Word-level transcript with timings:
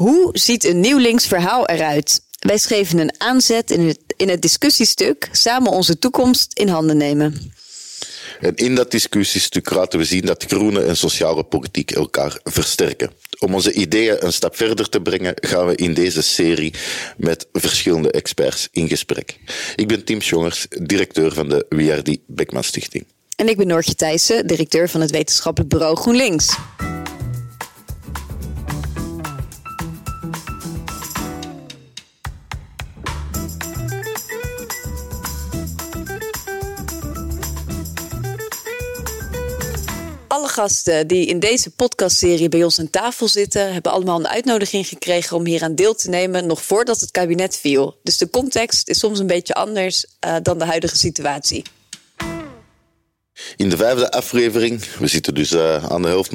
Hoe 0.00 0.30
ziet 0.32 0.64
een 0.64 0.80
nieuw 0.80 0.98
links 0.98 1.26
verhaal 1.26 1.66
eruit? 1.66 2.22
Wij 2.38 2.58
schreven 2.58 2.98
een 2.98 3.14
aanzet 3.18 3.70
in 3.70 3.80
het, 3.86 3.98
in 4.16 4.28
het 4.28 4.42
discussiestuk 4.42 5.28
Samen 5.32 5.72
onze 5.72 5.98
toekomst 5.98 6.58
in 6.58 6.68
handen 6.68 6.96
nemen. 6.96 7.52
En 8.40 8.54
in 8.54 8.74
dat 8.74 8.90
discussiestuk 8.90 9.70
laten 9.70 9.98
we 9.98 10.04
zien 10.04 10.26
dat 10.26 10.44
groene 10.44 10.82
en 10.82 10.96
sociale 10.96 11.44
politiek 11.44 11.90
elkaar 11.90 12.40
versterken. 12.44 13.10
Om 13.38 13.54
onze 13.54 13.72
ideeën 13.72 14.24
een 14.24 14.32
stap 14.32 14.56
verder 14.56 14.88
te 14.88 15.00
brengen, 15.00 15.34
gaan 15.36 15.66
we 15.66 15.74
in 15.74 15.94
deze 15.94 16.22
serie 16.22 16.74
met 17.16 17.46
verschillende 17.52 18.10
experts 18.10 18.68
in 18.72 18.88
gesprek. 18.88 19.36
Ik 19.76 19.88
ben 19.88 20.04
Tim 20.04 20.18
Jongers, 20.18 20.66
directeur 20.82 21.32
van 21.32 21.48
de 21.48 21.66
WRD 21.68 22.18
Beckman 22.26 22.64
Stichting. 22.64 23.06
En 23.36 23.48
ik 23.48 23.56
ben 23.56 23.66
Noortje 23.66 23.94
Thijssen, 23.94 24.46
directeur 24.46 24.88
van 24.88 25.00
het 25.00 25.10
wetenschappelijk 25.10 25.70
bureau 25.70 25.96
GroenLinks. 25.96 26.56
Gasten 40.50 41.06
die 41.06 41.26
in 41.26 41.38
deze 41.40 41.70
podcastserie 41.70 42.48
bij 42.48 42.64
ons 42.64 42.78
aan 42.78 42.90
tafel 42.90 43.28
zitten, 43.28 43.72
hebben 43.72 43.92
allemaal 43.92 44.18
een 44.18 44.28
uitnodiging 44.28 44.86
gekregen 44.86 45.36
om 45.36 45.46
hier 45.46 45.62
aan 45.62 45.74
deel 45.74 45.94
te 45.94 46.08
nemen, 46.08 46.46
nog 46.46 46.62
voordat 46.62 47.00
het 47.00 47.10
kabinet 47.10 47.56
viel. 47.56 47.98
Dus 48.02 48.18
de 48.18 48.30
context 48.30 48.88
is 48.88 48.98
soms 48.98 49.18
een 49.18 49.26
beetje 49.26 49.54
anders 49.54 50.06
uh, 50.26 50.36
dan 50.42 50.58
de 50.58 50.64
huidige 50.64 50.96
situatie. 50.96 51.62
In 53.56 53.68
de 53.68 53.76
vijfde 53.76 54.10
aflevering, 54.10 54.84
we 54.98 55.06
zitten 55.06 55.34
dus 55.34 55.52
uh, 55.52 55.84
aan 55.84 56.02
de 56.02 56.08
helft. 56.08 56.32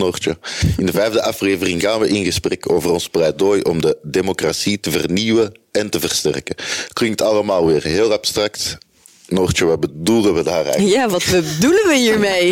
In 0.78 0.86
de 0.86 0.92
vijfde 0.92 1.24
aflevering 1.24 1.82
gaan 1.82 2.00
we 2.00 2.08
in 2.08 2.26
gesprek 2.26 2.72
over 2.72 2.92
ons 2.92 3.10
pleidooi 3.10 3.62
om 3.62 3.82
de 3.82 3.98
democratie 4.02 4.80
te 4.80 4.92
vernieuwen 4.92 5.60
en 5.72 5.90
te 5.90 6.00
versterken. 6.00 6.56
Klinkt 6.94 7.22
allemaal 7.22 7.66
weer 7.66 7.84
heel 7.84 8.12
abstract, 8.12 8.78
Noortje, 9.28 9.66
wat 9.66 9.80
bedoelen 9.80 10.34
we 10.34 10.44
daar 10.44 10.66
eigenlijk? 10.66 10.96
Ja, 10.96 11.10
wat 11.10 11.26
bedoelen 11.32 11.88
we 11.88 11.96
hiermee? 11.96 12.50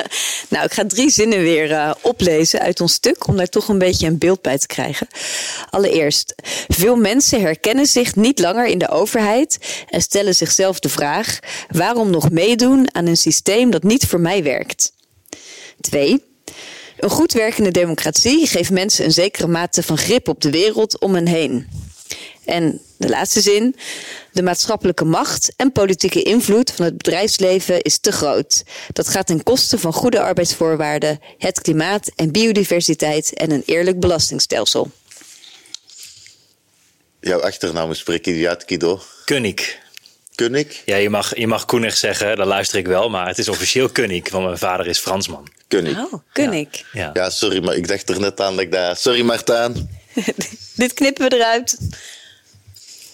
nou, 0.52 0.64
ik 0.64 0.72
ga 0.72 0.86
drie 0.86 1.10
zinnen 1.10 1.38
weer 1.38 1.70
uh, 1.70 1.90
oplezen 2.00 2.60
uit 2.60 2.80
ons 2.80 2.92
stuk 2.92 3.26
om 3.26 3.36
daar 3.36 3.48
toch 3.48 3.68
een 3.68 3.78
beetje 3.78 4.06
een 4.06 4.18
beeld 4.18 4.42
bij 4.42 4.58
te 4.58 4.66
krijgen. 4.66 5.06
Allereerst, 5.70 6.34
veel 6.68 6.96
mensen 6.96 7.40
herkennen 7.40 7.86
zich 7.86 8.16
niet 8.16 8.38
langer 8.38 8.66
in 8.66 8.78
de 8.78 8.88
overheid 8.88 9.58
en 9.88 10.00
stellen 10.00 10.34
zichzelf 10.34 10.78
de 10.78 10.88
vraag: 10.88 11.38
waarom 11.68 12.10
nog 12.10 12.30
meedoen 12.30 12.94
aan 12.94 13.06
een 13.06 13.16
systeem 13.16 13.70
dat 13.70 13.82
niet 13.82 14.06
voor 14.06 14.20
mij 14.20 14.42
werkt? 14.42 14.92
Twee. 15.80 16.24
Een 16.98 17.10
goed 17.10 17.32
werkende 17.32 17.70
democratie 17.70 18.46
geeft 18.46 18.70
mensen 18.70 19.04
een 19.04 19.12
zekere 19.12 19.46
mate 19.46 19.82
van 19.82 19.98
grip 19.98 20.28
op 20.28 20.40
de 20.40 20.50
wereld 20.50 21.00
om 21.00 21.14
hen 21.14 21.26
heen. 21.26 21.68
En 22.44 22.80
de 22.96 23.08
laatste 23.08 23.40
zin. 23.40 23.76
De 24.32 24.42
maatschappelijke 24.42 25.04
macht 25.04 25.52
en 25.56 25.72
politieke 25.72 26.22
invloed 26.22 26.70
van 26.70 26.84
het 26.84 26.96
bedrijfsleven 26.96 27.82
is 27.82 27.98
te 27.98 28.12
groot. 28.12 28.62
Dat 28.92 29.08
gaat 29.08 29.26
ten 29.26 29.42
koste 29.42 29.78
van 29.78 29.92
goede 29.92 30.20
arbeidsvoorwaarden, 30.20 31.20
het 31.38 31.60
klimaat 31.60 32.10
en 32.16 32.32
biodiversiteit 32.32 33.34
en 33.34 33.50
een 33.50 33.62
eerlijk 33.66 34.00
belastingstelsel. 34.00 34.90
Jouw 37.20 37.40
achternaam 37.40 37.90
is 37.90 38.04
uit, 38.06 38.64
Kido. 38.64 39.00
Kunnik. 39.24 39.80
Kunnik? 40.34 40.82
Ja, 40.84 40.96
je 40.96 41.10
mag, 41.10 41.36
je 41.36 41.46
mag 41.46 41.64
Koenig 41.64 41.96
zeggen, 41.96 42.36
dan 42.36 42.46
luister 42.46 42.78
ik 42.78 42.86
wel, 42.86 43.10
maar 43.10 43.26
het 43.26 43.38
is 43.38 43.48
officieel 43.48 43.88
Kunnik, 43.88 44.28
want 44.28 44.44
mijn 44.44 44.58
vader 44.58 44.86
is 44.86 44.98
Fransman. 44.98 45.48
Kunnik. 45.68 45.96
Oh, 45.96 46.12
Kunnik. 46.32 46.84
Ja. 46.92 47.10
ja. 47.12 47.30
sorry, 47.30 47.64
maar 47.64 47.74
ik 47.74 47.88
dacht 47.88 48.08
er 48.08 48.20
net 48.20 48.40
aan 48.40 48.54
dat 48.54 48.64
ik 48.64 48.72
daar... 48.72 48.96
Sorry, 48.96 49.22
Martaan. 49.22 49.88
Dit 50.74 50.94
knippen 50.94 51.28
we 51.28 51.36
eruit. 51.36 51.78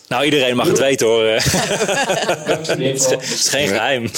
Nou, 0.08 0.24
iedereen 0.24 0.56
mag 0.56 0.66
het 0.66 0.78
weten 0.78 1.06
hoor. 1.06 1.24
het 1.26 2.78
is 3.20 3.48
geen 3.48 3.68
geheim. 3.68 4.10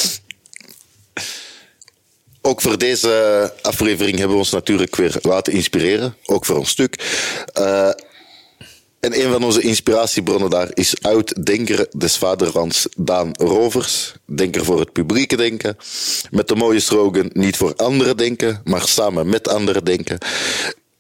Ook 2.43 2.61
voor 2.61 2.79
deze 2.79 3.53
aflevering 3.63 4.19
hebben 4.19 4.37
we 4.37 4.43
ons 4.43 4.51
natuurlijk 4.51 4.97
weer 4.97 5.17
laten 5.23 5.53
inspireren. 5.53 6.17
Ook 6.25 6.45
voor 6.45 6.57
ons 6.57 6.71
stuk. 6.71 7.05
Uh, 7.59 7.91
en 9.01 9.21
een 9.21 9.33
van 9.33 9.45
onze 9.45 9.61
inspiratiebronnen 9.61 10.51
daar 10.51 10.69
is 10.75 11.03
oud-denker 11.03 11.87
des 11.97 12.17
vaderlands 12.17 12.89
Daan 12.97 13.31
Rovers. 13.33 14.15
Denker 14.25 14.65
voor 14.65 14.81
het 14.81 14.93
publieke 14.93 15.37
denken. 15.37 15.77
Met 16.31 16.49
de 16.49 16.55
mooie 16.55 16.81
slogan 16.81 17.31
niet 17.33 17.57
voor 17.57 17.75
anderen 17.77 18.17
denken, 18.17 18.61
maar 18.65 18.89
samen 18.89 19.29
met 19.29 19.49
anderen 19.49 19.85
denken. 19.85 20.19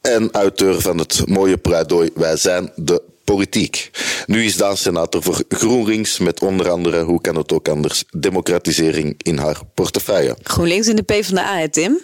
En 0.00 0.30
auteur 0.32 0.80
van 0.80 0.98
het 0.98 1.22
mooie 1.26 1.56
pleidooi 1.56 2.10
Wij 2.14 2.36
zijn 2.36 2.72
de 2.74 3.02
politiek. 3.34 3.90
Nu 4.26 4.44
is 4.44 4.56
Daan 4.56 4.76
senator 4.76 5.22
voor 5.22 5.42
GroenLinks 5.48 6.18
met 6.18 6.42
onder 6.42 6.70
andere, 6.70 7.02
hoe 7.02 7.20
kan 7.20 7.36
het 7.36 7.52
ook 7.52 7.68
anders, 7.68 8.04
democratisering 8.10 9.14
in 9.22 9.38
haar 9.38 9.58
portefeuille. 9.74 10.36
GroenLinks 10.42 10.88
in 10.88 10.96
de 10.96 11.02
PvdA, 11.02 11.58
hè 11.58 11.68
Tim? 11.68 12.00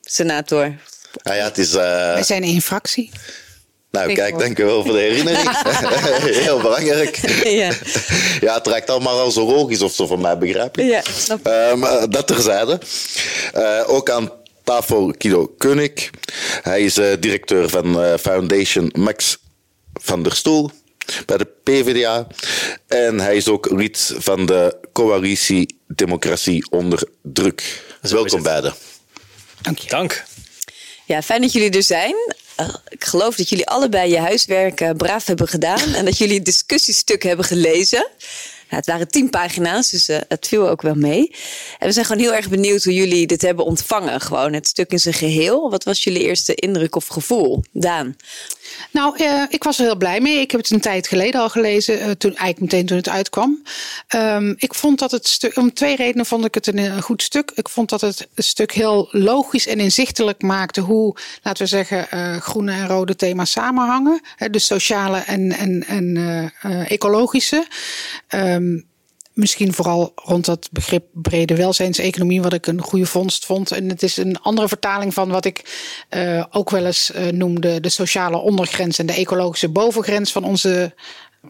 Senator. 0.00 0.74
Ah 1.22 1.36
ja, 1.36 1.44
het 1.44 1.58
is... 1.58 1.74
Uh... 1.74 1.80
Wij 2.12 2.22
zijn 2.22 2.42
één 2.42 2.60
fractie. 2.60 3.10
Nou, 3.90 4.12
kijk, 4.12 4.38
dank 4.38 4.58
u 4.58 4.64
wel 4.64 4.84
voor 4.84 4.92
de 4.92 4.98
herinnering. 4.98 5.50
Heel 6.46 6.60
belangrijk. 6.60 7.20
Ja. 7.60 7.72
ja, 8.40 8.54
het 8.54 8.64
trekt 8.64 8.90
allemaal 8.90 9.18
al 9.18 9.30
zo 9.30 9.46
logisch 9.46 9.82
of 9.82 9.92
zo 9.92 10.06
van 10.06 10.20
mij, 10.20 10.38
begrijp 10.38 10.76
je? 10.76 10.84
Ja, 10.84 11.02
snap 11.16 11.48
uh, 11.48 12.02
dat 12.08 12.26
terzijde. 12.26 12.80
Uh, 13.56 13.82
ook 13.86 14.10
aan 14.10 14.30
tafel 14.64 15.14
Kido 15.18 15.54
Koenig. 15.58 16.10
Hij 16.62 16.82
is 16.82 16.98
uh, 16.98 17.06
directeur 17.20 17.68
van 17.68 18.18
Foundation 18.18 18.90
Max 18.98 19.38
van 20.02 20.22
der 20.22 20.36
Stoel 20.36 20.70
bij 21.26 21.36
de 21.36 21.48
PvdA. 21.62 22.26
En 22.86 23.20
hij 23.20 23.36
is 23.36 23.48
ook 23.48 23.70
lid 23.70 24.14
van 24.18 24.46
de 24.46 24.76
coalitie 24.92 25.78
Democratie 25.86 26.70
onder 26.70 27.08
Druk. 27.22 27.82
Welkom 28.00 28.42
beiden. 28.42 28.74
Dank 29.60 29.78
je. 29.78 29.88
Dank. 29.88 30.24
Ja, 31.06 31.22
fijn 31.22 31.40
dat 31.40 31.52
jullie 31.52 31.70
er 31.70 31.82
zijn. 31.82 32.14
Ik 32.88 33.04
geloof 33.04 33.36
dat 33.36 33.48
jullie 33.48 33.66
allebei 33.66 34.10
je 34.10 34.18
huiswerk 34.18 34.80
uh, 34.80 34.90
braaf 34.96 35.26
hebben 35.26 35.48
gedaan 35.48 35.94
en 35.94 36.04
dat 36.04 36.18
jullie 36.18 36.34
het 36.34 36.44
discussiestuk 36.44 37.22
hebben 37.22 37.44
gelezen. 37.44 38.08
Nou, 38.72 38.84
het 38.84 38.92
waren 38.92 39.08
tien 39.08 39.30
pagina's, 39.30 39.90
dus 39.90 40.08
uh, 40.08 40.18
het 40.28 40.48
viel 40.48 40.68
ook 40.68 40.82
wel 40.82 40.94
mee. 40.94 41.34
En 41.78 41.86
we 41.86 41.92
zijn 41.92 42.06
gewoon 42.06 42.22
heel 42.22 42.34
erg 42.34 42.48
benieuwd 42.48 42.84
hoe 42.84 42.94
jullie 42.94 43.26
dit 43.26 43.42
hebben 43.42 43.64
ontvangen. 43.64 44.20
Gewoon 44.20 44.52
het 44.52 44.68
stuk 44.68 44.90
in 44.90 44.98
zijn 44.98 45.14
geheel. 45.14 45.70
Wat 45.70 45.84
was 45.84 46.04
jullie 46.04 46.22
eerste 46.22 46.54
indruk 46.54 46.96
of 46.96 47.06
gevoel? 47.06 47.64
Daan? 47.72 48.16
Nou, 48.90 49.24
uh, 49.24 49.42
ik 49.48 49.62
was 49.62 49.78
er 49.78 49.84
heel 49.84 49.96
blij 49.96 50.20
mee. 50.20 50.40
Ik 50.40 50.50
heb 50.50 50.60
het 50.60 50.70
een 50.70 50.80
tijd 50.80 51.08
geleden 51.08 51.40
al 51.40 51.48
gelezen, 51.48 51.98
uh, 51.98 52.10
toen, 52.10 52.36
eigenlijk 52.36 52.60
meteen 52.60 52.86
toen 52.86 52.96
het 52.96 53.08
uitkwam. 53.08 53.62
Um, 54.14 54.54
ik 54.58 54.74
vond 54.74 54.98
dat 54.98 55.10
het 55.10 55.28
stuk, 55.28 55.56
om 55.56 55.74
twee 55.74 55.96
redenen 55.96 56.26
vond 56.26 56.44
ik 56.44 56.54
het 56.54 56.66
een, 56.66 57.02
goed 57.02 57.22
stuk. 57.22 57.52
Ik 57.54 57.68
vond 57.68 57.88
dat 57.88 58.00
het 58.00 58.28
stuk 58.36 58.72
heel 58.72 59.08
logisch 59.10 59.66
en 59.66 59.80
inzichtelijk 59.80 60.42
maakte 60.42 60.80
hoe, 60.80 61.16
laten 61.42 61.62
we 61.62 61.68
zeggen, 61.68 62.06
groene 62.42 62.72
en 62.72 62.86
rode 62.86 63.16
thema's 63.16 63.50
samenhangen. 63.50 64.20
de 64.50 64.58
sociale 64.58 65.18
en, 65.18 65.52
en, 65.52 65.84
en 65.86 66.52
ecologische. 66.86 67.66
Um, 68.28 68.61
misschien 69.32 69.72
vooral 69.72 70.12
rond 70.14 70.44
dat 70.44 70.68
begrip 70.72 71.04
brede 71.12 71.56
welzijnseconomie, 71.56 72.42
wat 72.42 72.52
ik 72.52 72.66
een 72.66 72.80
goede 72.80 73.06
vondst 73.06 73.46
vond. 73.46 73.70
En 73.70 73.88
het 73.88 74.02
is 74.02 74.16
een 74.16 74.40
andere 74.40 74.68
vertaling 74.68 75.14
van 75.14 75.28
wat 75.28 75.44
ik 75.44 75.62
uh, 76.10 76.44
ook 76.50 76.70
wel 76.70 76.86
eens 76.86 77.10
uh, 77.14 77.26
noemde 77.26 77.80
de 77.80 77.88
sociale 77.88 78.36
ondergrens 78.36 78.98
en 78.98 79.06
de 79.06 79.12
ecologische 79.12 79.68
bovengrens 79.68 80.32
van 80.32 80.44
onze. 80.44 80.94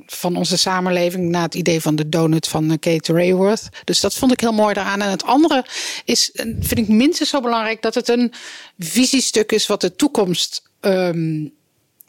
Van 0.06 0.36
onze 0.36 0.56
samenleving 0.56 1.28
na 1.28 1.42
het 1.42 1.54
idee 1.54 1.80
van 1.80 1.96
de 1.96 2.08
donut 2.08 2.48
van 2.48 2.70
eh, 2.70 2.78
Kate 2.78 3.12
Rayworth. 3.12 3.68
Dus 3.84 4.00
dat 4.00 4.14
vond 4.14 4.32
ik 4.32 4.40
heel 4.40 4.52
mooi 4.52 4.74
daaraan. 4.74 5.02
En 5.02 5.10
het 5.10 5.24
andere 5.24 5.64
is, 6.04 6.30
vind 6.60 6.78
ik 6.78 6.88
minstens 6.88 7.30
zo 7.30 7.40
belangrijk, 7.40 7.82
dat 7.82 7.94
het 7.94 8.08
een 8.08 8.32
visiestuk 8.78 9.52
is 9.52 9.66
wat 9.66 9.80
de 9.80 9.96
toekomst 9.96 10.62
um, 10.80 11.52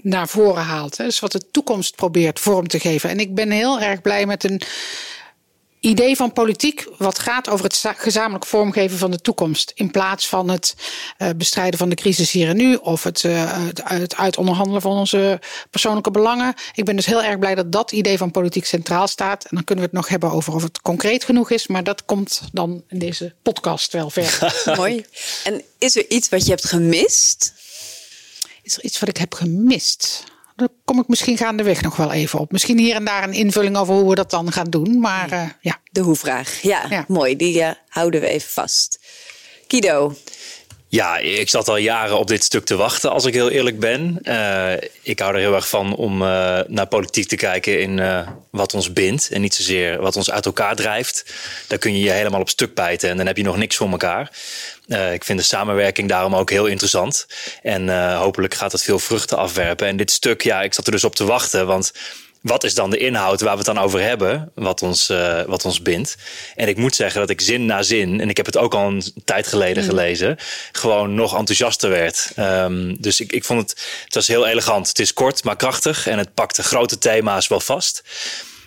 naar 0.04 0.28
voren 0.28 0.64
haalt. 0.64 0.98
Dus 0.98 1.20
wat 1.20 1.32
de 1.32 1.52
toekomst 1.52 1.96
probeert 1.96 2.40
vorm 2.40 2.68
te 2.68 2.80
geven. 2.80 3.10
En 3.10 3.20
ik 3.20 3.36
ben 3.36 3.52
heel 3.52 3.80
erg 3.80 4.02
blij 4.02 4.26
met 4.26 4.44
een 4.44 4.62
idee 5.84 6.16
van 6.16 6.34
politiek 6.34 6.88
wat 6.98 7.20
gaat 7.20 7.50
over 7.50 7.66
het 7.66 7.84
gezamenlijk 7.98 8.46
vormgeven 8.46 8.98
van 8.98 9.12
de 9.12 9.22
toekomst. 9.22 9.72
In 9.76 9.92
plaats 9.92 10.28
van 10.28 10.50
het 10.50 10.76
uh, 11.18 11.30
bestrijden 11.36 11.80
van 11.80 11.90
de 11.90 11.96
crisis 11.96 12.32
hier 12.32 12.48
en 12.48 12.58
nu 12.58 12.76
of 12.76 13.04
het, 13.04 13.24
uh, 13.24 13.68
het 13.84 14.16
uitonderhandelen 14.16 14.82
van 14.82 14.98
onze 14.98 15.40
persoonlijke 15.70 16.12
belangen. 16.12 16.54
Ik 16.74 16.86
ben 16.86 16.96
dus 16.96 17.06
heel 17.06 17.24
erg 17.24 17.40
blij 17.40 17.56
dat 17.56 17.72
dat 17.72 17.92
idee 17.92 18.18
van 18.18 18.32
politiek 18.32 18.66
centraal 18.66 19.08
staat. 19.08 19.44
En 19.44 19.50
dan 19.56 19.64
kunnen 19.64 19.84
we 19.84 19.90
het 19.90 20.00
nog 20.00 20.10
hebben 20.10 20.32
over 20.32 20.54
of 20.54 20.64
het 20.64 20.82
concreet 20.82 21.24
genoeg 21.24 21.50
is. 21.50 21.68
Maar 21.68 21.84
dat 21.84 22.06
komt 22.06 22.42
dan 22.52 22.84
in 22.88 23.00
deze 23.00 23.34
podcast 23.42 23.92
wel 23.92 24.10
verder. 24.10 24.64
Mooi. 24.78 25.06
En 25.44 25.62
is 25.78 25.96
er 25.96 26.10
iets 26.10 26.30
wat 26.30 26.44
je 26.44 26.50
hebt 26.50 26.66
gemist? 26.66 27.54
Is 28.64 28.78
er 28.78 28.84
iets 28.84 29.00
wat 29.00 29.10
ik 29.10 29.18
heb 29.18 29.34
gemist? 29.34 30.24
Daar 30.56 30.68
kom 30.86 31.00
ik 31.00 31.08
misschien 31.08 31.38
gaandeweg 31.38 31.82
nog 31.82 31.96
wel 31.96 32.12
even 32.12 32.40
op. 32.40 32.52
Misschien 32.52 32.78
hier 32.78 32.96
en 32.96 33.06
daar 33.06 33.24
een 33.24 33.34
invulling 33.34 33.78
over 33.78 33.94
hoe 33.94 34.10
we 34.10 34.16
dat 34.16 34.30
dan 34.30 34.52
gaan 34.52 34.70
doen. 34.70 35.00
Maar 35.00 35.34
uh, 35.34 35.50
ja. 35.62 35.80
De 35.92 36.00
hoe-vraag. 36.02 36.62
Ja, 36.62 36.86
ja, 36.90 37.06
mooi. 37.08 37.36
Die 37.36 37.60
uh, 37.60 37.72
houden 37.88 38.22
we 38.22 38.28
even 38.28 38.50
vast. 38.50 39.00
Kido. 39.68 40.16
Ja, 40.94 41.18
ik 41.18 41.50
zat 41.50 41.68
al 41.68 41.78
jaren 41.78 42.18
op 42.18 42.28
dit 42.28 42.44
stuk 42.44 42.66
te 42.66 42.76
wachten, 42.76 43.12
als 43.12 43.26
ik 43.26 43.34
heel 43.34 43.50
eerlijk 43.50 43.80
ben. 43.80 44.20
Uh, 44.24 44.74
ik 45.02 45.20
hou 45.20 45.34
er 45.34 45.40
heel 45.40 45.56
erg 45.56 45.68
van 45.70 45.96
om 45.96 46.22
uh, 46.22 46.60
naar 46.68 46.88
politiek 46.88 47.28
te 47.28 47.36
kijken 47.36 47.82
in 47.82 47.98
uh, 47.98 48.28
wat 48.52 48.74
ons 48.74 48.94
bindt. 48.94 49.30
En 49.32 49.42
niet 49.42 49.54
zozeer 49.54 50.02
wat 50.02 50.16
ons 50.16 50.32
uit 50.32 50.46
elkaar 50.46 50.76
drijft. 50.76 51.34
Daar 51.68 51.78
kun 51.78 51.94
je 51.94 52.04
je 52.04 52.12
helemaal 52.12 52.42
op 52.42 52.50
stuk 52.50 52.74
bijten 52.74 53.10
en 53.10 53.18
dan 53.18 53.26
heb 53.26 53.38
je 53.38 53.44
nog 53.44 53.58
niks 53.58 53.76
voor 53.76 53.90
elkaar. 53.90 54.32
Ik 54.88 55.24
vind 55.24 55.40
de 55.40 55.46
samenwerking 55.46 56.10
daarom 56.10 56.36
ook 56.36 56.50
heel 56.50 56.66
interessant. 56.66 57.28
En 57.62 58.14
hopelijk 58.16 58.54
gaat 58.54 58.72
het 58.72 58.84
veel 58.84 59.00
vruchten 59.00 59.38
afwerpen. 59.38 59.88
En 59.88 59.98
dit 59.98 60.12
stuk, 60.12 60.42
ja, 60.42 60.62
ik 60.62 60.74
zat 60.74 60.86
er 60.86 60.92
dus 60.92 61.04
op 61.04 61.16
te 61.16 61.26
wachten. 61.26 61.68
Want 61.68 61.92
wat 62.44 62.64
is 62.64 62.74
dan 62.74 62.90
de 62.90 62.98
inhoud 62.98 63.42
waar 63.42 63.52
we 63.52 63.58
het 63.58 63.66
dan 63.66 63.78
over 63.78 64.02
hebben, 64.02 64.52
wat 64.56 64.82
ons, 64.82 65.10
uh, 65.10 65.42
wat 65.42 65.66
ons 65.66 65.82
bindt. 65.82 66.16
En 66.56 66.68
ik 66.68 66.78
moet 66.78 66.96
zeggen 66.96 67.20
dat 67.20 67.30
ik 67.30 67.42
zin 67.42 67.66
na 67.66 67.84
zin, 67.84 68.22
en 68.22 68.30
ik 68.30 68.38
heb 68.38 68.46
het 68.46 68.58
ook 68.58 68.74
al 68.74 68.88
een 68.88 69.04
tijd 69.26 69.48
geleden 69.48 69.84
mm. 69.84 69.90
gelezen, 69.90 70.38
gewoon 70.72 71.14
nog 71.16 71.38
enthousiaster 71.38 71.90
werd. 71.90 72.32
Um, 72.40 73.02
dus 73.02 73.20
ik, 73.20 73.32
ik 73.32 73.44
vond 73.44 73.60
het, 73.62 73.82
het 74.04 74.16
was 74.16 74.28
heel 74.28 74.48
elegant. 74.48 74.88
Het 74.88 75.00
is 75.00 75.14
kort, 75.14 75.44
maar 75.44 75.56
krachtig 75.56 76.08
en 76.08 76.18
het 76.18 76.34
pakt 76.34 76.56
de 76.56 76.64
grote 76.64 76.98
thema's 76.98 77.48
wel 77.48 77.60
vast. 77.60 78.04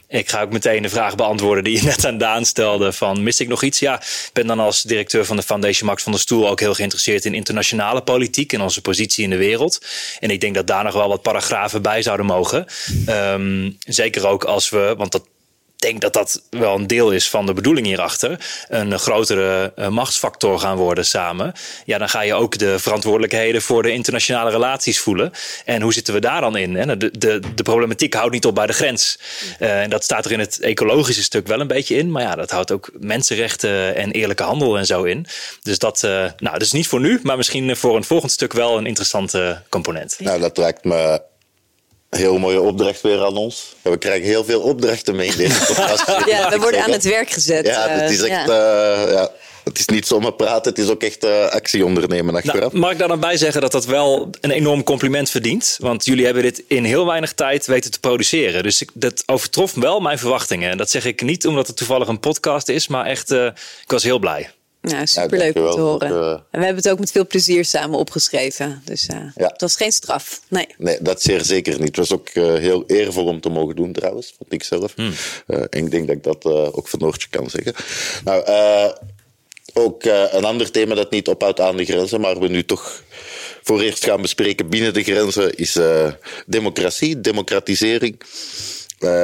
Ik 0.09 0.29
ga 0.29 0.43
ook 0.43 0.53
meteen 0.53 0.83
de 0.83 0.89
vraag 0.89 1.15
beantwoorden 1.15 1.65
die 1.65 1.77
je 1.77 1.83
net 1.83 2.07
aan 2.07 2.19
Daan 2.19 2.45
stelde: 2.45 2.93
van 2.93 3.23
mis 3.23 3.41
ik 3.41 3.49
nog 3.49 3.63
iets? 3.63 3.79
Ja, 3.79 4.01
ik 4.01 4.31
ben 4.33 4.47
dan 4.47 4.59
als 4.59 4.83
directeur 4.83 5.25
van 5.25 5.37
de 5.37 5.43
Foundation 5.43 5.89
Max 5.89 6.03
van 6.03 6.13
der 6.13 6.21
Stoel 6.21 6.49
ook 6.49 6.61
heel 6.61 6.75
geïnteresseerd 6.75 7.25
in 7.25 7.35
internationale 7.35 8.03
politiek 8.03 8.53
en 8.53 8.61
onze 8.61 8.81
positie 8.81 9.25
in 9.25 9.31
de 9.31 9.37
wereld. 9.37 9.85
En 10.21 10.31
ik 10.31 10.41
denk 10.41 10.55
dat 10.55 10.67
daar 10.67 10.85
nog 10.85 10.95
wel 10.95 11.09
wat 11.09 11.23
paragrafen 11.23 11.83
bij 11.83 12.03
zouden 12.03 12.27
mogen. 12.27 12.67
Um, 13.09 13.77
zeker 13.87 14.27
ook 14.27 14.45
als 14.45 14.69
we, 14.69 14.95
want 14.97 15.13
dat 15.13 15.27
denk 15.87 16.01
dat 16.01 16.13
dat 16.13 16.43
wel 16.51 16.75
een 16.75 16.87
deel 16.87 17.11
is 17.11 17.29
van 17.29 17.47
de 17.47 17.53
bedoeling 17.53 17.87
hierachter. 17.87 18.39
Een 18.69 18.99
grotere 18.99 19.73
uh, 19.77 19.89
machtsfactor 19.89 20.59
gaan 20.59 20.77
worden 20.77 21.07
samen. 21.07 21.53
Ja, 21.85 21.99
dan 21.99 22.09
ga 22.09 22.21
je 22.21 22.35
ook 22.35 22.59
de 22.59 22.79
verantwoordelijkheden 22.79 23.63
voor 23.63 23.83
de 23.83 23.93
internationale 23.93 24.51
relaties 24.51 24.99
voelen. 24.99 25.33
En 25.65 25.83
hoe 25.83 25.93
zitten 25.93 26.15
we 26.15 26.21
daar 26.21 26.41
dan 26.41 26.57
in? 26.57 26.73
De, 26.73 27.19
de, 27.19 27.41
de 27.55 27.63
problematiek 27.63 28.15
houdt 28.15 28.33
niet 28.33 28.47
op 28.47 28.55
bij 28.55 28.67
de 28.67 28.73
grens. 28.73 29.19
Uh, 29.61 29.83
en 29.83 29.91
dat 29.91 30.05
staat 30.05 30.25
er 30.25 30.33
in 30.33 30.41
het 30.41 30.61
ecologische 30.61 31.23
stuk 31.23 31.47
wel 31.47 31.61
een 31.61 31.67
beetje 31.67 31.97
in. 31.97 32.11
Maar 32.11 32.23
ja, 32.23 32.35
dat 32.35 32.51
houdt 32.51 32.73
ook 32.73 32.91
mensenrechten 32.99 33.97
en 33.97 34.11
eerlijke 34.11 34.43
handel 34.43 34.79
en 34.79 34.87
zo 34.87 35.03
in. 35.03 35.27
Dus 35.63 35.79
dat, 35.79 36.03
uh, 36.05 36.11
nou, 36.11 36.53
dat 36.53 36.63
is 36.63 36.73
niet 36.73 36.89
voor 36.89 37.01
nu, 37.01 37.21
maar 37.23 37.37
misschien 37.37 37.77
voor 37.77 37.97
een 37.97 38.05
volgend 38.05 38.33
stuk 38.33 38.53
wel 38.53 38.79
een 38.79 38.87
interessante 38.87 39.63
component. 39.69 40.17
Nou, 40.19 40.41
dat 40.41 40.57
lijkt 40.57 40.85
me 40.85 41.21
heel 42.17 42.39
mooie 42.39 42.61
opdracht 42.61 43.01
weer 43.01 43.25
aan 43.25 43.37
ons. 43.37 43.75
we 43.83 43.99
krijgen 43.99 44.27
heel 44.27 44.45
veel 44.45 44.61
opdrachten 44.61 45.17
mee 45.17 45.29
in 45.29 45.37
deze 45.37 45.59
podcast. 45.59 46.07
ja, 46.31 46.51
we 46.51 46.59
worden 46.59 46.83
aan 46.83 46.91
het 46.91 47.05
werk 47.05 47.31
gezet. 47.31 47.67
Ja, 47.67 47.89
het 47.89 48.11
is 48.11 48.23
echt... 48.23 48.47
Ja. 48.47 49.05
Uh, 49.05 49.13
ja. 49.13 49.31
Het 49.65 49.79
is 49.79 49.87
niet 49.87 50.07
zomaar 50.07 50.33
praten, 50.33 50.71
het 50.71 50.79
is 50.79 50.89
ook 50.89 51.03
echt 51.03 51.25
uh, 51.25 51.47
actie 51.47 51.85
ondernemen 51.85 52.35
achteraf. 52.35 52.73
Nou, 52.73 52.79
mag 52.79 52.91
ik 52.91 52.99
daar 52.99 53.09
dan 53.09 53.21
bij 53.21 53.37
zeggen 53.37 53.61
dat 53.61 53.73
dat 53.73 53.85
wel 53.85 54.31
een 54.41 54.51
enorm 54.51 54.83
compliment 54.83 55.31
verdient? 55.31 55.77
Want 55.81 56.05
jullie 56.05 56.25
hebben 56.25 56.43
dit 56.43 56.63
in 56.67 56.85
heel 56.85 57.07
weinig 57.07 57.33
tijd 57.33 57.67
weten 57.67 57.91
te 57.91 58.01
produceren. 58.01 58.63
Dus 58.63 58.83
ik, 58.83 58.91
dat 58.95 59.23
overtrof 59.27 59.75
wel 59.75 60.01
mijn 60.01 60.19
verwachtingen. 60.19 60.71
En 60.71 60.77
dat 60.77 60.91
zeg 60.91 61.05
ik 61.05 61.23
niet 61.23 61.47
omdat 61.47 61.67
het 61.67 61.77
toevallig 61.77 62.09
een 62.09 62.21
podcast 62.21 62.69
is, 62.69 62.87
maar 62.89 63.07
echt, 63.07 63.31
uh, 63.31 63.45
ik 63.83 63.91
was 63.91 64.03
heel 64.03 64.19
blij. 64.19 64.51
Ja, 64.91 65.07
superleuk 65.07 65.57
om 65.57 65.71
te 65.71 65.81
horen. 65.81 66.11
uh, 66.11 66.31
en 66.31 66.41
we 66.51 66.65
hebben 66.65 66.77
het 66.77 66.89
ook 66.89 66.99
met 66.99 67.11
veel 67.11 67.27
plezier 67.27 67.65
samen 67.65 67.99
opgeschreven. 67.99 68.83
Dus 68.85 69.09
uh, 69.09 69.17
ja. 69.35 69.47
het 69.47 69.61
was 69.61 69.77
geen 69.77 69.93
straf. 69.93 70.41
Nee. 70.49 70.67
nee, 70.79 70.99
dat 71.01 71.23
zeer 71.23 71.45
zeker 71.45 71.73
niet. 71.79 71.87
Het 71.87 71.97
was 71.97 72.13
ook 72.13 72.29
uh, 72.35 72.55
heel 72.55 72.85
eervol 72.87 73.27
om 73.27 73.41
te 73.41 73.49
mogen 73.49 73.77
doen 73.77 73.93
trouwens, 73.93 74.35
vond 74.39 74.53
ik 74.53 74.63
zelf. 74.63 74.93
Hmm. 74.95 75.13
en 75.47 75.69
ik 75.71 75.91
denk 75.91 76.07
dat 76.07 76.17
ik 76.17 76.23
dat 76.23 76.45
ook 76.73 76.89
van 76.89 76.99
Noortje 76.99 77.29
kan 77.31 77.51
zeggen. 77.51 77.75
Nou, 78.25 78.45
ook 79.75 80.05
een 80.05 80.45
ander 80.45 80.71
thema 80.71 80.95
dat 80.95 81.11
niet 81.11 81.29
ophoudt 81.29 81.61
aan 81.61 81.77
de 81.77 81.85
grenzen, 81.85 82.21
maar 82.21 82.41
we 82.41 82.49
nu 82.49 82.65
toch 82.65 83.03
voor 83.63 83.81
eerst 83.81 84.05
gaan 84.05 84.23
bespreken 84.23 84.69
binnen 84.69 84.95
de 84.95 85.03
grenzen, 85.03 85.57
is 85.57 85.79
democratie, 86.47 87.21
democratisering. 87.21 88.23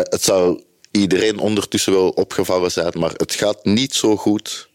het 0.04 0.22
zou 0.22 0.62
iedereen 0.90 1.38
ondertussen 1.38 1.92
wel 1.92 2.08
opgevallen 2.08 2.70
zijn, 2.70 2.92
maar 2.98 3.12
het 3.16 3.34
gaat 3.34 3.64
niet 3.64 3.94
zo 3.94 4.16
goed 4.16 4.70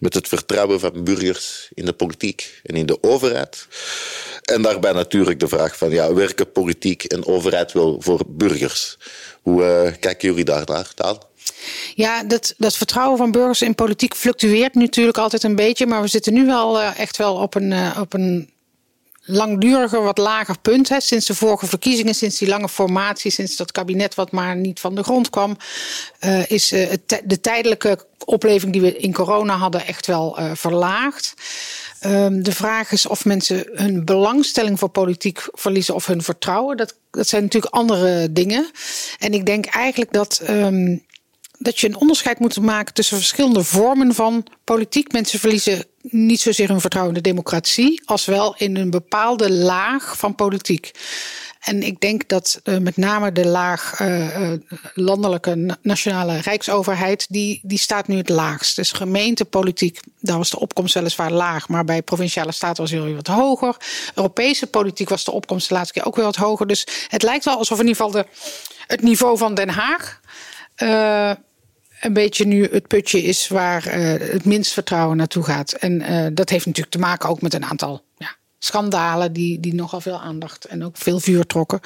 met 0.00 0.14
het 0.14 0.28
vertrouwen 0.28 0.80
van 0.80 1.04
burgers 1.04 1.70
in 1.74 1.84
de 1.84 1.92
politiek 1.92 2.60
en 2.62 2.74
in 2.74 2.86
de 2.86 3.02
overheid. 3.02 3.66
En 4.42 4.62
daarbij 4.62 4.92
natuurlijk 4.92 5.40
de 5.40 5.48
vraag 5.48 5.76
van, 5.76 5.90
ja, 5.90 6.14
werken 6.14 6.52
politiek 6.52 7.04
en 7.04 7.26
overheid 7.26 7.72
wel 7.72 7.96
voor 8.00 8.20
burgers? 8.28 8.98
Hoe 9.42 9.62
uh, 9.62 9.92
kijken 10.00 10.28
jullie 10.28 10.44
daar 10.44 10.64
naar, 10.66 10.94
Taal? 10.94 11.30
Ja, 11.94 12.24
dat, 12.24 12.54
dat 12.58 12.76
vertrouwen 12.76 13.18
van 13.18 13.30
burgers 13.30 13.62
in 13.62 13.74
politiek 13.74 14.14
fluctueert 14.14 14.74
natuurlijk 14.74 15.18
altijd 15.18 15.42
een 15.42 15.56
beetje. 15.56 15.86
Maar 15.86 16.02
we 16.02 16.08
zitten 16.08 16.32
nu 16.32 16.46
wel 16.46 16.80
uh, 16.80 16.98
echt 16.98 17.16
wel 17.16 17.34
op 17.34 17.54
een, 17.54 17.70
uh, 17.70 17.98
op 18.00 18.12
een 18.12 18.51
langduriger, 19.24 20.02
wat 20.02 20.18
lager 20.18 20.58
punt. 20.58 20.88
Hè. 20.88 21.00
Sinds 21.00 21.26
de 21.26 21.34
vorige 21.34 21.66
verkiezingen, 21.66 22.14
sinds 22.14 22.38
die 22.38 22.48
lange 22.48 22.68
formatie, 22.68 23.30
sinds 23.30 23.56
dat 23.56 23.72
kabinet 23.72 24.14
wat 24.14 24.30
maar 24.30 24.56
niet 24.56 24.80
van 24.80 24.94
de 24.94 25.02
grond 25.02 25.30
kwam, 25.30 25.56
uh, 26.20 26.50
is 26.50 26.72
uh, 26.72 26.92
de 27.24 27.40
tijdelijke 27.40 28.06
opleving 28.24 28.72
die 28.72 28.80
we 28.80 28.96
in 28.96 29.12
corona 29.12 29.56
hadden 29.56 29.86
echt 29.86 30.06
wel 30.06 30.40
uh, 30.40 30.50
verlaagd. 30.54 31.34
Um, 32.06 32.42
de 32.42 32.52
vraag 32.52 32.92
is 32.92 33.06
of 33.06 33.24
mensen 33.24 33.68
hun 33.72 34.04
belangstelling 34.04 34.78
voor 34.78 34.88
politiek 34.88 35.48
verliezen 35.52 35.94
of 35.94 36.06
hun 36.06 36.22
vertrouwen. 36.22 36.76
Dat, 36.76 36.96
dat 37.10 37.28
zijn 37.28 37.42
natuurlijk 37.42 37.74
andere 37.74 38.32
dingen. 38.32 38.70
En 39.18 39.34
ik 39.34 39.46
denk 39.46 39.66
eigenlijk 39.66 40.12
dat. 40.12 40.42
Um, 40.48 41.04
dat 41.62 41.80
je 41.80 41.88
een 41.88 41.96
onderscheid 41.96 42.38
moet 42.38 42.60
maken 42.60 42.94
tussen 42.94 43.16
verschillende 43.16 43.64
vormen 43.64 44.14
van 44.14 44.46
politiek. 44.64 45.12
Mensen 45.12 45.38
verliezen 45.38 45.84
niet 46.00 46.40
zozeer 46.40 46.68
hun 46.68 46.80
vertrouwen 46.80 47.14
in 47.14 47.22
de 47.22 47.28
democratie, 47.28 48.02
als 48.04 48.24
wel 48.24 48.54
in 48.56 48.76
een 48.76 48.90
bepaalde 48.90 49.52
laag 49.52 50.18
van 50.18 50.34
politiek. 50.34 50.90
En 51.60 51.82
ik 51.82 52.00
denk 52.00 52.28
dat 52.28 52.60
uh, 52.64 52.78
met 52.78 52.96
name 52.96 53.32
de 53.32 53.46
laag 53.46 54.00
uh, 54.00 54.52
landelijke 54.94 55.78
nationale 55.82 56.36
rijksoverheid, 56.36 57.26
die, 57.28 57.60
die 57.62 57.78
staat 57.78 58.08
nu 58.08 58.16
het 58.16 58.28
laagst. 58.28 58.76
Dus 58.76 58.92
gemeentepolitiek, 58.92 60.00
daar 60.20 60.36
was 60.36 60.50
de 60.50 60.58
opkomst 60.58 60.94
weliswaar 60.94 61.32
laag, 61.32 61.68
maar 61.68 61.84
bij 61.84 62.02
provinciale 62.02 62.52
staten 62.52 62.82
was 62.82 62.90
hij 62.90 63.02
weer 63.02 63.14
wat 63.14 63.26
hoger. 63.26 63.76
Europese 64.14 64.66
politiek 64.66 65.08
was 65.08 65.24
de 65.24 65.30
opkomst 65.30 65.68
de 65.68 65.74
laatste 65.74 65.92
keer 65.92 66.06
ook 66.06 66.16
weer 66.16 66.24
wat 66.24 66.36
hoger. 66.36 66.66
Dus 66.66 66.86
het 67.08 67.22
lijkt 67.22 67.44
wel 67.44 67.56
alsof 67.58 67.80
in 67.80 67.86
ieder 67.86 68.04
geval 68.04 68.22
de, 68.22 68.26
het 68.86 69.02
niveau 69.02 69.38
van 69.38 69.54
Den 69.54 69.68
Haag 69.68 70.20
een 72.04 72.12
beetje 72.12 72.44
nu 72.44 72.68
het 72.70 72.86
putje 72.86 73.22
is 73.22 73.48
waar 73.48 73.86
uh, 73.86 74.30
het 74.30 74.44
minst 74.44 74.72
vertrouwen 74.72 75.16
naartoe 75.16 75.42
gaat. 75.42 75.72
En 75.72 76.00
uh, 76.00 76.26
dat 76.32 76.48
heeft 76.48 76.66
natuurlijk 76.66 76.94
te 76.94 77.00
maken 77.00 77.28
ook 77.28 77.40
met 77.40 77.54
een 77.54 77.64
aantal 77.64 78.04
ja, 78.18 78.36
schandalen 78.58 79.32
die, 79.32 79.60
die 79.60 79.74
nogal 79.74 80.00
veel 80.00 80.20
aandacht 80.20 80.64
en 80.64 80.84
ook 80.84 80.96
veel 80.96 81.20
vuur 81.20 81.46
trokken. 81.46 81.80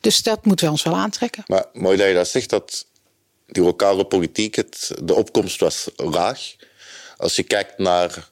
Dus 0.00 0.22
dat 0.22 0.44
moeten 0.44 0.66
we 0.66 0.72
ons 0.72 0.82
wel 0.82 0.96
aantrekken. 0.96 1.42
Maar 1.46 1.64
mooi 1.72 1.96
dat 1.96 2.08
je 2.08 2.14
dat 2.14 2.28
zegt, 2.28 2.50
dat 2.50 2.86
die 3.46 3.62
lokale 3.62 4.04
politiek, 4.04 4.54
het, 4.54 4.92
de 5.02 5.14
opkomst 5.14 5.60
was 5.60 5.90
laag. 5.96 6.54
Als 7.16 7.36
je 7.36 7.42
kijkt 7.42 7.78
naar 7.78 8.28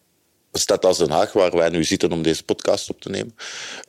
stad 0.58 0.84
als 0.84 0.98
Den 0.98 1.10
Haag, 1.10 1.32
waar 1.32 1.56
wij 1.56 1.68
nu 1.68 1.84
zitten 1.84 2.12
om 2.12 2.22
deze 2.22 2.44
podcast 2.44 2.90
op 2.90 3.00
te 3.00 3.08
nemen, 3.08 3.34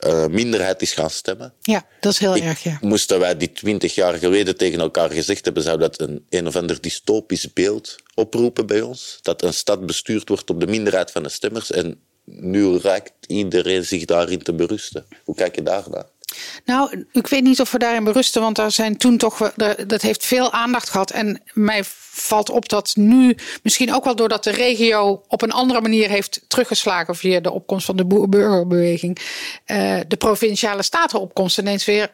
uh, 0.06 0.26
minderheid 0.26 0.82
is 0.82 0.92
gaan 0.92 1.10
stemmen. 1.10 1.52
Ja, 1.60 1.86
dat 2.00 2.12
is 2.12 2.18
heel 2.18 2.36
erg. 2.36 2.62
Ja. 2.62 2.78
Moesten 2.80 3.18
wij 3.20 3.36
die 3.36 3.52
twintig 3.52 3.94
jaar 3.94 4.14
geleden 4.14 4.56
tegen 4.56 4.80
elkaar 4.80 5.10
gezegd 5.10 5.44
hebben, 5.44 5.62
zou 5.62 5.78
dat 5.78 6.00
een 6.00 6.26
een 6.28 6.46
of 6.46 6.56
ander 6.56 6.80
dystopisch 6.80 7.52
beeld 7.52 7.96
oproepen 8.14 8.66
bij 8.66 8.80
ons? 8.80 9.18
Dat 9.22 9.42
een 9.42 9.54
stad 9.54 9.86
bestuurd 9.86 10.28
wordt 10.28 10.50
op 10.50 10.60
de 10.60 10.66
minderheid 10.66 11.10
van 11.10 11.22
de 11.22 11.28
stemmers 11.28 11.70
en 11.70 12.00
nu 12.24 12.78
raakt 12.78 13.12
iedereen 13.26 13.84
zich 13.84 14.04
daarin 14.04 14.42
te 14.42 14.52
berusten. 14.52 15.06
Hoe 15.24 15.34
kijk 15.34 15.54
je 15.54 15.62
daar 15.62 15.84
naar? 15.90 16.06
Nou, 16.64 17.04
ik 17.12 17.26
weet 17.26 17.42
niet 17.42 17.60
of 17.60 17.70
we 17.72 17.78
daarin 17.78 18.04
berusten, 18.04 18.42
want 18.42 18.56
daar 18.56 18.70
zijn 18.70 18.96
toen 18.96 19.16
toch, 19.16 19.52
dat 19.86 20.02
heeft 20.02 20.26
veel 20.26 20.52
aandacht 20.52 20.90
gehad. 20.90 21.10
En 21.10 21.42
mij 21.52 21.82
valt 22.10 22.50
op 22.50 22.68
dat 22.68 22.92
nu, 22.96 23.36
misschien 23.62 23.94
ook 23.94 24.04
wel 24.04 24.16
doordat 24.16 24.44
de 24.44 24.50
regio 24.50 25.22
op 25.28 25.42
een 25.42 25.52
andere 25.52 25.80
manier 25.80 26.08
heeft 26.08 26.40
teruggeslagen 26.46 27.16
via 27.16 27.40
de 27.40 27.50
opkomst 27.50 27.86
van 27.86 27.96
de 27.96 28.06
burgerbeweging, 28.28 29.18
uh, 29.66 30.00
de 30.08 30.16
provinciale 30.16 30.82
statenopkomst 30.82 31.58
ineens 31.58 31.84
weer 31.84 32.10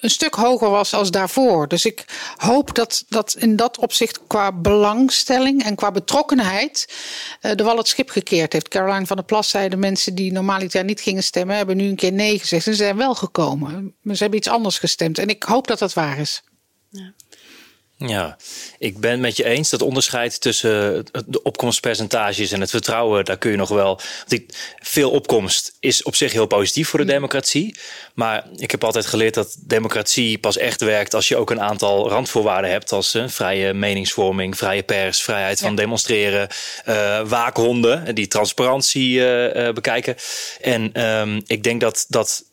een 0.00 0.10
stuk 0.10 0.34
hoger 0.34 0.70
was 0.70 0.94
als 0.94 1.10
daarvoor. 1.10 1.68
Dus 1.68 1.84
ik 1.84 2.04
hoop 2.36 2.74
dat, 2.74 3.04
dat 3.08 3.34
in 3.38 3.56
dat 3.56 3.78
opzicht 3.78 4.20
qua 4.26 4.52
belangstelling 4.52 5.64
en 5.64 5.74
qua 5.74 5.90
betrokkenheid 5.90 6.94
uh, 7.42 7.52
de 7.54 7.62
wal 7.62 7.76
het 7.76 7.88
schip 7.88 8.10
gekeerd 8.10 8.52
heeft. 8.52 8.68
Caroline 8.68 9.06
van 9.06 9.16
der 9.16 9.24
Plas 9.24 9.50
zei 9.50 9.68
de 9.68 9.76
mensen 9.76 10.14
die 10.14 10.32
normaliter 10.32 10.84
niet 10.84 11.00
gingen 11.00 11.22
stemmen, 11.22 11.56
hebben 11.56 11.76
nu 11.76 11.88
een 11.88 11.96
keer 11.96 12.12
nee 12.12 12.38
gezegd. 12.38 12.66
En 12.66 12.72
ze 12.72 12.78
zijn 12.78 12.96
wel 12.96 13.14
gekomen. 13.14 13.94
Maar 14.02 14.14
ze 14.14 14.22
hebben 14.22 14.38
iets 14.38 14.48
anders 14.48 14.78
gestemd. 14.78 15.18
En 15.18 15.28
ik 15.28 15.42
hoop 15.42 15.66
dat 15.66 15.78
dat 15.78 15.92
waar 15.92 16.18
is. 16.18 16.42
Ja. 16.90 17.12
Ja, 18.06 18.36
ik 18.78 18.98
ben 18.98 19.20
met 19.20 19.36
je 19.36 19.44
eens 19.44 19.70
dat 19.70 19.82
onderscheid 19.82 20.40
tussen 20.40 21.06
de 21.26 21.42
opkomstpercentages 21.42 22.52
en 22.52 22.60
het 22.60 22.70
vertrouwen, 22.70 23.24
daar 23.24 23.38
kun 23.38 23.50
je 23.50 23.56
nog 23.56 23.68
wel. 23.68 24.00
Veel 24.78 25.10
opkomst 25.10 25.76
is 25.80 26.02
op 26.02 26.16
zich 26.16 26.32
heel 26.32 26.46
positief 26.46 26.88
voor 26.88 26.98
de 26.98 27.04
democratie. 27.04 27.76
Maar 28.14 28.44
ik 28.56 28.70
heb 28.70 28.84
altijd 28.84 29.06
geleerd 29.06 29.34
dat 29.34 29.56
democratie 29.60 30.38
pas 30.38 30.56
echt 30.56 30.80
werkt 30.80 31.14
als 31.14 31.28
je 31.28 31.36
ook 31.36 31.50
een 31.50 31.60
aantal 31.60 32.08
randvoorwaarden 32.08 32.70
hebt, 32.70 32.92
als 32.92 33.14
uh, 33.14 33.28
vrije 33.28 33.74
meningsvorming, 33.74 34.56
vrije 34.56 34.82
pers, 34.82 35.22
vrijheid 35.22 35.60
van 35.60 35.76
demonstreren, 35.76 36.48
uh, 36.88 37.20
waakhonden 37.28 38.14
die 38.14 38.26
transparantie 38.26 39.18
uh, 39.18 39.72
bekijken. 39.72 40.16
En 40.60 41.06
um, 41.06 41.42
ik 41.46 41.62
denk 41.62 41.80
dat 41.80 42.04
dat 42.08 42.44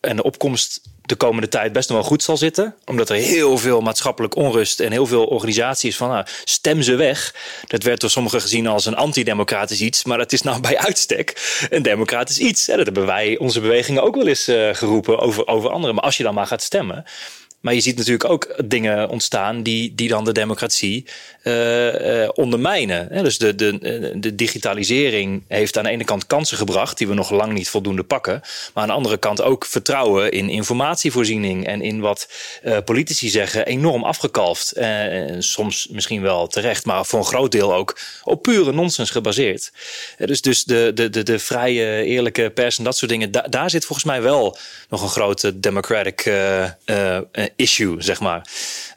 en 0.00 0.16
de 0.16 0.22
opkomst 0.22 0.80
de 1.06 1.14
komende 1.14 1.48
tijd 1.48 1.72
best 1.72 1.88
nog 1.88 1.98
wel 1.98 2.06
goed 2.06 2.22
zal 2.22 2.36
zitten. 2.36 2.74
Omdat 2.84 3.10
er 3.10 3.16
heel 3.16 3.58
veel 3.58 3.80
maatschappelijk 3.80 4.36
onrust 4.36 4.80
en 4.80 4.92
heel 4.92 5.06
veel 5.06 5.24
organisaties 5.24 5.96
van 5.96 6.08
nou, 6.08 6.26
stem 6.44 6.82
ze 6.82 6.94
weg. 6.94 7.34
Dat 7.66 7.82
werd 7.82 8.00
door 8.00 8.10
sommigen 8.10 8.40
gezien 8.40 8.66
als 8.66 8.86
een 8.86 8.96
antidemocratisch 8.96 9.80
iets. 9.80 10.04
Maar 10.04 10.18
dat 10.18 10.32
is 10.32 10.42
nou 10.42 10.60
bij 10.60 10.78
uitstek 10.78 11.58
een 11.70 11.82
democratisch 11.82 12.38
iets. 12.38 12.66
Dat 12.66 12.76
hebben 12.76 13.06
wij 13.06 13.38
onze 13.38 13.60
bewegingen 13.60 14.02
ook 14.02 14.14
wel 14.14 14.26
eens 14.26 14.48
uh, 14.48 14.74
geroepen 14.74 15.18
over, 15.18 15.46
over 15.46 15.70
anderen. 15.70 15.94
Maar 15.94 16.04
als 16.04 16.16
je 16.16 16.22
dan 16.22 16.34
maar 16.34 16.46
gaat 16.46 16.62
stemmen. 16.62 17.04
Maar 17.64 17.74
je 17.74 17.80
ziet 17.80 17.96
natuurlijk 17.96 18.30
ook 18.30 18.54
dingen 18.64 19.08
ontstaan 19.08 19.62
die, 19.62 19.94
die 19.94 20.08
dan 20.08 20.24
de 20.24 20.32
democratie 20.32 21.04
uh, 21.42 22.22
uh, 22.22 22.28
ondermijnen. 22.34 23.22
Dus 23.22 23.38
de, 23.38 23.54
de, 23.54 24.12
de 24.16 24.34
digitalisering 24.34 25.42
heeft 25.48 25.78
aan 25.78 25.84
de 25.84 25.90
ene 25.90 26.04
kant 26.04 26.26
kansen 26.26 26.56
gebracht 26.56 26.98
die 26.98 27.08
we 27.08 27.14
nog 27.14 27.30
lang 27.30 27.52
niet 27.52 27.68
voldoende 27.68 28.02
pakken. 28.02 28.40
Maar 28.74 28.82
aan 28.82 28.88
de 28.88 28.94
andere 28.94 29.16
kant 29.16 29.42
ook 29.42 29.64
vertrouwen 29.66 30.32
in 30.32 30.48
informatievoorziening 30.48 31.66
en 31.66 31.82
in 31.82 32.00
wat 32.00 32.28
uh, 32.64 32.76
politici 32.84 33.28
zeggen 33.28 33.66
enorm 33.66 34.04
afgekalfd. 34.04 34.72
soms 35.38 35.88
misschien 35.90 36.22
wel 36.22 36.46
terecht, 36.46 36.84
maar 36.84 37.04
voor 37.04 37.18
een 37.18 37.24
groot 37.24 37.52
deel 37.52 37.74
ook 37.74 37.98
op 38.24 38.42
pure 38.42 38.72
nonsens 38.72 39.10
gebaseerd. 39.10 39.72
dus 40.18 40.40
dus 40.40 40.64
de, 40.64 40.90
de, 40.94 41.10
de, 41.10 41.22
de 41.22 41.38
vrije, 41.38 42.04
eerlijke 42.04 42.50
pers 42.50 42.78
en 42.78 42.84
dat 42.84 42.96
soort 42.96 43.10
dingen, 43.10 43.30
da, 43.30 43.40
daar 43.40 43.70
zit 43.70 43.84
volgens 43.84 44.06
mij 44.06 44.22
wel 44.22 44.58
nog 44.88 45.02
een 45.02 45.08
grote 45.08 45.60
democratic 45.60 46.32
issue, 47.56 48.02
zeg 48.02 48.20
maar. 48.20 48.48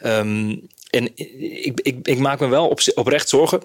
Um, 0.05 0.67
en 0.89 1.11
ik, 1.15 1.79
ik, 1.81 1.97
ik 2.07 2.17
maak 2.17 2.39
me 2.39 2.47
wel 2.47 2.67
op, 2.67 2.81
oprecht 2.95 3.29
zorgen. 3.29 3.63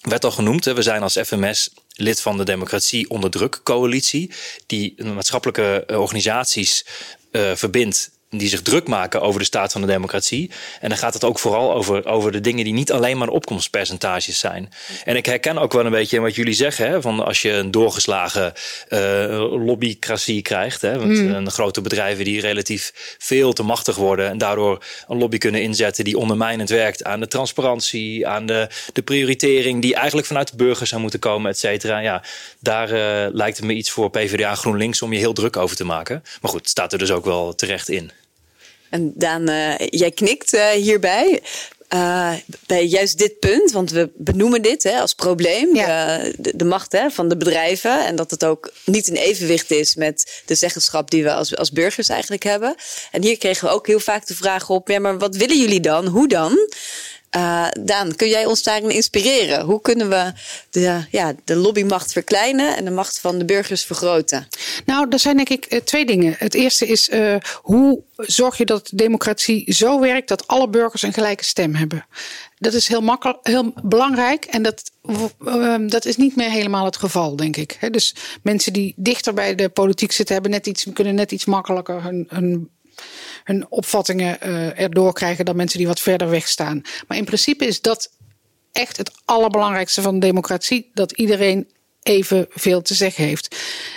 Werd 0.00 0.24
al 0.24 0.30
genoemd, 0.30 0.64
we 0.64 0.82
zijn 0.82 1.02
als 1.02 1.18
FMS 1.24 1.70
lid 1.94 2.20
van 2.20 2.36
de 2.36 2.44
Democratie 2.44 3.10
onder 3.10 3.30
druk 3.30 3.60
coalitie, 3.62 4.30
die 4.66 5.04
maatschappelijke 5.04 5.84
organisaties 5.86 6.86
uh, 7.32 7.54
verbindt 7.54 8.10
die 8.30 8.48
zich 8.48 8.62
druk 8.62 8.88
maken 8.88 9.20
over 9.20 9.40
de 9.40 9.46
staat 9.46 9.72
van 9.72 9.80
de 9.80 9.86
democratie. 9.86 10.50
En 10.80 10.88
dan 10.88 10.98
gaat 10.98 11.14
het 11.14 11.24
ook 11.24 11.38
vooral 11.38 11.74
over, 11.74 12.06
over 12.06 12.32
de 12.32 12.40
dingen 12.40 12.64
die 12.64 12.72
niet 12.72 12.92
alleen 12.92 13.18
maar 13.18 13.28
opkomstpercentages 13.28 14.38
zijn. 14.38 14.72
En 15.04 15.16
ik 15.16 15.26
herken 15.26 15.58
ook 15.58 15.72
wel 15.72 15.84
een 15.84 15.90
beetje 15.90 16.20
wat 16.20 16.34
jullie 16.34 16.54
zeggen: 16.54 16.88
hè, 16.88 17.00
van 17.00 17.24
als 17.24 17.42
je 17.42 17.52
een 17.52 17.70
doorgeslagen 17.70 18.52
uh, 18.88 19.64
lobbycratie 19.66 20.42
krijgt. 20.42 20.82
Hè, 20.82 20.98
want 20.98 21.12
mm. 21.12 21.34
een 21.34 21.50
grote 21.50 21.80
bedrijven 21.80 22.24
die 22.24 22.40
relatief 22.40 23.16
veel 23.18 23.52
te 23.52 23.62
machtig 23.62 23.96
worden 23.96 24.28
en 24.28 24.38
daardoor 24.38 24.84
een 25.08 25.18
lobby 25.18 25.38
kunnen 25.38 25.62
inzetten 25.62 26.04
die 26.04 26.18
ondermijnend 26.18 26.68
werkt 26.68 27.04
aan 27.04 27.20
de 27.20 27.28
transparantie, 27.28 28.26
aan 28.26 28.46
de, 28.46 28.68
de 28.92 29.02
prioritering 29.02 29.82
die 29.82 29.94
eigenlijk 29.94 30.26
vanuit 30.26 30.50
de 30.50 30.56
burgers 30.56 30.88
zou 30.88 31.00
moeten 31.00 31.20
komen, 31.20 31.50
et 31.50 31.58
cetera. 31.58 31.98
Ja, 31.98 32.22
daar 32.60 32.92
uh, 32.92 33.34
lijkt 33.34 33.56
het 33.56 33.66
me 33.66 33.72
iets 33.72 33.90
voor 33.90 34.10
PvdA 34.10 34.54
GroenLinks 34.54 35.02
om 35.02 35.12
je 35.12 35.18
heel 35.18 35.32
druk 35.32 35.56
over 35.56 35.76
te 35.76 35.84
maken. 35.84 36.22
Maar 36.40 36.50
goed, 36.50 36.60
het 36.60 36.68
staat 36.68 36.92
er 36.92 36.98
dus 36.98 37.10
ook 37.10 37.24
wel 37.24 37.54
terecht 37.54 37.88
in. 37.88 38.10
En 38.90 39.12
Daan, 39.14 39.50
uh, 39.50 39.78
jij 39.78 40.10
knikt 40.10 40.54
uh, 40.54 40.68
hierbij. 40.68 41.42
Uh, 41.94 42.32
bij 42.66 42.86
juist 42.86 43.18
dit 43.18 43.38
punt, 43.38 43.72
want 43.72 43.90
we 43.90 44.10
benoemen 44.14 44.62
dit 44.62 44.82
hè, 44.82 45.00
als 45.00 45.14
probleem, 45.14 45.74
ja. 45.74 46.18
de, 46.38 46.56
de, 46.56 46.64
macht 46.64 46.92
hè, 46.92 47.10
van 47.10 47.28
de 47.28 47.36
bedrijven. 47.36 48.06
En 48.06 48.16
dat 48.16 48.30
het 48.30 48.44
ook 48.44 48.72
niet 48.84 49.08
in 49.08 49.14
evenwicht 49.14 49.70
is 49.70 49.94
met 49.94 50.42
de 50.46 50.54
zeggenschap 50.54 51.10
die 51.10 51.22
we 51.22 51.32
als, 51.32 51.56
als 51.56 51.72
burgers 51.72 52.08
eigenlijk 52.08 52.42
hebben. 52.42 52.74
En 53.10 53.22
hier 53.22 53.38
kregen 53.38 53.68
we 53.68 53.74
ook 53.74 53.86
heel 53.86 54.00
vaak 54.00 54.26
de 54.26 54.34
vraag 54.34 54.68
op: 54.68 54.88
ja, 54.88 54.98
maar 54.98 55.18
wat 55.18 55.36
willen 55.36 55.58
jullie 55.58 55.80
dan? 55.80 56.06
Hoe 56.06 56.28
dan? 56.28 56.58
Uh, 57.36 57.66
Daan, 57.80 58.16
kun 58.16 58.28
jij 58.28 58.46
ons 58.46 58.62
daarin 58.62 58.90
inspireren? 58.90 59.64
Hoe 59.64 59.80
kunnen 59.80 60.08
we 60.08 60.32
de, 60.70 61.04
ja, 61.10 61.34
de 61.44 61.56
lobbymacht 61.56 62.12
verkleinen 62.12 62.76
en 62.76 62.84
de 62.84 62.90
macht 62.90 63.20
van 63.20 63.38
de 63.38 63.44
burgers 63.44 63.84
vergroten? 63.84 64.48
Nou, 64.86 65.06
er 65.10 65.18
zijn 65.18 65.36
denk 65.36 65.48
ik 65.48 65.64
eh, 65.64 65.80
twee 65.80 66.06
dingen. 66.06 66.34
Het 66.38 66.54
eerste 66.54 66.86
is 66.86 67.08
uh, 67.08 67.36
hoe 67.62 68.02
zorg 68.16 68.56
je 68.56 68.64
dat 68.64 68.90
democratie 68.94 69.72
zo 69.72 70.00
werkt 70.00 70.28
dat 70.28 70.46
alle 70.46 70.68
burgers 70.68 71.02
een 71.02 71.12
gelijke 71.12 71.44
stem 71.44 71.74
hebben? 71.74 72.06
Dat 72.58 72.72
is 72.72 72.88
heel, 72.88 73.00
makkelijk, 73.00 73.38
heel 73.42 73.72
belangrijk 73.82 74.44
en 74.44 74.62
dat, 74.62 74.90
dat 75.90 76.04
is 76.04 76.16
niet 76.16 76.36
meer 76.36 76.50
helemaal 76.50 76.84
het 76.84 76.96
geval, 76.96 77.36
denk 77.36 77.56
ik. 77.56 77.78
Dus 77.90 78.14
mensen 78.42 78.72
die 78.72 78.94
dichter 78.96 79.34
bij 79.34 79.54
de 79.54 79.68
politiek 79.68 80.12
zitten, 80.12 80.34
hebben 80.34 80.52
net 80.52 80.66
iets, 80.66 80.86
kunnen 80.92 81.14
net 81.14 81.32
iets 81.32 81.44
makkelijker 81.44 82.02
hun, 82.02 82.26
hun 82.28 82.70
hun 83.44 83.66
opvattingen 83.70 84.38
uh, 84.42 84.80
erdoor 84.80 85.12
krijgen 85.12 85.44
dan 85.44 85.56
mensen 85.56 85.78
die 85.78 85.86
wat 85.86 86.00
verder 86.00 86.30
weg 86.30 86.48
staan. 86.48 86.82
Maar 87.08 87.18
in 87.18 87.24
principe 87.24 87.66
is 87.66 87.80
dat 87.80 88.10
echt 88.72 88.96
het 88.96 89.12
allerbelangrijkste 89.24 90.02
van 90.02 90.14
de 90.14 90.26
democratie: 90.26 90.90
dat 90.94 91.12
iedereen 91.12 91.68
evenveel 92.02 92.82
te 92.82 92.94
zeggen 92.94 93.24
heeft. 93.24 93.56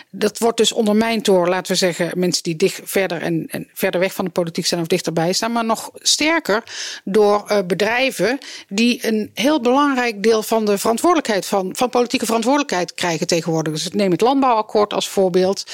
Dat 0.09 0.39
wordt 0.39 0.57
dus 0.57 0.71
ondermijnd 0.71 1.25
door, 1.25 1.47
laten 1.47 1.71
we 1.71 1.77
zeggen, 1.77 2.11
mensen 2.15 2.43
die 2.43 2.55
dicht, 2.55 2.81
verder 2.83 3.21
en, 3.21 3.47
en 3.49 3.69
verder 3.73 3.99
weg 3.99 4.13
van 4.13 4.25
de 4.25 4.31
politiek 4.31 4.65
zijn 4.65 4.81
of 4.81 4.87
dichterbij 4.87 5.33
staan, 5.33 5.51
maar 5.51 5.65
nog 5.65 5.91
sterker 5.93 6.63
door 7.03 7.45
uh, 7.47 7.59
bedrijven 7.67 8.37
die 8.67 9.07
een 9.07 9.31
heel 9.33 9.61
belangrijk 9.61 10.23
deel 10.23 10.43
van 10.43 10.65
de 10.65 10.77
verantwoordelijkheid 10.77 11.45
van, 11.45 11.75
van 11.75 11.89
politieke 11.89 12.25
verantwoordelijkheid 12.25 12.93
krijgen 12.93 13.27
tegenwoordig. 13.27 13.73
Dus 13.73 13.89
neem 13.89 14.11
het 14.11 14.21
landbouwakkoord 14.21 14.93
als 14.93 15.09
voorbeeld. 15.09 15.65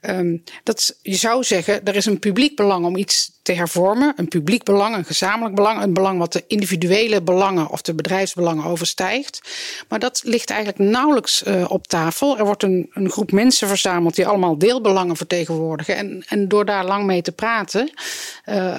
Um, 0.00 0.42
dat, 0.62 0.96
je 1.02 1.16
zou 1.16 1.44
zeggen, 1.44 1.84
er 1.84 1.96
is 1.96 2.06
een 2.06 2.18
publiek 2.18 2.56
belang 2.56 2.84
om 2.84 2.96
iets 2.96 3.30
te 3.48 3.54
hervormen. 3.54 4.12
Een 4.16 4.28
publiek 4.28 4.62
belang, 4.62 4.96
een 4.96 5.04
gezamenlijk 5.04 5.54
belang, 5.54 5.82
een 5.82 5.92
belang 5.92 6.18
wat 6.18 6.32
de 6.32 6.44
individuele 6.46 7.22
belangen 7.22 7.68
of 7.68 7.82
de 7.82 7.94
bedrijfsbelangen 7.94 8.64
overstijgt. 8.64 9.40
Maar 9.88 9.98
dat 9.98 10.20
ligt 10.24 10.50
eigenlijk 10.50 10.90
nauwelijks 10.90 11.42
uh, 11.42 11.70
op 11.70 11.86
tafel. 11.86 12.38
Er 12.38 12.44
wordt 12.44 12.62
een, 12.62 12.90
een 12.92 13.10
groep 13.10 13.32
mensen 13.32 13.68
verzameld 13.68 14.14
die 14.14 14.26
allemaal 14.26 14.58
deelbelangen 14.58 15.16
vertegenwoordigen. 15.16 15.96
En, 15.96 16.24
en 16.28 16.48
door 16.48 16.64
daar 16.64 16.84
lang 16.84 17.04
mee 17.04 17.22
te 17.22 17.32
praten, 17.32 17.90
uh, 18.46 18.78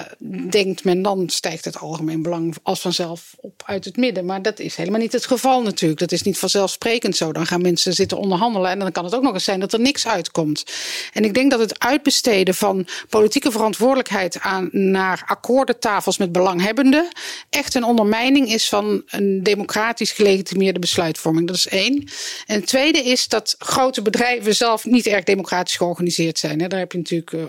denkt 0.50 0.84
men 0.84 1.02
dan 1.02 1.28
stijgt 1.28 1.64
het 1.64 1.78
algemeen 1.78 2.22
belang 2.22 2.56
als 2.62 2.80
vanzelf 2.80 3.34
op 3.36 3.62
uit 3.66 3.84
het 3.84 3.96
midden. 3.96 4.24
Maar 4.24 4.42
dat 4.42 4.58
is 4.58 4.76
helemaal 4.76 5.00
niet 5.00 5.12
het 5.12 5.26
geval 5.26 5.62
natuurlijk. 5.62 6.00
Dat 6.00 6.12
is 6.12 6.22
niet 6.22 6.38
vanzelfsprekend 6.38 7.16
zo. 7.16 7.32
Dan 7.32 7.46
gaan 7.46 7.62
mensen 7.62 7.92
zitten 7.92 8.18
onderhandelen 8.18 8.70
en 8.70 8.78
dan 8.78 8.92
kan 8.92 9.04
het 9.04 9.14
ook 9.14 9.22
nog 9.22 9.34
eens 9.34 9.44
zijn 9.44 9.60
dat 9.60 9.72
er 9.72 9.80
niks 9.80 10.06
uitkomt. 10.06 10.64
En 11.12 11.24
ik 11.24 11.34
denk 11.34 11.50
dat 11.50 11.60
het 11.60 11.78
uitbesteden 11.78 12.54
van 12.54 12.86
politieke 13.08 13.50
verantwoordelijkheid 13.50 14.40
aan, 14.40 14.59
naar 14.72 15.22
akkoordentafels 15.26 16.18
met 16.18 16.32
belanghebbenden 16.32 17.08
echt 17.50 17.74
een 17.74 17.84
ondermijning 17.84 18.52
is 18.52 18.68
van 18.68 19.02
een 19.06 19.42
democratisch 19.42 20.12
gelegitimeerde 20.12 20.78
besluitvorming. 20.78 21.46
Dat 21.46 21.56
is 21.56 21.68
één. 21.68 22.08
En 22.46 22.64
twee 22.64 22.80
tweede 22.80 23.10
is 23.10 23.28
dat 23.28 23.54
grote 23.58 24.02
bedrijven 24.02 24.54
zelf 24.54 24.84
niet 24.84 25.06
erg 25.06 25.24
democratisch 25.24 25.76
georganiseerd 25.76 26.38
zijn. 26.38 26.58
Daar 26.58 26.78
heb 26.78 26.92
je 26.92 26.98
natuurlijk 26.98 27.32
uh, 27.32 27.42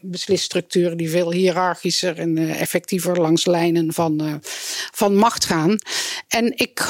beslisstructuren 0.00 0.96
die 0.96 1.10
veel 1.10 1.32
hiërarchischer 1.32 2.18
en 2.18 2.36
uh, 2.36 2.60
effectiever 2.60 3.20
langs 3.20 3.44
lijnen 3.44 3.92
van, 3.92 4.22
uh, 4.22 4.34
van 4.92 5.16
macht 5.16 5.44
gaan. 5.44 5.78
En 6.28 6.52
ik 6.56 6.86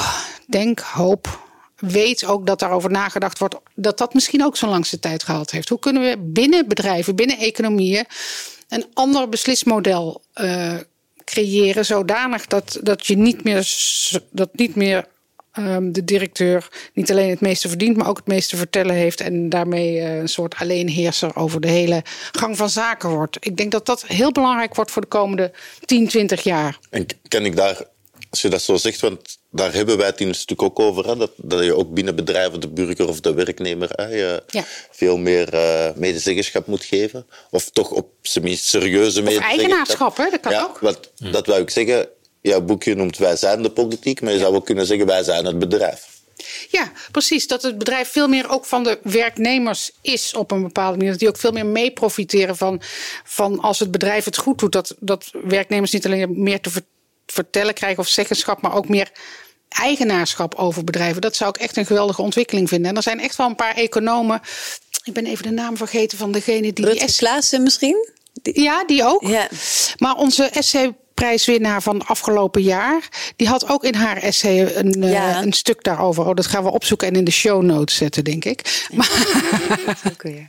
denk, 0.47 0.79
hoop, 0.79 1.39
weet 1.75 2.25
ook 2.25 2.47
dat 2.47 2.59
daarover 2.59 2.91
nagedacht 2.91 3.39
wordt 3.39 3.55
dat 3.75 3.97
dat 3.97 4.13
misschien 4.13 4.43
ook 4.43 4.57
zo'n 4.57 4.69
langste 4.69 4.99
tijd 4.99 5.23
gehad 5.23 5.51
heeft. 5.51 5.69
Hoe 5.69 5.79
kunnen 5.79 6.01
we 6.01 6.17
binnen 6.19 6.67
bedrijven, 6.67 7.15
binnen 7.15 7.37
economieën 7.37 8.05
een 8.75 8.85
ander 8.93 9.29
beslismodel 9.29 10.21
creëren 11.23 11.85
zodanig 11.85 12.47
dat, 12.47 12.79
dat 12.81 13.07
je 13.07 13.17
niet 13.17 13.43
meer, 13.43 13.67
dat 14.31 14.49
niet 14.53 14.75
meer 14.75 15.07
um, 15.57 15.91
de 15.91 16.03
directeur 16.03 16.67
niet 16.93 17.11
alleen 17.11 17.29
het 17.29 17.41
meeste 17.41 17.67
verdient, 17.67 17.97
maar 17.97 18.07
ook 18.07 18.17
het 18.17 18.27
meeste 18.27 18.57
vertellen 18.57 18.95
heeft. 18.95 19.21
En 19.21 19.49
daarmee 19.49 19.95
uh, 19.95 20.17
een 20.17 20.29
soort 20.29 20.55
alleenheerser 20.55 21.35
over 21.35 21.61
de 21.61 21.67
hele 21.67 22.03
gang 22.31 22.57
van 22.57 22.69
zaken 22.69 23.09
wordt. 23.09 23.37
Ik 23.39 23.57
denk 23.57 23.71
dat 23.71 23.85
dat 23.85 24.05
heel 24.07 24.31
belangrijk 24.31 24.75
wordt 24.75 24.91
voor 24.91 25.01
de 25.01 25.07
komende 25.07 25.51
10, 25.85 26.07
20 26.07 26.43
jaar. 26.43 26.79
En 26.89 27.05
kan 27.27 27.45
ik 27.45 27.55
daar, 27.55 27.81
als 28.29 28.41
je 28.41 28.49
dat 28.49 28.61
zo 28.61 28.75
zegt, 28.75 28.99
want 28.99 29.37
daar 29.55 29.73
hebben 29.73 29.97
wij 29.97 30.05
het 30.05 30.21
in 30.21 30.27
een 30.27 30.35
stuk 30.35 30.61
ook 30.61 30.79
over, 30.79 31.07
hè, 31.07 31.15
dat, 31.15 31.31
dat 31.35 31.63
je 31.63 31.75
ook 31.75 31.93
binnen 31.93 32.15
bedrijven 32.15 32.59
de 32.59 32.67
burger 32.67 33.07
of 33.07 33.19
de 33.19 33.33
werknemer 33.33 33.89
hè, 33.91 34.07
je 34.07 34.43
ja. 34.47 34.63
veel 34.91 35.17
meer 35.17 35.53
uh, 35.53 35.87
medezeggenschap 35.95 36.67
moet 36.67 36.83
geven. 36.83 37.25
Of 37.51 37.69
toch 37.69 37.91
op 37.91 38.09
zijn 38.21 38.43
minst 38.43 38.65
serieuze 38.65 39.21
medezeggenschap. 39.21 39.59
eigenaarschap, 39.59 40.17
hè? 40.17 40.29
dat 40.29 40.39
kan 40.39 40.51
ja, 40.51 40.63
ook. 40.63 40.79
Want, 40.79 41.11
Dat 41.31 41.45
wil 41.45 41.57
ik 41.57 41.69
zeggen 41.69 42.07
jouw 42.41 42.61
boekje 42.61 42.95
noemt 42.95 43.17
Wij 43.17 43.35
zijn 43.35 43.61
de 43.61 43.71
politiek, 43.71 44.21
maar 44.21 44.33
je 44.33 44.39
zou 44.39 44.55
ook 44.55 44.65
kunnen 44.65 44.85
zeggen 44.85 45.05
Wij 45.05 45.23
zijn 45.23 45.45
het 45.45 45.59
bedrijf. 45.59 46.13
Ja, 46.69 46.91
precies. 47.11 47.47
Dat 47.47 47.61
het 47.61 47.77
bedrijf 47.77 48.09
veel 48.11 48.27
meer 48.27 48.49
ook 48.49 48.65
van 48.65 48.83
de 48.83 48.99
werknemers 49.03 49.91
is 50.01 50.33
op 50.33 50.51
een 50.51 50.61
bepaalde 50.61 50.97
manier. 50.97 51.11
Dat 51.11 51.19
die 51.19 51.29
ook 51.29 51.37
veel 51.37 51.51
meer 51.51 51.65
mee 51.65 51.91
profiteren 51.91 52.57
van, 52.57 52.81
van 53.23 53.59
als 53.59 53.79
het 53.79 53.91
bedrijf 53.91 54.25
het 54.25 54.37
goed 54.37 54.59
doet. 54.59 54.71
Dat, 54.71 54.95
dat 54.99 55.31
werknemers 55.43 55.91
niet 55.91 56.05
alleen 56.05 56.43
meer 56.43 56.61
te 56.61 56.69
vertellen 57.25 57.73
krijgen 57.73 57.99
of 57.99 58.07
zeggenschap, 58.07 58.61
maar 58.61 58.75
ook 58.75 58.89
meer 58.89 59.11
eigenaarschap 59.79 60.55
over 60.55 60.83
bedrijven. 60.83 61.21
Dat 61.21 61.35
zou 61.35 61.49
ik 61.49 61.57
echt 61.57 61.77
een 61.77 61.85
geweldige 61.85 62.21
ontwikkeling 62.21 62.69
vinden. 62.69 62.89
En 62.89 62.95
er 62.95 63.03
zijn 63.03 63.19
echt 63.19 63.35
wel 63.35 63.47
een 63.47 63.55
paar 63.55 63.75
economen. 63.75 64.41
Ik 65.03 65.13
ben 65.13 65.25
even 65.25 65.43
de 65.43 65.51
naam 65.51 65.77
vergeten 65.77 66.17
van 66.17 66.31
degene 66.31 66.73
die. 66.73 66.85
Rutger 66.85 67.15
Klaassen 67.15 67.63
misschien? 67.63 68.09
Ja, 68.43 68.83
die 68.85 69.03
ook. 69.03 69.21
Ja. 69.27 69.47
Maar 69.97 70.15
onze 70.15 70.51
SC 70.59 70.91
prijswinnaar 71.13 71.81
van 71.81 72.05
afgelopen 72.05 72.61
jaar. 72.61 73.09
Die 73.35 73.47
had 73.47 73.69
ook 73.69 73.83
in 73.83 73.93
haar 73.93 74.17
essay 74.17 74.75
een, 74.75 75.03
eh, 75.03 75.39
een 75.41 75.53
stuk 75.53 75.83
daarover. 75.83 76.25
Oh, 76.27 76.35
dat 76.35 76.47
gaan 76.47 76.63
we 76.63 76.71
opzoeken 76.71 77.07
en 77.07 77.15
in 77.15 77.23
de 77.23 77.31
show 77.31 77.63
notes 77.63 77.95
zetten, 77.95 78.23
denk 78.23 78.45
ik. 78.45 78.87
Maar, 78.91 79.11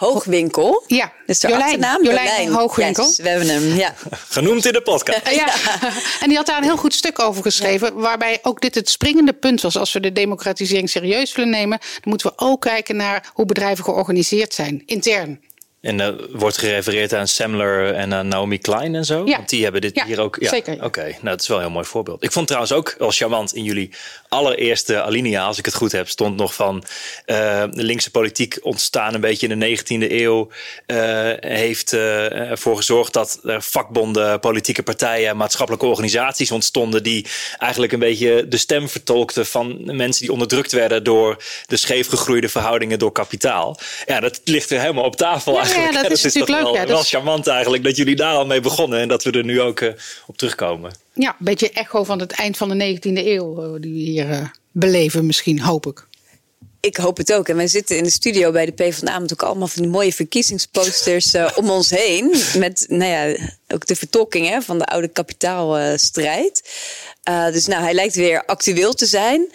Hoogwinkel. 0.00 0.84
ja, 0.86 1.04
Dat 1.04 1.12
is 1.26 1.38
de 1.38 1.48
Jolijn, 1.48 1.64
achternaam? 1.64 2.04
Jolijn 2.04 2.52
Hoogwinkel. 2.52 3.04
Yes, 3.04 3.16
we 3.16 3.28
hebben 3.28 3.48
hem, 3.48 3.74
ja. 3.76 3.94
Genoemd 4.28 4.66
in 4.66 4.72
de 4.72 4.82
podcast. 4.82 5.30
Ja, 5.30 5.46
en 6.22 6.28
die 6.28 6.36
had 6.36 6.46
daar 6.46 6.56
een 6.56 6.62
heel 6.62 6.76
goed 6.76 6.94
stuk 6.94 7.18
over 7.18 7.42
geschreven. 7.42 7.94
Waarbij 7.94 8.38
ook 8.42 8.60
dit 8.60 8.74
het 8.74 8.90
springende 8.90 9.32
punt 9.32 9.60
was. 9.60 9.76
Als 9.76 9.92
we 9.92 10.00
de 10.00 10.12
democratisering 10.12 10.90
serieus 10.90 11.34
willen 11.34 11.50
nemen, 11.50 11.78
dan 11.78 12.00
moeten 12.02 12.26
we 12.26 12.32
ook 12.36 12.60
kijken 12.60 12.96
naar 12.96 13.30
hoe 13.34 13.46
bedrijven 13.46 13.84
georganiseerd 13.84 14.54
zijn, 14.54 14.82
intern. 14.86 15.40
En 15.80 16.00
er 16.00 16.38
wordt 16.38 16.58
gerefereerd 16.58 17.14
aan 17.14 17.28
Semler 17.28 17.94
en 17.94 18.14
aan 18.14 18.28
Naomi 18.28 18.58
Klein 18.58 18.94
en 18.94 19.04
zo. 19.04 19.26
Ja. 19.26 19.36
Want 19.36 19.48
die 19.48 19.62
hebben 19.62 19.80
dit 19.80 19.94
Ja, 19.94 20.04
hier 20.04 20.20
ook. 20.20 20.36
Ja, 20.40 20.48
zeker. 20.48 20.84
Oké, 20.84 21.02
nou 21.02 21.18
dat 21.22 21.40
is 21.40 21.48
wel 21.48 21.56
een 21.56 21.62
heel 21.62 21.72
mooi 21.72 21.86
voorbeeld. 21.86 22.24
Ik 22.24 22.32
vond 22.32 22.46
trouwens 22.46 22.72
ook 22.72 22.94
wel 22.98 23.10
charmant 23.10 23.54
in 23.54 23.64
jullie 23.64 23.90
allereerste 24.28 25.02
alinea, 25.02 25.44
als 25.44 25.58
ik 25.58 25.64
het 25.64 25.74
goed 25.74 25.92
heb, 25.92 26.08
stond 26.08 26.36
nog 26.36 26.54
van 26.54 26.84
eh, 27.24 27.36
de 27.70 27.82
linkse 27.82 28.10
politiek 28.10 28.58
ontstaan 28.62 29.14
een 29.14 29.20
beetje 29.20 29.48
in 29.48 29.58
de 29.58 29.78
19e 29.78 30.10
eeuw. 30.12 30.48
eh, 30.86 30.96
heeft 31.40 31.92
eh, 31.92 32.50
ervoor 32.50 32.76
gezorgd 32.76 33.12
dat 33.12 33.40
er 33.44 33.62
vakbonden, 33.62 34.40
politieke 34.40 34.82
partijen, 34.82 35.36
maatschappelijke 35.36 35.86
organisaties 35.86 36.50
ontstonden. 36.50 37.02
die 37.02 37.26
eigenlijk 37.58 37.92
een 37.92 37.98
beetje 37.98 38.48
de 38.48 38.56
stem 38.56 38.88
vertolkten 38.88 39.46
van 39.46 39.96
mensen 39.96 40.22
die 40.22 40.32
onderdrukt 40.32 40.72
werden 40.72 41.04
door 41.04 41.42
de 41.66 41.76
scheef 41.76 42.08
gegroeide 42.08 42.48
verhoudingen 42.48 42.98
door 42.98 43.12
kapitaal. 43.12 43.78
Ja, 44.06 44.20
dat 44.20 44.40
ligt 44.44 44.70
er 44.70 44.80
helemaal 44.80 45.04
op 45.04 45.16
tafel 45.16 45.54
Ja, 45.54 45.69
eigenlijk. 45.74 46.02
ja, 46.02 46.08
dat 46.08 46.10
is 46.18 46.22
natuurlijk 46.22 46.50
leuk, 46.52 46.62
Wel, 46.62 46.72
ja, 46.74 46.80
dat 46.80 46.88
wel 46.88 47.00
is- 47.00 47.08
charmant 47.08 47.46
eigenlijk 47.46 47.84
dat 47.84 47.96
jullie 47.96 48.16
daar 48.16 48.34
al 48.34 48.46
mee 48.46 48.60
begonnen 48.60 48.98
en 49.00 49.08
dat 49.08 49.22
we 49.24 49.30
er 49.30 49.44
nu 49.44 49.60
ook 49.60 49.80
eh, 49.80 49.92
op 50.26 50.36
terugkomen. 50.36 50.92
Ja, 51.14 51.28
een 51.28 51.34
beetje 51.44 51.70
echo 51.70 52.04
van 52.04 52.20
het 52.20 52.32
eind 52.32 52.56
van 52.56 52.68
de 52.68 52.74
19e 52.98 53.26
eeuw 53.26 53.62
eh, 53.74 53.80
die 53.80 53.92
we 53.92 53.98
hier 53.98 54.30
eh, 54.30 54.44
beleven 54.72 55.26
misschien, 55.26 55.60
hoop 55.60 55.86
ik. 55.86 56.08
Ik 56.82 56.96
hoop 56.96 57.16
het 57.16 57.32
ook. 57.32 57.48
En 57.48 57.56
wij 57.56 57.66
zitten 57.66 57.96
in 57.96 58.04
de 58.04 58.10
studio 58.10 58.50
bij 58.52 58.66
de 58.66 58.72
PvdA 58.72 59.18
met 59.18 59.32
ook 59.32 59.42
allemaal 59.42 59.68
van 59.68 59.82
die 59.82 59.90
mooie 59.90 60.12
verkiezingsposters 60.12 61.34
eh, 61.34 61.50
om 61.54 61.70
ons 61.70 61.90
heen. 61.90 62.34
Met, 62.56 62.84
nou 62.88 63.10
ja, 63.10 63.48
ook 63.68 63.86
de 63.86 63.96
vertolking 63.96 64.48
hè, 64.48 64.60
van 64.62 64.78
de 64.78 64.84
oude 64.84 65.08
kapitaalstrijd. 65.08 66.62
Eh, 67.22 67.46
dus 67.52 67.66
nou, 67.66 67.82
hij 67.82 67.94
lijkt 67.94 68.14
weer 68.14 68.44
actueel 68.44 68.92
te 68.94 69.06
zijn. 69.06 69.52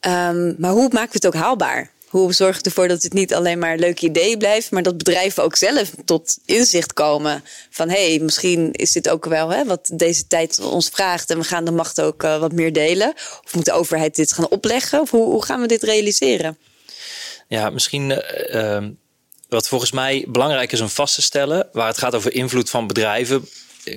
Ehm, 0.00 0.54
maar 0.58 0.70
hoe 0.70 0.88
maken 0.92 1.20
we 1.20 1.26
het 1.26 1.26
ook 1.26 1.34
haalbaar? 1.42 1.90
Hoe 2.06 2.32
zorgen 2.32 2.62
we 2.62 2.68
ervoor 2.68 2.88
dat 2.88 3.02
het 3.02 3.12
niet 3.12 3.34
alleen 3.34 3.58
maar 3.58 3.78
leuke 3.78 4.06
ideeën 4.06 4.38
blijft, 4.38 4.70
maar 4.70 4.82
dat 4.82 4.96
bedrijven 4.96 5.42
ook 5.42 5.56
zelf 5.56 5.90
tot 6.04 6.38
inzicht 6.44 6.92
komen 6.92 7.44
van 7.70 7.88
hé, 7.88 8.08
hey, 8.08 8.18
misschien 8.18 8.72
is 8.72 8.92
dit 8.92 9.08
ook 9.08 9.24
wel 9.24 9.48
hè, 9.48 9.64
wat 9.64 9.90
deze 9.92 10.26
tijd 10.26 10.58
ons 10.58 10.88
vraagt 10.88 11.30
en 11.30 11.38
we 11.38 11.44
gaan 11.44 11.64
de 11.64 11.70
macht 11.70 12.00
ook 12.00 12.22
eh, 12.22 12.38
wat 12.38 12.52
meer 12.52 12.72
delen. 12.72 13.12
Of 13.44 13.54
moet 13.54 13.64
de 13.64 13.72
overheid 13.72 14.16
dit 14.16 14.32
gaan 14.32 14.48
opleggen? 14.48 15.00
Of 15.00 15.10
hoe, 15.10 15.24
hoe 15.24 15.44
gaan 15.44 15.60
we 15.60 15.66
dit 15.66 15.82
realiseren? 15.82 16.58
Ja, 17.48 17.70
misschien 17.70 18.10
eh, 18.10 18.74
ehm, 18.74 18.90
wat 19.48 19.68
volgens 19.68 19.92
mij 19.92 20.24
belangrijk 20.28 20.72
is 20.72 20.80
om 20.80 20.88
vast 20.88 21.14
te 21.14 21.22
stellen, 21.22 21.68
waar 21.72 21.86
het 21.86 21.98
gaat 21.98 22.14
over 22.14 22.32
invloed 22.32 22.70
van 22.70 22.86
bedrijven. 22.86 23.48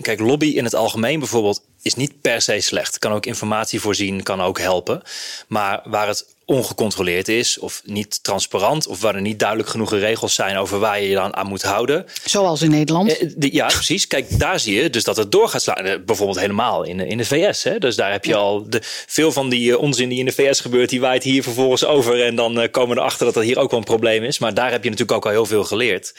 Kijk, 0.01 0.19
lobby 0.19 0.47
in 0.47 0.63
het 0.63 0.75
algemeen 0.75 1.19
bijvoorbeeld 1.19 1.61
is 1.81 1.95
niet 1.95 2.21
per 2.21 2.41
se 2.41 2.59
slecht. 2.59 2.99
Kan 2.99 3.11
ook 3.11 3.25
informatie 3.25 3.79
voorzien, 3.81 4.23
kan 4.23 4.41
ook 4.41 4.59
helpen. 4.59 5.01
Maar 5.47 5.81
waar 5.83 6.07
het 6.07 6.25
ongecontroleerd 6.45 7.27
is 7.27 7.59
of 7.59 7.81
niet 7.85 8.23
transparant 8.23 8.87
of 8.87 9.01
waar 9.01 9.15
er 9.15 9.21
niet 9.21 9.39
duidelijk 9.39 9.69
genoeg 9.69 9.91
regels 9.91 10.33
zijn 10.33 10.57
over 10.57 10.79
waar 10.79 11.01
je 11.01 11.09
je 11.09 11.15
dan 11.15 11.35
aan 11.35 11.47
moet 11.47 11.61
houden, 11.61 12.05
Zoals 12.25 12.61
in 12.61 12.69
Nederland. 12.69 13.17
Eh, 13.17 13.29
die- 13.35 13.53
Ja, 13.53 13.65
precies. 13.67 14.07
Kijk, 14.07 14.39
daar 14.39 14.59
zie 14.59 14.81
je 14.81 14.89
dus 14.89 15.03
dat 15.03 15.17
het 15.17 15.31
door 15.31 15.47
gaat 15.49 15.61
slaan. 15.61 15.75
Eh, 15.85 15.95
Bijvoorbeeld 16.05 16.39
helemaal 16.39 16.83
in, 16.83 16.97
de- 16.97 17.07
in 17.07 17.17
de 17.17 17.25
VS. 17.25 17.63
Hè? 17.63 17.77
Dus 17.77 17.95
daar 17.95 18.11
heb 18.11 18.25
je 18.25 18.35
al 18.35 18.69
de, 18.69 18.79
veel 19.07 19.31
van 19.31 19.49
die 19.49 19.71
eh, 19.71 19.79
onzin 19.79 20.09
die 20.09 20.19
in 20.19 20.25
de 20.25 20.31
VS 20.31 20.59
gebeurt, 20.59 20.89
die 20.89 20.99
waait 21.01 21.23
hier 21.23 21.43
vervolgens 21.43 21.85
over. 21.85 22.23
En 22.25 22.35
dan 22.35 22.59
eh, 22.59 22.71
komen 22.71 22.95
we 22.95 23.01
erachter 23.01 23.25
dat 23.25 23.33
dat 23.33 23.43
hier 23.43 23.57
ook 23.59 23.69
wel 23.69 23.79
een 23.79 23.85
probleem 23.85 24.23
is. 24.23 24.39
Maar 24.39 24.53
daar 24.53 24.71
heb 24.71 24.83
je 24.83 24.89
natuurlijk 24.89 25.17
ook 25.17 25.25
al 25.25 25.31
heel 25.31 25.45
veel 25.45 25.63
geleerd. 25.63 26.13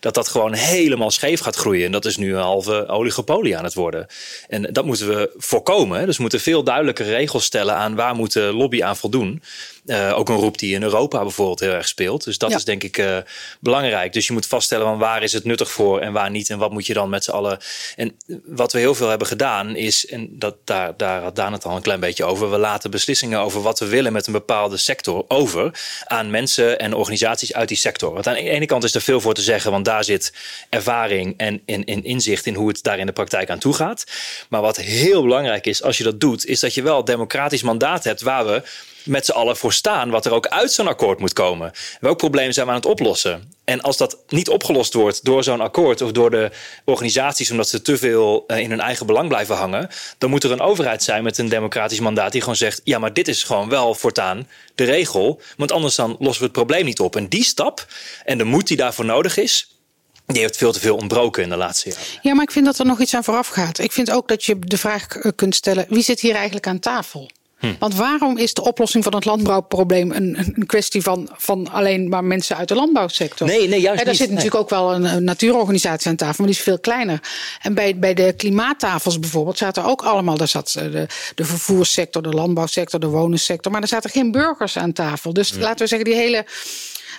Dat 0.00 0.14
dat 0.14 0.28
gewoon 0.28 0.54
helemaal 0.54 1.10
scheef 1.10 1.40
gaat 1.40 1.56
groeien. 1.56 1.86
En 1.86 1.92
dat 1.92 2.04
is 2.04 2.16
nu 2.16 2.34
een 2.34 2.42
halve 2.42 2.86
oligopolie 2.88 3.56
aan 3.56 3.64
het 3.64 3.74
worden. 3.74 4.06
En 4.48 4.62
dat 4.72 4.84
moeten 4.84 5.03
we 5.03 5.03
voorkomen. 5.36 5.98
hè. 5.98 6.06
Dus 6.06 6.16
we 6.16 6.22
moeten 6.22 6.40
veel 6.40 6.64
duidelijke 6.64 7.02
regels 7.02 7.44
stellen 7.44 7.74
aan 7.74 7.94
waar 7.94 8.14
moet 8.14 8.32
de 8.32 8.40
lobby 8.40 8.82
aan 8.82 8.96
voldoen. 8.96 9.42
Eh, 9.86 10.18
ook 10.18 10.28
een 10.28 10.36
roep 10.36 10.58
die 10.58 10.74
in 10.74 10.82
Europa 10.82 11.22
bijvoorbeeld 11.22 11.60
heel 11.60 11.72
erg 11.72 11.88
speelt. 11.88 12.24
Dus 12.24 12.38
dat 12.38 12.50
Ja. 12.50 12.56
is 12.56 12.64
denk 12.64 12.82
ik 12.82 12.98
eh, 12.98 13.18
belangrijk. 13.60 14.12
Dus 14.12 14.26
je 14.26 14.32
moet 14.32 14.46
vaststellen 14.46 14.86
van 14.86 14.98
waar 14.98 15.22
is 15.22 15.32
het 15.32 15.44
nuttig 15.44 15.70
voor 15.70 16.00
en 16.00 16.12
waar 16.12 16.30
niet. 16.30 16.50
En 16.50 16.58
wat 16.58 16.70
moet 16.72 16.86
je 16.86 16.94
dan 16.94 17.08
met 17.08 17.24
z'n 17.24 17.30
allen. 17.30 17.58
En 17.96 18.16
wat 18.44 18.72
we 18.72 18.78
heel 18.78 18.94
veel 18.94 19.08
hebben 19.08 19.26
gedaan 19.26 19.76
is, 19.76 20.06
en 20.06 20.28
dat, 20.30 20.56
daar, 20.64 20.96
daar 20.96 21.22
had 21.22 21.36
Daan 21.36 21.52
het 21.52 21.64
al 21.64 21.76
een 21.76 21.82
klein 21.82 22.00
beetje 22.00 22.24
over. 22.24 22.50
We 22.50 22.58
laten 22.58 22.90
beslissingen 22.90 23.40
over 23.40 23.62
wat 23.62 23.78
we 23.78 23.86
willen 23.86 24.12
met 24.12 24.26
een 24.26 24.32
bepaalde 24.32 24.76
sector 24.76 25.24
over 25.28 25.80
aan 26.06 26.30
mensen 26.30 26.78
en 26.78 26.94
organisaties 26.94 27.54
uit 27.54 27.68
die 27.68 27.76
sector. 27.76 28.12
Want 28.12 28.26
aan 28.26 28.34
de 28.34 28.40
ene 28.40 28.66
kant 28.66 28.84
is 28.84 28.94
er 28.94 29.00
veel 29.00 29.20
voor 29.20 29.34
te 29.34 29.42
zeggen, 29.42 29.70
want 29.70 29.84
daar 29.84 30.04
zit 30.04 30.32
ervaring 30.70 31.34
en, 31.36 31.62
en, 31.66 31.84
en 31.84 32.04
inzicht 32.04 32.46
in 32.46 32.54
hoe 32.54 32.68
het 32.68 32.82
daar 32.82 32.98
in 32.98 33.06
de 33.06 33.12
praktijk 33.12 33.50
aan 33.50 33.58
toe 33.58 33.74
gaat. 33.74 34.04
Maar 34.48 34.60
wat 34.60 34.76
heel 34.76 35.22
belangrijk 35.22 35.66
is 35.66 35.82
als 35.82 35.98
je 35.98 36.04
dat 36.04 36.20
doet, 36.20 36.46
is 36.46 36.60
dat 36.60 36.74
je 36.74 36.82
wel 36.82 37.04
democratisch 37.04 37.62
mandaat 37.62 38.04
hebt 38.04 38.20
waar 38.22 38.46
we 38.46 38.62
met 39.04 39.24
z'n 39.24 39.32
allen 39.32 39.56
voor 39.56 39.72
staan 39.72 40.10
wat 40.10 40.26
er 40.26 40.32
ook 40.32 40.46
uit 40.46 40.72
zo'n 40.72 40.88
akkoord 40.88 41.18
moet 41.18 41.32
komen. 41.32 41.72
Welk 42.00 42.16
probleem 42.16 42.52
zijn 42.52 42.66
we 42.66 42.72
aan 42.72 42.78
het 42.78 42.88
oplossen? 42.88 43.52
En 43.64 43.80
als 43.80 43.96
dat 43.96 44.18
niet 44.28 44.48
opgelost 44.48 44.94
wordt 44.94 45.24
door 45.24 45.44
zo'n 45.44 45.60
akkoord 45.60 46.00
of 46.00 46.12
door 46.12 46.30
de 46.30 46.50
organisaties 46.84 47.50
omdat 47.50 47.68
ze 47.68 47.82
te 47.82 47.96
veel 47.96 48.44
eh, 48.46 48.58
in 48.58 48.70
hun 48.70 48.80
eigen 48.80 49.06
belang 49.06 49.28
blijven 49.28 49.56
hangen, 49.56 49.88
dan 50.18 50.30
moet 50.30 50.44
er 50.44 50.50
een 50.50 50.60
overheid 50.60 51.02
zijn 51.02 51.22
met 51.22 51.38
een 51.38 51.48
democratisch 51.48 52.00
mandaat 52.00 52.32
die 52.32 52.40
gewoon 52.40 52.56
zegt: 52.56 52.80
ja, 52.84 52.98
maar 52.98 53.12
dit 53.12 53.28
is 53.28 53.42
gewoon 53.42 53.68
wel 53.68 53.94
voortaan 53.94 54.48
de 54.74 54.84
regel, 54.84 55.40
want 55.56 55.72
anders 55.72 55.94
dan 55.94 56.16
lossen 56.18 56.38
we 56.38 56.44
het 56.44 56.52
probleem 56.52 56.84
niet 56.84 57.00
op. 57.00 57.16
En 57.16 57.28
die 57.28 57.44
stap 57.44 57.86
en 58.24 58.38
de 58.38 58.44
moed 58.44 58.66
die 58.66 58.76
daarvoor 58.76 59.04
nodig 59.04 59.36
is, 59.36 59.78
die 60.26 60.40
heeft 60.40 60.56
veel 60.56 60.72
te 60.72 60.80
veel 60.80 60.96
ontbroken 60.96 61.42
in 61.42 61.48
de 61.48 61.56
laatste 61.56 61.88
jaren. 61.88 62.04
Ja, 62.22 62.34
maar 62.34 62.44
ik 62.44 62.50
vind 62.50 62.66
dat 62.66 62.78
er 62.78 62.86
nog 62.86 63.00
iets 63.00 63.14
aan 63.14 63.24
vooraf 63.24 63.48
gaat. 63.48 63.78
Ik 63.78 63.92
vind 63.92 64.10
ook 64.10 64.28
dat 64.28 64.44
je 64.44 64.58
de 64.58 64.78
vraag 64.78 65.16
eh, 65.16 65.32
kunt 65.36 65.54
stellen: 65.54 65.86
wie 65.88 66.02
zit 66.02 66.20
hier 66.20 66.34
eigenlijk 66.34 66.66
aan 66.66 66.78
tafel? 66.78 67.30
Want 67.78 67.94
waarom 67.94 68.38
is 68.38 68.54
de 68.54 68.62
oplossing 68.62 69.04
van 69.04 69.14
het 69.14 69.24
landbouwprobleem 69.24 70.10
een, 70.10 70.38
een 70.54 70.66
kwestie 70.66 71.02
van, 71.02 71.28
van 71.32 71.70
alleen 71.70 72.08
maar 72.08 72.24
mensen 72.24 72.56
uit 72.56 72.68
de 72.68 72.74
landbouwsector? 72.74 73.46
Nee, 73.46 73.68
nee, 73.68 73.80
juist 73.80 74.00
En 74.00 74.06
daar 74.06 74.14
zit 74.14 74.28
natuurlijk 74.28 74.56
ook 74.56 74.70
wel 74.70 74.94
een, 74.94 75.04
een 75.04 75.24
natuurorganisatie 75.24 76.10
aan 76.10 76.16
tafel, 76.16 76.34
maar 76.38 76.46
die 76.46 76.56
is 76.56 76.62
veel 76.62 76.78
kleiner. 76.78 77.20
En 77.62 77.74
bij, 77.74 77.98
bij 77.98 78.14
de 78.14 78.34
klimaattafels 78.36 79.18
bijvoorbeeld 79.18 79.58
zaten 79.58 79.84
ook 79.84 80.02
allemaal, 80.02 80.36
daar 80.36 80.48
zat 80.48 80.74
eh, 80.78 80.92
de, 80.92 81.06
de 81.34 81.44
vervoerssector, 81.44 82.22
de 82.22 82.28
landbouwsector, 82.28 83.00
de 83.00 83.06
wonensector, 83.06 83.72
maar 83.72 83.82
er 83.82 83.88
zaten 83.88 84.10
geen 84.10 84.30
burgers 84.30 84.76
aan 84.76 84.92
tafel. 84.92 85.32
Dus 85.32 85.54
laten 85.58 85.78
we 85.78 85.86
zeggen, 85.86 86.08
die 86.08 86.18
hele 86.18 86.46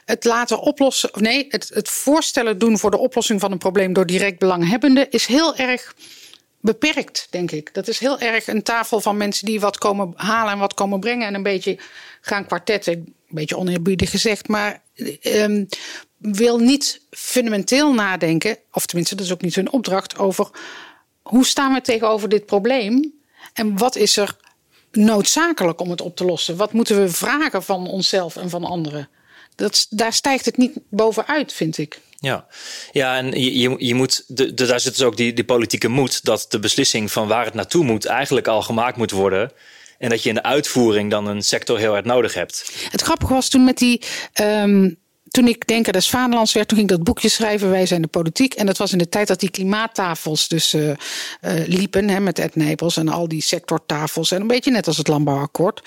het 0.05 0.23
laten 0.23 0.59
oplossen, 0.59 1.13
of 1.13 1.19
nee, 1.19 1.45
het, 1.49 1.71
het 1.73 1.89
voorstellen 1.89 2.57
doen 2.57 2.77
voor 2.77 2.91
de 2.91 2.97
oplossing 2.97 3.39
van 3.39 3.51
een 3.51 3.57
probleem 3.57 3.93
door 3.93 4.05
direct 4.05 4.39
belanghebbenden 4.39 5.11
is 5.11 5.25
heel 5.25 5.55
erg 5.55 5.95
beperkt, 6.65 7.27
denk 7.29 7.51
ik. 7.51 7.73
Dat 7.73 7.87
is 7.87 7.99
heel 7.99 8.19
erg 8.19 8.47
een 8.47 8.63
tafel 8.63 9.01
van 9.01 9.17
mensen 9.17 9.45
die 9.45 9.59
wat 9.59 9.77
komen 9.77 10.13
halen 10.15 10.53
en 10.53 10.59
wat 10.59 10.73
komen 10.73 10.99
brengen 10.99 11.27
en 11.27 11.33
een 11.33 11.43
beetje 11.43 11.77
gaan 12.21 12.45
kwartetten. 12.45 12.93
Een 12.93 13.15
beetje 13.29 13.57
oneerbiedig 13.57 14.09
gezegd, 14.09 14.47
maar 14.47 14.81
ehm, 15.21 15.65
wil 16.17 16.57
niet 16.57 17.01
fundamenteel 17.09 17.93
nadenken, 17.93 18.57
of 18.71 18.85
tenminste, 18.85 19.15
dat 19.15 19.25
is 19.25 19.31
ook 19.31 19.41
niet 19.41 19.55
hun 19.55 19.71
opdracht, 19.71 20.17
over 20.17 20.49
hoe 21.21 21.45
staan 21.45 21.73
we 21.73 21.81
tegenover 21.81 22.29
dit 22.29 22.45
probleem 22.45 23.13
en 23.53 23.77
wat 23.77 23.95
is 23.95 24.17
er 24.17 24.37
noodzakelijk 24.91 25.81
om 25.81 25.89
het 25.89 26.01
op 26.01 26.15
te 26.15 26.25
lossen? 26.25 26.55
Wat 26.55 26.73
moeten 26.73 27.01
we 27.01 27.09
vragen 27.09 27.63
van 27.63 27.87
onszelf 27.87 28.35
en 28.35 28.49
van 28.49 28.63
anderen? 28.63 29.09
Dat, 29.55 29.87
daar 29.89 30.13
stijgt 30.13 30.45
het 30.45 30.57
niet 30.57 30.77
bovenuit, 30.89 31.53
vind 31.53 31.77
ik. 31.77 31.99
Ja, 32.15 32.45
ja 32.91 33.17
en 33.17 33.41
je, 33.41 33.75
je, 33.85 33.95
moet, 33.95 34.23
de, 34.27 34.53
daar 34.53 34.79
zit 34.79 34.95
dus 34.97 35.05
ook 35.05 35.17
die, 35.17 35.33
die 35.33 35.45
politieke 35.45 35.87
moed 35.87 36.25
dat 36.25 36.45
de 36.49 36.59
beslissing 36.59 37.11
van 37.11 37.27
waar 37.27 37.45
het 37.45 37.53
naartoe 37.53 37.83
moet 37.83 38.05
eigenlijk 38.05 38.47
al 38.47 38.61
gemaakt 38.61 38.97
moet 38.97 39.11
worden. 39.11 39.51
En 39.97 40.09
dat 40.09 40.23
je 40.23 40.29
in 40.29 40.35
de 40.35 40.43
uitvoering 40.43 41.11
dan 41.11 41.27
een 41.27 41.41
sector 41.41 41.77
heel 41.77 41.95
erg 41.95 42.05
nodig 42.05 42.33
hebt. 42.33 42.71
Het 42.89 43.01
grappige 43.01 43.33
was 43.33 43.49
toen 43.49 43.63
met 43.63 43.77
die. 43.77 44.01
ehm, 44.33 44.89
toen 45.35 45.47
ik 45.47 45.67
Denker 45.67 45.93
des 45.93 46.09
Vaderlands 46.09 46.53
werd, 46.53 46.67
toen 46.67 46.77
ging 46.77 46.89
ik 46.89 46.95
dat 46.95 47.05
boekje 47.05 47.29
schrijven. 47.29 47.69
Wij 47.69 47.85
zijn 47.85 48.01
de 48.01 48.07
politiek. 48.07 48.53
En 48.53 48.65
dat 48.65 48.77
was 48.77 48.91
in 48.91 48.97
de 48.97 49.09
tijd 49.09 49.27
dat 49.27 49.39
die 49.39 49.49
klimaattafels 49.49 50.47
dus 50.47 50.73
eh, 50.73 50.89
eh, 50.89 50.97
liepen. 51.67 52.09
Hè, 52.09 52.19
met 52.19 52.39
Ed 52.39 52.55
Nijpels 52.55 52.97
en 52.97 53.09
al 53.09 53.27
die 53.27 53.41
sectortafels. 53.41 54.31
En 54.31 54.41
een 54.41 54.47
beetje 54.47 54.71
net 54.71 54.87
als 54.87 54.97
het 54.97 55.07
landbouwakkoord. 55.07 55.81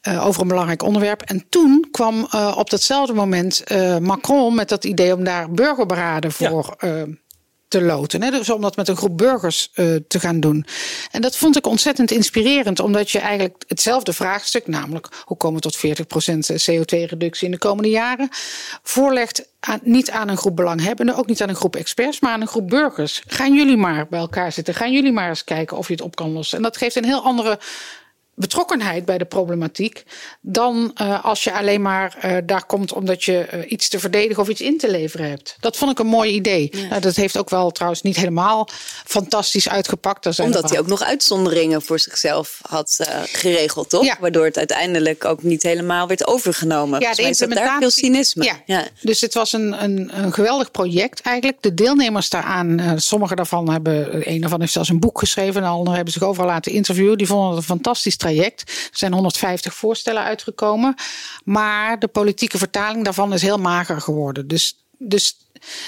eh, 0.00 0.26
over 0.26 0.42
een 0.42 0.48
belangrijk 0.48 0.82
onderwerp. 0.82 1.22
En 1.22 1.44
toen 1.48 1.88
kwam 1.90 2.28
op 2.56 2.70
datzelfde 2.70 3.12
moment 3.12 3.62
Macron 4.00 4.54
met 4.54 4.68
dat 4.68 4.84
idee 4.84 5.14
om 5.14 5.24
daar 5.24 5.50
burgerberaden 5.50 6.32
voor. 6.32 6.74
eh, 6.78 7.02
te 7.72 7.82
loten. 7.82 8.22
Hè? 8.22 8.30
Dus 8.30 8.50
om 8.50 8.60
dat 8.60 8.76
met 8.76 8.88
een 8.88 8.96
groep 8.96 9.18
burgers 9.18 9.70
uh, 9.74 9.96
te 10.08 10.20
gaan 10.20 10.40
doen. 10.40 10.66
En 11.10 11.20
dat 11.20 11.36
vond 11.36 11.56
ik 11.56 11.66
ontzettend 11.66 12.10
inspirerend, 12.10 12.80
omdat 12.80 13.10
je 13.10 13.18
eigenlijk 13.18 13.64
hetzelfde 13.66 14.12
vraagstuk, 14.12 14.66
namelijk 14.66 15.08
hoe 15.24 15.36
komen 15.36 15.62
we 15.62 15.70
tot 15.70 15.76
40% 15.76 16.70
CO2-reductie 16.70 17.46
in 17.46 17.50
de 17.50 17.58
komende 17.58 17.90
jaren, 17.90 18.28
voorlegt 18.82 19.50
niet 19.82 20.10
aan 20.10 20.28
een 20.28 20.36
groep 20.36 20.56
belanghebbenden, 20.56 21.16
ook 21.16 21.26
niet 21.26 21.42
aan 21.42 21.48
een 21.48 21.54
groep 21.54 21.76
experts, 21.76 22.20
maar 22.20 22.32
aan 22.32 22.40
een 22.40 22.46
groep 22.46 22.68
burgers. 22.68 23.22
Gaan 23.26 23.54
jullie 23.54 23.76
maar 23.76 24.06
bij 24.08 24.20
elkaar 24.20 24.52
zitten. 24.52 24.74
Gaan 24.74 24.92
jullie 24.92 25.12
maar 25.12 25.28
eens 25.28 25.44
kijken 25.44 25.76
of 25.76 25.86
je 25.86 25.92
het 25.92 26.02
op 26.02 26.16
kan 26.16 26.32
lossen. 26.32 26.56
En 26.56 26.62
dat 26.62 26.76
geeft 26.76 26.96
een 26.96 27.04
heel 27.04 27.22
andere 27.22 27.58
betrokkenheid 28.42 29.04
bij 29.04 29.18
de 29.18 29.24
problematiek 29.24 30.04
dan 30.40 30.94
uh, 31.00 31.24
als 31.24 31.44
je 31.44 31.52
alleen 31.52 31.82
maar 31.82 32.18
uh, 32.24 32.36
daar 32.44 32.66
komt 32.66 32.92
omdat 32.92 33.24
je 33.24 33.48
uh, 33.54 33.70
iets 33.70 33.88
te 33.88 33.98
verdedigen 33.98 34.42
of 34.42 34.48
iets 34.48 34.60
in 34.60 34.78
te 34.78 34.90
leveren 34.90 35.28
hebt. 35.28 35.56
Dat 35.60 35.76
vond 35.76 35.90
ik 35.90 35.98
een 35.98 36.06
mooi 36.06 36.32
idee. 36.32 36.68
Ja. 36.72 36.88
Nou, 36.88 37.00
dat 37.00 37.16
heeft 37.16 37.38
ook 37.38 37.50
wel 37.50 37.70
trouwens 37.70 38.02
niet 38.02 38.16
helemaal 38.16 38.68
fantastisch 39.04 39.68
uitgepakt. 39.68 40.26
Zijn 40.34 40.46
omdat 40.46 40.70
hij 40.70 40.78
ook 40.78 40.86
nog 40.86 41.02
uitzonderingen 41.02 41.82
voor 41.82 41.98
zichzelf 41.98 42.60
had 42.68 43.10
geregeld, 43.32 43.88
toch? 43.88 44.04
Ja. 44.04 44.16
Waardoor 44.20 44.44
het 44.44 44.58
uiteindelijk 44.58 45.24
ook 45.24 45.42
niet 45.42 45.62
helemaal 45.62 46.06
werd 46.06 46.26
overgenomen. 46.26 47.00
Ja, 47.00 47.14
de 47.14 47.22
implementatie. 47.22 47.70
Daar 47.70 47.78
veel 47.78 47.90
cynisme. 47.90 48.44
Ja. 48.44 48.62
ja. 48.66 48.86
Dus 49.00 49.20
het 49.20 49.34
was 49.34 49.52
een, 49.52 49.82
een, 49.82 50.10
een, 50.22 50.32
geweldig 50.32 50.70
project 50.70 51.20
eigenlijk. 51.20 51.62
De 51.62 51.74
deelnemers 51.74 52.28
daaraan, 52.28 52.94
sommige 52.96 53.34
daarvan 53.34 53.70
hebben, 53.70 54.30
een 54.30 54.40
daarvan 54.40 54.60
heeft 54.60 54.72
zelfs 54.72 54.88
een 54.88 55.00
boek 55.00 55.18
geschreven, 55.18 55.54
en 55.54 55.62
de 55.62 55.68
anderen 55.68 55.94
hebben 55.94 56.12
zich 56.12 56.22
overal 56.22 56.48
laten 56.48 56.72
interviewen. 56.72 57.18
Die 57.18 57.26
vonden 57.26 57.48
het 57.48 57.56
een 57.56 57.62
fantastisch 57.62 58.16
traject. 58.16 58.31
Er 58.66 58.90
zijn 58.92 59.12
150 59.12 59.74
voorstellen 59.74 60.22
uitgekomen. 60.22 60.94
Maar 61.44 61.98
de 61.98 62.08
politieke 62.08 62.58
vertaling 62.58 63.04
daarvan 63.04 63.32
is 63.32 63.42
heel 63.42 63.58
mager 63.58 64.00
geworden. 64.00 64.48
Dus, 64.48 64.76
dus 64.98 65.36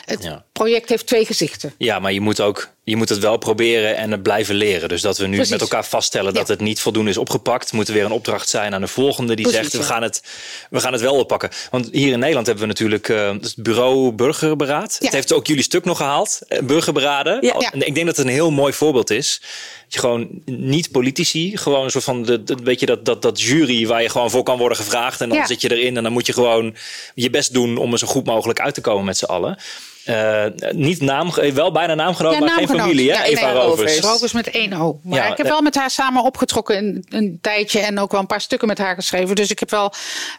het 0.04 0.30
project 0.58 0.88
heeft 0.88 1.06
twee 1.06 1.26
gezichten. 1.26 1.74
Ja, 1.78 1.98
maar 1.98 2.12
je 2.12 2.20
moet 2.20 2.40
ook 2.40 2.74
je 2.84 2.96
moet 2.96 3.08
het 3.08 3.18
wel 3.18 3.36
proberen 3.36 3.96
en 3.96 4.10
het 4.10 4.22
blijven 4.22 4.54
leren. 4.54 4.88
Dus 4.88 5.02
dat 5.02 5.18
we 5.18 5.26
nu 5.26 5.36
met 5.36 5.60
elkaar 5.60 5.84
vaststellen 5.84 6.34
dat 6.34 6.48
het 6.48 6.60
niet 6.60 6.80
voldoende 6.80 7.10
is 7.10 7.16
opgepakt, 7.16 7.72
moet 7.72 7.88
er 7.88 7.94
weer 7.94 8.04
een 8.04 8.12
opdracht 8.12 8.48
zijn 8.48 8.74
aan 8.74 8.80
de 8.80 8.86
volgende 8.86 9.36
die 9.36 9.48
zegt: 9.48 9.72
we, 9.72 9.82
gaan 9.82 10.02
het, 10.02 10.22
we 10.70 10.80
gaan 10.80 10.92
het 10.92 11.00
wel 11.00 11.14
oppakken. 11.14 11.50
Want 11.70 11.88
hier 11.92 12.12
in 12.12 12.18
Nederland 12.18 12.46
hebben 12.46 12.64
we 12.64 12.70
natuurlijk 12.70 13.08
uh, 13.08 13.30
het 13.30 13.54
bureau 13.58 14.12
Burgerberaad. 14.12 14.96
Het 15.00 15.12
heeft 15.12 15.32
ook 15.32 15.46
jullie 15.46 15.62
stuk 15.62 15.84
nog 15.84 15.96
gehaald, 15.96 16.40
eh, 16.48 16.62
Burgerberaden. 16.62 17.40
En 17.40 17.86
ik 17.86 17.94
denk 17.94 18.06
dat 18.06 18.16
het 18.16 18.26
een 18.26 18.32
heel 18.32 18.50
mooi 18.50 18.72
voorbeeld 18.72 19.10
is. 19.10 19.42
Je 19.88 19.98
gewoon 19.98 20.28
niet 20.44 20.90
politici, 20.90 21.56
gewoon 21.56 21.84
een 21.84 21.90
soort 21.90 22.04
van 22.04 22.22
de, 22.22 22.42
de, 22.42 22.56
weet 22.62 22.80
je, 22.80 22.86
dat, 22.86 23.04
dat, 23.04 23.22
dat 23.22 23.40
jury 23.40 23.86
waar 23.86 24.02
je 24.02 24.08
gewoon 24.08 24.30
voor 24.30 24.42
kan 24.42 24.58
worden 24.58 24.78
gevraagd. 24.78 25.20
En 25.20 25.28
dan 25.28 25.46
zit 25.46 25.60
je 25.60 25.76
erin 25.76 25.96
en 25.96 26.02
dan 26.02 26.12
moet 26.12 26.26
je 26.26 26.32
gewoon 26.32 26.76
je 27.14 27.30
best 27.30 27.52
doen 27.52 27.76
om 27.76 27.92
er 27.92 27.98
zo 27.98 28.06
goed 28.06 28.24
mogelijk 28.24 28.60
uit 28.60 28.74
te 28.74 28.80
komen 28.80 29.04
met 29.04 29.16
z'n 29.16 29.24
allen. 29.24 29.58
Uh, 30.06 30.44
niet 30.70 31.00
naam, 31.00 31.32
wel 31.54 31.72
bijna 31.72 31.94
naamgenoot, 31.94 32.32
ja, 32.32 32.38
maar 32.38 32.50
geen 32.50 32.68
familie. 32.68 33.10
Hè? 33.12 33.16
Ja, 33.16 33.24
Eva 33.24 33.52
nee, 33.52 33.62
Rovers. 33.62 34.00
Rovers 34.00 34.32
met 34.32 34.50
één 34.50 34.72
O. 34.72 35.00
Maar 35.02 35.18
ja, 35.18 35.30
ik 35.30 35.36
heb 35.36 35.46
wel 35.46 35.60
met 35.60 35.74
haar 35.74 35.90
samen 35.90 36.22
opgetrokken 36.22 36.76
een, 36.76 37.06
een, 37.08 37.38
tijdje 37.40 37.80
en 37.80 37.98
ook 37.98 38.10
wel 38.10 38.20
een 38.20 38.26
paar 38.26 38.40
stukken 38.40 38.68
met 38.68 38.78
haar 38.78 38.94
geschreven. 38.94 39.36
Dus 39.36 39.50
ik 39.50 39.58
heb 39.58 39.70
wel, 39.70 39.92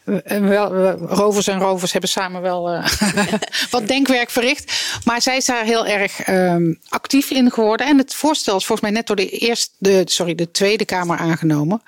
uh, 0.06 0.18
wel 0.48 0.92
Rovers 0.92 1.48
en 1.48 1.60
Rovers 1.60 1.92
hebben 1.92 2.10
samen 2.10 2.42
wel 2.42 2.70
wat 3.72 3.88
denkwerk 3.88 4.30
verricht. 4.30 4.74
Maar 5.04 5.22
zij 5.22 5.38
is 5.38 5.46
daar 5.46 5.64
heel 5.64 5.86
erg 5.86 6.28
um, 6.28 6.80
actief 6.90 7.30
in 7.30 7.52
geworden. 7.52 7.88
En 7.88 7.98
het 7.98 8.14
voorstel 8.14 8.58
is 8.58 8.66
volgens 8.66 8.90
mij 8.90 8.98
net 8.98 9.08
door 9.08 9.16
de, 9.16 9.30
eerste, 9.30 9.74
de, 9.78 10.02
sorry, 10.06 10.36
de 10.36 10.52
Tweede 10.52 10.86
Kamer 10.86 11.18
aangenomen. 11.18 11.82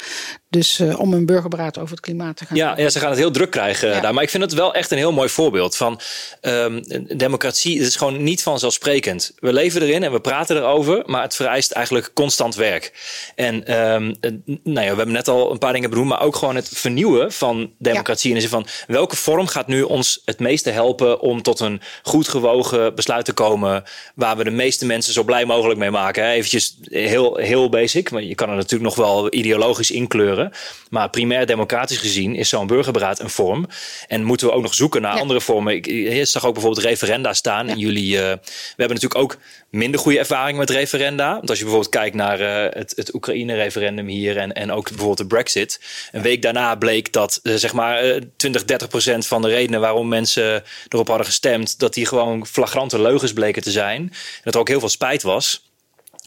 Dus 0.50 0.80
uh, 0.80 1.00
om 1.00 1.14
een 1.14 1.26
burgerberaad 1.26 1.78
over 1.78 1.92
het 1.92 2.00
klimaat 2.00 2.38
te 2.38 2.46
gaan. 2.46 2.58
Ja, 2.58 2.74
ja 2.78 2.90
ze 2.90 3.00
gaan 3.00 3.10
het 3.10 3.18
heel 3.18 3.32
druk 3.32 3.52
krijgen 3.52 3.90
ja. 3.90 4.00
daar. 4.00 4.14
Maar 4.14 4.24
ik 4.24 4.30
vind 4.30 4.44
het 4.44 4.54
wel 4.54 4.74
echt 4.74 4.92
een 4.92 4.98
heel 4.98 5.12
mooi 5.12 5.30
voorbeeld 5.30 5.76
van 5.76 6.00
um, 6.42 6.84
democratie. 7.18 7.67
Het 7.74 7.88
is 7.88 7.96
gewoon 7.96 8.24
niet 8.24 8.44
vanzelfsprekend. 8.44 9.32
We 9.40 9.54
leven 9.54 9.82
erin 9.82 10.04
en 10.04 10.12
we 10.12 10.20
praten 10.20 10.58
erover, 10.58 11.04
maar 11.06 11.22
het 11.22 11.36
vereist 11.36 11.72
eigenlijk 11.72 12.12
constant 12.14 12.56
werk. 12.56 12.92
En 13.36 13.56
um, 13.94 14.16
nou 14.64 14.86
ja, 14.86 14.92
we 14.92 14.98
hebben 14.98 15.12
net 15.12 15.28
al 15.28 15.52
een 15.52 15.58
paar 15.58 15.74
dingen 15.74 15.90
benoemd, 15.90 16.10
maar 16.10 16.22
ook 16.22 16.36
gewoon 16.36 16.56
het 16.56 16.70
vernieuwen 16.74 17.32
van 17.32 17.72
democratie. 17.78 18.30
Ja. 18.30 18.36
In 18.36 18.42
de 18.42 18.48
zin 18.48 18.58
van 18.58 18.68
welke 18.88 19.16
vorm 19.16 19.48
gaat 19.48 19.68
nu 19.68 19.82
ons 19.82 20.22
het 20.26 20.40
meeste 20.40 20.70
helpen 20.70 21.20
om 21.20 21.42
tot 21.42 21.60
een 21.60 21.82
goed 22.04 22.28
gewogen 22.28 22.96
besluit 22.96 23.26
te 23.26 23.34
komen, 23.34 23.84
waar 24.16 24.38
we 24.38 24.44
de 24.44 24.52
meeste 24.52 24.86
mensen 24.86 25.14
zo 25.14 25.24
blij 25.24 25.46
mogelijk 25.46 25.80
mee 25.80 25.92
maken. 25.92 26.24
Hè? 26.24 26.32
Eventjes 26.32 26.78
heel, 26.82 27.36
heel 27.36 27.70
basic, 27.70 28.12
maar 28.12 28.24
je 28.24 28.36
kan 28.36 28.50
er 28.50 28.56
natuurlijk 28.56 28.96
nog 28.96 28.96
wel 28.96 29.34
ideologisch 29.34 29.92
inkleuren. 29.92 30.52
Maar 30.90 31.10
primair 31.10 31.46
democratisch 31.46 31.98
gezien 31.98 32.36
is 32.36 32.50
zo'n 32.50 32.68
burgerberaad 32.68 33.20
een 33.20 33.30
vorm. 33.30 33.68
En 34.08 34.24
moeten 34.24 34.48
we 34.48 34.54
ook 34.54 34.62
nog 34.62 34.74
zoeken 34.74 35.02
naar 35.02 35.20
andere 35.20 35.42
vormen. 35.42 35.76
Ik, 35.76 35.88
ik, 35.88 36.26
zag 36.26 36.46
ook 36.46 36.54
bijvoorbeeld 36.54 36.86
referenda 36.86 37.34
staan. 37.34 37.57
En 37.66 37.80
jullie, 37.80 38.14
uh, 38.14 38.20
we 38.20 38.76
hebben 38.76 38.98
natuurlijk 38.98 39.16
ook 39.16 39.38
minder 39.70 40.00
goede 40.00 40.20
ervaring 40.20 40.58
met 40.58 40.70
referenda. 40.70 41.34
Want 41.34 41.50
als 41.50 41.58
je 41.58 41.64
bijvoorbeeld 41.64 41.96
kijkt 41.96 42.16
naar 42.16 42.42
uh, 42.42 42.74
het, 42.80 42.94
het 42.96 43.14
Oekraïne-referendum 43.14 44.08
hier 44.08 44.38
en, 44.38 44.54
en 44.54 44.72
ook 44.72 44.88
bijvoorbeeld 44.88 45.18
de 45.18 45.28
Brexit. 45.28 45.82
Een 46.12 46.22
week 46.22 46.42
daarna 46.42 46.76
bleek 46.76 47.14
dat 47.14 47.40
uh, 47.44 47.56
zeg 47.56 47.74
maar 47.74 48.20
20, 48.38 48.66
30 48.66 48.88
procent 48.88 49.28
van 49.28 49.42
de 49.42 49.48
redenen 49.48 49.80
waarom 49.80 50.08
mensen 50.08 50.64
erop 50.88 51.08
hadden 51.08 51.26
gestemd, 51.26 51.80
dat 51.80 51.94
die 51.94 52.06
gewoon 52.06 52.48
flagrante 52.48 53.02
leugens 53.02 53.34
bleken 53.34 53.62
te 53.62 53.72
zijn. 53.72 54.02
En 54.02 54.42
dat 54.44 54.54
er 54.54 54.60
ook 54.60 54.68
heel 54.68 54.80
veel 54.80 54.90
spijt 54.90 55.22
was. 55.22 55.66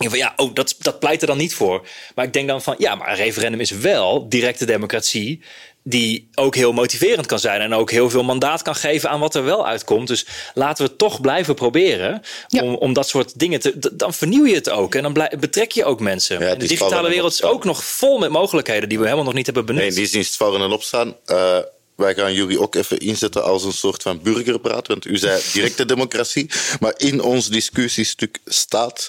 Van, 0.08 0.18
ja, 0.18 0.32
oh, 0.36 0.54
dat, 0.54 0.76
dat 0.78 0.98
pleit 0.98 1.20
er 1.20 1.26
dan 1.26 1.36
niet 1.36 1.54
voor. 1.54 1.86
Maar 2.14 2.24
ik 2.24 2.32
denk 2.32 2.48
dan 2.48 2.62
van, 2.62 2.74
ja, 2.78 2.94
maar 2.94 3.08
een 3.08 3.16
referendum 3.16 3.60
is 3.60 3.70
wel 3.70 4.28
directe 4.28 4.64
democratie 4.64 5.42
die 5.90 6.28
ook 6.34 6.54
heel 6.54 6.72
motiverend 6.72 7.26
kan 7.26 7.38
zijn 7.38 7.60
en 7.60 7.74
ook 7.74 7.90
heel 7.90 8.10
veel 8.10 8.22
mandaat 8.22 8.62
kan 8.62 8.74
geven 8.74 9.10
aan 9.10 9.20
wat 9.20 9.34
er 9.34 9.44
wel 9.44 9.66
uitkomt. 9.66 10.08
Dus 10.08 10.26
laten 10.54 10.86
we 10.86 10.96
toch 10.96 11.20
blijven 11.20 11.54
proberen 11.54 12.22
ja. 12.46 12.62
om, 12.62 12.74
om 12.74 12.92
dat 12.92 13.08
soort 13.08 13.38
dingen 13.38 13.60
te. 13.60 13.78
Dan 13.92 14.14
vernieuw 14.14 14.46
je 14.46 14.54
het 14.54 14.70
ook 14.70 14.94
en 14.94 15.02
dan 15.02 15.28
betrek 15.38 15.72
je 15.72 15.84
ook 15.84 16.00
mensen. 16.00 16.40
Ja, 16.40 16.54
de 16.54 16.66
digitale 16.66 17.08
wereld 17.08 17.32
is 17.32 17.42
ook 17.42 17.64
nog 17.64 17.84
vol 17.84 18.18
met 18.18 18.30
mogelijkheden 18.30 18.88
die 18.88 18.98
we 18.98 19.04
helemaal 19.04 19.24
nog 19.24 19.34
niet 19.34 19.46
hebben 19.46 19.66
benut. 19.66 19.82
Nee, 19.82 19.92
die 19.92 20.02
is 20.02 20.12
niet 20.12 20.36
vallen 20.36 20.60
en 20.60 20.72
opstaan. 20.72 21.16
Uh, 21.26 21.58
wij 22.00 22.14
gaan 22.14 22.34
jullie 22.34 22.60
ook 22.60 22.74
even 22.74 22.98
inzetten 22.98 23.44
als 23.44 23.64
een 23.64 23.72
soort 23.72 24.02
van 24.02 24.22
burgerpraat. 24.22 24.86
Want 24.86 25.06
u 25.06 25.16
zei 25.16 25.42
directe 25.52 25.84
democratie. 25.84 26.50
Maar 26.80 26.94
in 26.96 27.22
ons 27.22 27.48
discussiestuk 27.48 28.38
staat 28.44 29.08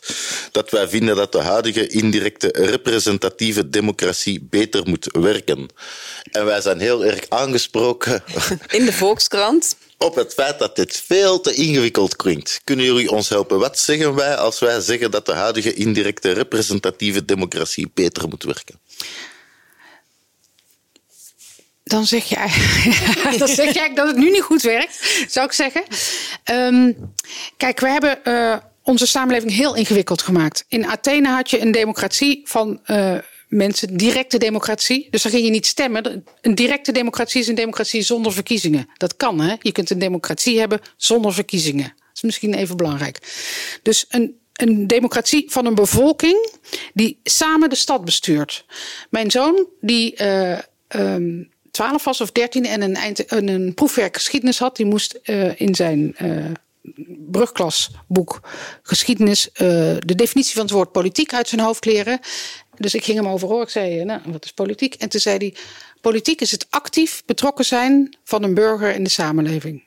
dat 0.51 0.69
wij 0.69 0.87
vinden 0.87 1.15
dat 1.15 1.31
de 1.31 1.41
huidige 1.41 1.87
indirecte 1.87 2.47
representatieve 2.53 3.69
democratie 3.69 4.47
beter 4.49 4.87
moet 4.87 5.07
werken. 5.11 5.67
En 6.31 6.45
wij 6.45 6.61
zijn 6.61 6.79
heel 6.79 7.05
erg 7.05 7.29
aangesproken. 7.29 8.23
In 8.67 8.85
de 8.85 8.93
Volkskrant 8.93 9.75
op 10.01 10.15
het 10.15 10.33
feit 10.33 10.59
dat 10.59 10.75
dit 10.75 11.03
veel 11.05 11.41
te 11.41 11.53
ingewikkeld 11.53 12.15
klinkt. 12.15 12.61
Kunnen 12.63 12.85
jullie 12.85 13.11
ons 13.11 13.29
helpen? 13.29 13.59
Wat 13.59 13.79
zeggen 13.79 14.15
wij 14.15 14.35
als 14.35 14.59
wij 14.59 14.79
zeggen 14.79 15.11
dat 15.11 15.25
de 15.25 15.33
huidige 15.33 15.73
indirecte 15.73 16.31
representatieve 16.31 17.25
democratie 17.25 17.91
beter 17.93 18.27
moet 18.27 18.43
werken? 18.43 18.79
Dan 21.91 22.05
zeg 22.05 22.23
je, 22.25 22.35
dan 23.37 23.47
zeg 23.47 23.65
eigenlijk 23.65 23.95
dat 23.95 24.07
het 24.07 24.17
nu 24.17 24.29
niet 24.29 24.41
goed 24.41 24.61
werkt, 24.61 25.25
zou 25.27 25.45
ik 25.45 25.51
zeggen. 25.51 25.83
Um, 26.51 27.13
kijk, 27.57 27.79
we 27.79 27.89
hebben 27.89 28.19
uh, 28.23 28.57
onze 28.83 29.07
samenleving 29.07 29.51
heel 29.51 29.75
ingewikkeld 29.75 30.21
gemaakt. 30.21 30.65
In 30.67 30.85
Athene 30.85 31.27
had 31.27 31.49
je 31.49 31.61
een 31.61 31.71
democratie 31.71 32.41
van 32.43 32.79
uh, 32.85 33.17
mensen, 33.47 33.97
directe 33.97 34.37
democratie. 34.37 35.07
Dus 35.09 35.21
dan 35.21 35.31
ging 35.31 35.45
je 35.45 35.51
niet 35.51 35.65
stemmen. 35.65 36.23
Een 36.41 36.55
directe 36.55 36.91
democratie 36.91 37.41
is 37.41 37.47
een 37.47 37.55
democratie 37.55 38.01
zonder 38.01 38.33
verkiezingen. 38.33 38.89
Dat 38.97 39.15
kan, 39.15 39.39
hè? 39.39 39.55
Je 39.59 39.71
kunt 39.71 39.89
een 39.89 39.99
democratie 39.99 40.59
hebben 40.59 40.79
zonder 40.97 41.33
verkiezingen. 41.33 41.93
Dat 41.97 42.09
is 42.13 42.21
misschien 42.21 42.53
even 42.53 42.77
belangrijk. 42.77 43.19
Dus 43.83 44.05
een, 44.09 44.39
een 44.53 44.87
democratie 44.87 45.51
van 45.51 45.65
een 45.65 45.75
bevolking 45.75 46.49
die 46.93 47.19
samen 47.23 47.69
de 47.69 47.75
stad 47.75 48.05
bestuurt. 48.05 48.65
Mijn 49.09 49.31
zoon, 49.31 49.67
die 49.81 50.21
uh, 50.21 50.57
12 51.71 52.03
was 52.03 52.21
of 52.21 52.31
13 52.31 52.65
en 52.65 52.81
een, 52.81 52.95
eind, 52.95 53.31
een 53.31 53.73
proefwerk 53.73 54.15
geschiedenis 54.15 54.59
had. 54.59 54.75
Die 54.75 54.85
moest 54.85 55.19
uh, 55.23 55.59
in 55.59 55.75
zijn 55.75 56.15
uh, 56.21 56.45
brugklasboek 57.31 58.39
geschiedenis 58.81 59.47
uh, 59.47 59.57
de 59.99 60.15
definitie 60.15 60.53
van 60.53 60.63
het 60.63 60.71
woord 60.71 60.91
politiek 60.91 61.33
uit 61.33 61.47
zijn 61.47 61.61
hoofd 61.61 61.85
leren. 61.85 62.19
Dus 62.77 62.95
ik 62.95 63.03
ging 63.03 63.17
hem 63.17 63.27
overhoor. 63.27 63.61
Ik 63.61 63.69
zei, 63.69 64.03
nou, 64.03 64.21
wat 64.25 64.45
is 64.45 64.51
politiek? 64.51 64.93
En 64.93 65.09
toen 65.09 65.19
zei 65.19 65.37
hij, 65.37 65.55
politiek 66.01 66.41
is 66.41 66.51
het 66.51 66.67
actief 66.69 67.23
betrokken 67.25 67.65
zijn 67.65 68.17
van 68.23 68.43
een 68.43 68.53
burger 68.53 68.95
in 68.95 69.03
de 69.03 69.09
samenleving. 69.09 69.83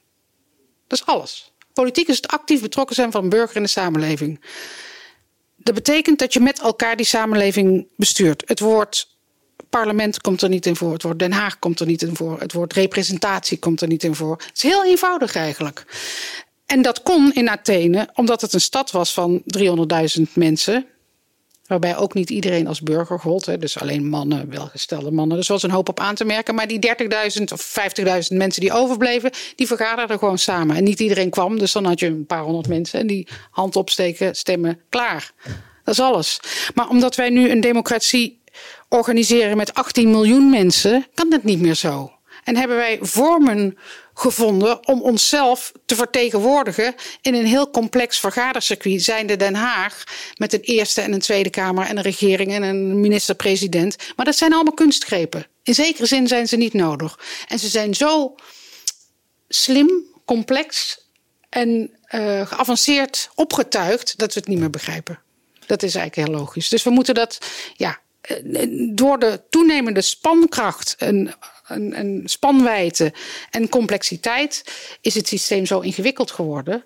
Dat 0.87 0.99
is 0.99 1.07
alles. 1.07 1.53
Politiek 1.73 2.09
is 2.09 2.17
het 2.17 2.29
actief 2.29 2.61
betrokken 2.61 2.95
zijn 2.95 3.13
van 3.13 3.23
een 3.23 3.29
burger 3.29 3.57
in 3.57 3.63
de 3.63 3.69
samenleving. 3.69 4.41
Dat 5.57 5.75
betekent 5.75 6.19
dat 6.19 6.33
je 6.33 6.41
met 6.41 6.61
elkaar 6.61 6.97
die 6.97 7.07
samenleving 7.07 7.89
bestuurt. 7.97 8.43
Het 8.47 8.61
woord 8.61 9.14
parlement 9.79 10.21
komt 10.21 10.43
er 10.43 10.49
niet 10.49 10.67
in 10.67 10.77
voor. 10.77 10.93
Het 10.93 11.03
woord 11.03 11.19
Den 11.19 11.33
Haag 11.33 11.59
komt 11.59 11.81
er 11.81 11.87
niet 11.87 12.03
in 12.03 12.17
voor. 12.17 12.41
Het 12.41 12.53
woord 12.53 12.73
representatie 12.73 13.59
komt 13.59 13.81
er 13.81 13.89
niet 13.89 14.05
in 14.05 14.15
voor. 14.15 14.37
Het 14.37 14.57
is 14.57 14.63
heel 14.63 14.85
eenvoudig 14.85 15.35
eigenlijk. 15.35 15.85
En 16.67 16.83
dat 16.83 17.03
kon 17.03 17.33
in 17.33 17.49
Athene, 17.49 18.09
omdat 18.15 18.41
het 18.41 18.53
een 18.53 18.61
stad 18.61 18.91
was 18.91 19.13
van 19.13 19.43
300.000 19.59 20.23
mensen. 20.35 20.87
Waarbij 21.67 21.97
ook 21.97 22.15
niet 22.15 22.31
iedereen 22.31 22.67
als 22.67 22.81
burger 22.81 23.19
gold. 23.19 23.47
Hè. 23.47 23.59
Dus 23.59 23.79
alleen 23.79 24.09
mannen, 24.09 24.51
welgestelde 24.51 25.11
mannen. 25.11 25.37
Dus 25.37 25.49
was 25.49 25.63
een 25.63 25.71
hoop 25.71 25.89
op 25.89 26.01
aan 26.01 26.15
te 26.15 26.25
merken. 26.25 26.55
Maar 26.55 26.69
die 26.69 26.95
30.000 27.39 27.43
of 27.53 27.77
50.000 27.99 28.05
mensen 28.29 28.61
die 28.61 28.73
overbleven, 28.73 29.31
die 29.57 29.67
vergaderden 29.67 30.19
gewoon 30.19 30.39
samen. 30.39 30.77
En 30.77 30.85
niet 30.85 31.01
iedereen 31.01 31.31
kwam. 31.31 31.59
Dus 31.59 31.73
dan 31.73 31.85
had 31.85 32.01
je 32.01 32.07
een 32.07 32.27
paar 32.27 32.43
honderd 32.43 32.69
mensen 32.69 33.01
en 33.01 33.07
die 33.07 33.29
hand 33.51 33.77
opsteken, 33.77 34.35
stemmen, 34.35 34.81
klaar. 34.89 35.33
Dat 35.85 35.95
is 35.95 36.01
alles. 36.01 36.41
Maar 36.75 36.89
omdat 36.89 37.15
wij 37.15 37.31
nu 37.31 37.51
een 37.51 37.61
democratie 37.61 38.43
organiseren 38.95 39.57
met 39.57 39.75
18 39.75 40.11
miljoen 40.11 40.51
mensen, 40.51 41.07
kan 41.15 41.31
dat 41.31 41.43
niet 41.43 41.61
meer 41.61 41.75
zo. 41.75 42.13
En 42.45 42.57
hebben 42.57 42.77
wij 42.77 42.99
vormen 43.01 43.79
gevonden 44.15 44.89
om 44.89 45.03
onszelf 45.03 45.73
te 45.87 45.95
vertegenwoordigen 45.95 46.95
in 47.21 47.35
een 47.35 47.47
heel 47.47 47.71
complex 47.71 48.19
vergadercircuit, 48.19 49.03
zijnde 49.03 49.37
Den 49.37 49.55
Haag, 49.55 50.05
met 50.35 50.53
een 50.53 50.61
Eerste 50.61 51.01
en 51.01 51.13
een 51.13 51.21
Tweede 51.21 51.51
Kamer 51.51 51.87
en 51.87 51.97
een 51.97 52.03
regering 52.03 52.53
en 52.53 52.63
een 52.63 53.01
minister-president. 53.01 53.97
Maar 54.17 54.25
dat 54.25 54.37
zijn 54.37 54.53
allemaal 54.53 54.75
kunstgrepen. 54.75 55.47
In 55.63 55.75
zekere 55.75 56.07
zin 56.07 56.29
zijn 56.29 56.49
ze 56.49 56.57
niet 56.57 56.73
nodig. 56.73 57.19
En 57.49 57.59
ze 57.59 57.69
zijn 57.69 57.95
zo 57.95 58.35
slim, 59.49 60.05
complex 60.25 60.99
en 61.49 61.91
uh, 62.15 62.47
geavanceerd 62.47 63.31
opgetuigd 63.35 64.19
dat 64.19 64.35
we 64.35 64.41
het 64.41 64.49
niet 64.49 64.59
meer 64.59 64.71
begrijpen. 64.71 65.19
Dat 65.67 65.83
is 65.83 65.95
eigenlijk 65.95 66.29
heel 66.29 66.39
logisch. 66.39 66.69
Dus 66.69 66.83
we 66.83 66.91
moeten 66.91 67.15
dat, 67.15 67.39
ja, 67.77 67.91
eh, 67.91 67.97
door 68.95 69.19
de 69.19 69.41
toenemende 69.51 70.03
spankracht 70.03 70.95
en 70.99 71.35
een, 71.67 71.99
een 71.99 72.23
spanwijdte 72.25 73.13
en 73.51 73.69
complexiteit 73.69 74.65
is 75.01 75.15
het 75.15 75.29
systeem 75.29 75.67
zo 75.67 75.81
ingewikkeld 75.81 76.31
geworden. 76.31 76.85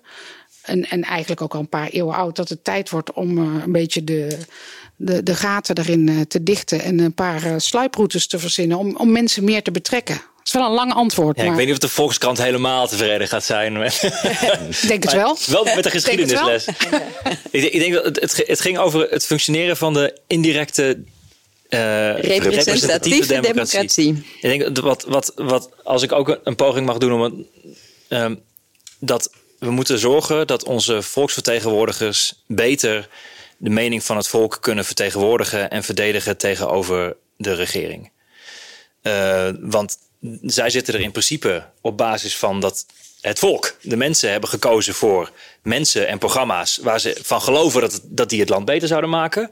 En, 0.61 0.89
en 0.89 1.03
eigenlijk 1.03 1.41
ook 1.41 1.53
al 1.53 1.59
een 1.59 1.69
paar 1.69 1.89
eeuwen 1.89 2.15
oud, 2.15 2.35
dat 2.35 2.49
het 2.49 2.63
tijd 2.63 2.89
wordt 2.89 3.13
om 3.13 3.37
uh, 3.37 3.63
een 3.63 3.71
beetje 3.71 4.03
de, 4.03 4.37
de, 4.95 5.23
de 5.23 5.35
gaten 5.35 5.77
erin 5.77 6.07
uh, 6.07 6.21
te 6.21 6.43
dichten 6.43 6.81
en 6.81 6.99
een 6.99 7.13
paar 7.13 7.45
uh, 7.45 7.53
sluiproutes 7.57 8.27
te 8.27 8.39
verzinnen 8.39 8.77
om, 8.77 8.95
om 8.95 9.11
mensen 9.11 9.43
meer 9.43 9.63
te 9.63 9.71
betrekken. 9.71 10.15
Dat 10.15 10.47
is 10.47 10.53
wel 10.53 10.65
een 10.65 10.75
lang 10.75 10.93
antwoord. 10.93 11.37
Ja, 11.37 11.43
maar... 11.43 11.51
Ik 11.51 11.57
weet 11.57 11.65
niet 11.65 11.75
of 11.75 11.81
de 11.81 11.95
Volkskrant 11.95 12.37
helemaal 12.37 12.87
tevreden 12.87 13.27
gaat 13.27 13.43
zijn. 13.43 13.77
Met... 13.77 13.99
denk 14.87 15.03
het 15.03 15.13
wel. 15.13 15.37
Wel 15.45 15.63
met 15.63 15.83
de 15.83 15.89
geschiedenisles. 15.89 16.65
ik, 17.51 17.63
ik 17.63 17.79
denk 17.79 17.93
dat 17.93 18.05
het, 18.05 18.19
het, 18.19 18.43
het 18.47 18.61
ging 18.61 18.77
over 18.77 19.09
het 19.09 19.25
functioneren 19.25 19.77
van 19.77 19.93
de 19.93 20.19
indirecte 20.27 21.03
uh, 21.69 22.19
representatieve 22.19 23.39
democratie. 23.39 24.25
Ik 24.41 24.41
denk 24.41 24.77
wat, 24.77 25.03
wat, 25.07 25.31
wat, 25.35 25.69
als 25.83 26.03
ik 26.03 26.11
ook 26.11 26.39
een 26.43 26.55
poging 26.55 26.85
mag 26.85 26.97
doen 26.97 27.13
om 27.13 27.21
het, 27.21 27.33
um, 28.09 28.41
dat 28.99 29.31
we 29.59 29.71
moeten 29.71 29.99
zorgen 29.99 30.47
dat 30.47 30.63
onze 30.63 31.01
volksvertegenwoordigers 31.01 32.43
beter 32.47 33.09
de 33.57 33.69
mening 33.69 34.03
van 34.03 34.17
het 34.17 34.27
volk 34.27 34.57
kunnen 34.61 34.85
vertegenwoordigen 34.85 35.69
en 35.69 35.83
verdedigen 35.83 36.37
tegenover 36.37 37.15
de 37.37 37.53
regering. 37.53 38.11
Uh, 39.03 39.49
want 39.59 39.97
zij 40.41 40.69
zitten 40.69 40.93
er 40.93 40.99
in 40.99 41.11
principe 41.11 41.65
op 41.81 41.97
basis 41.97 42.37
van 42.37 42.59
dat 42.59 42.85
het 43.21 43.39
volk, 43.39 43.77
de 43.81 43.97
mensen 43.97 44.31
hebben 44.31 44.49
gekozen 44.49 44.93
voor 44.93 45.31
mensen 45.63 46.07
en 46.07 46.17
programma's 46.17 46.77
waar 46.77 46.99
ze 46.99 47.17
van 47.21 47.41
geloven 47.41 47.81
dat, 47.81 48.01
dat 48.03 48.29
die 48.29 48.39
het 48.39 48.49
land 48.49 48.65
beter 48.65 48.87
zouden 48.87 49.09
maken. 49.09 49.51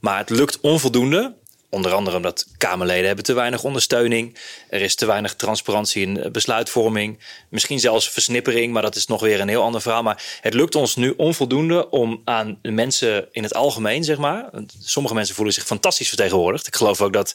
Maar 0.00 0.18
het 0.18 0.30
lukt 0.30 0.60
onvoldoende 0.60 1.34
Onder 1.70 1.92
andere 1.92 2.16
omdat 2.16 2.46
Kamerleden 2.56 3.06
hebben 3.06 3.24
te 3.24 3.32
weinig 3.32 3.64
ondersteuning. 3.64 4.38
Er 4.68 4.80
is 4.80 4.94
te 4.94 5.06
weinig 5.06 5.34
transparantie 5.34 6.02
in 6.02 6.28
besluitvorming. 6.32 7.18
Misschien 7.48 7.80
zelfs 7.80 8.10
versnippering, 8.10 8.72
maar 8.72 8.82
dat 8.82 8.96
is 8.96 9.06
nog 9.06 9.20
weer 9.20 9.40
een 9.40 9.48
heel 9.48 9.62
ander 9.62 9.80
verhaal. 9.80 10.02
Maar 10.02 10.22
het 10.40 10.54
lukt 10.54 10.74
ons 10.74 10.96
nu 10.96 11.14
onvoldoende 11.16 11.90
om 11.90 12.22
aan 12.24 12.58
mensen 12.62 13.28
in 13.30 13.42
het 13.42 13.54
algemeen, 13.54 14.04
zeg 14.04 14.18
maar. 14.18 14.50
Sommige 14.80 15.14
mensen 15.14 15.34
voelen 15.34 15.54
zich 15.54 15.64
fantastisch 15.64 16.08
vertegenwoordigd. 16.08 16.66
Ik 16.66 16.76
geloof 16.76 17.00
ook 17.00 17.12
dat 17.12 17.34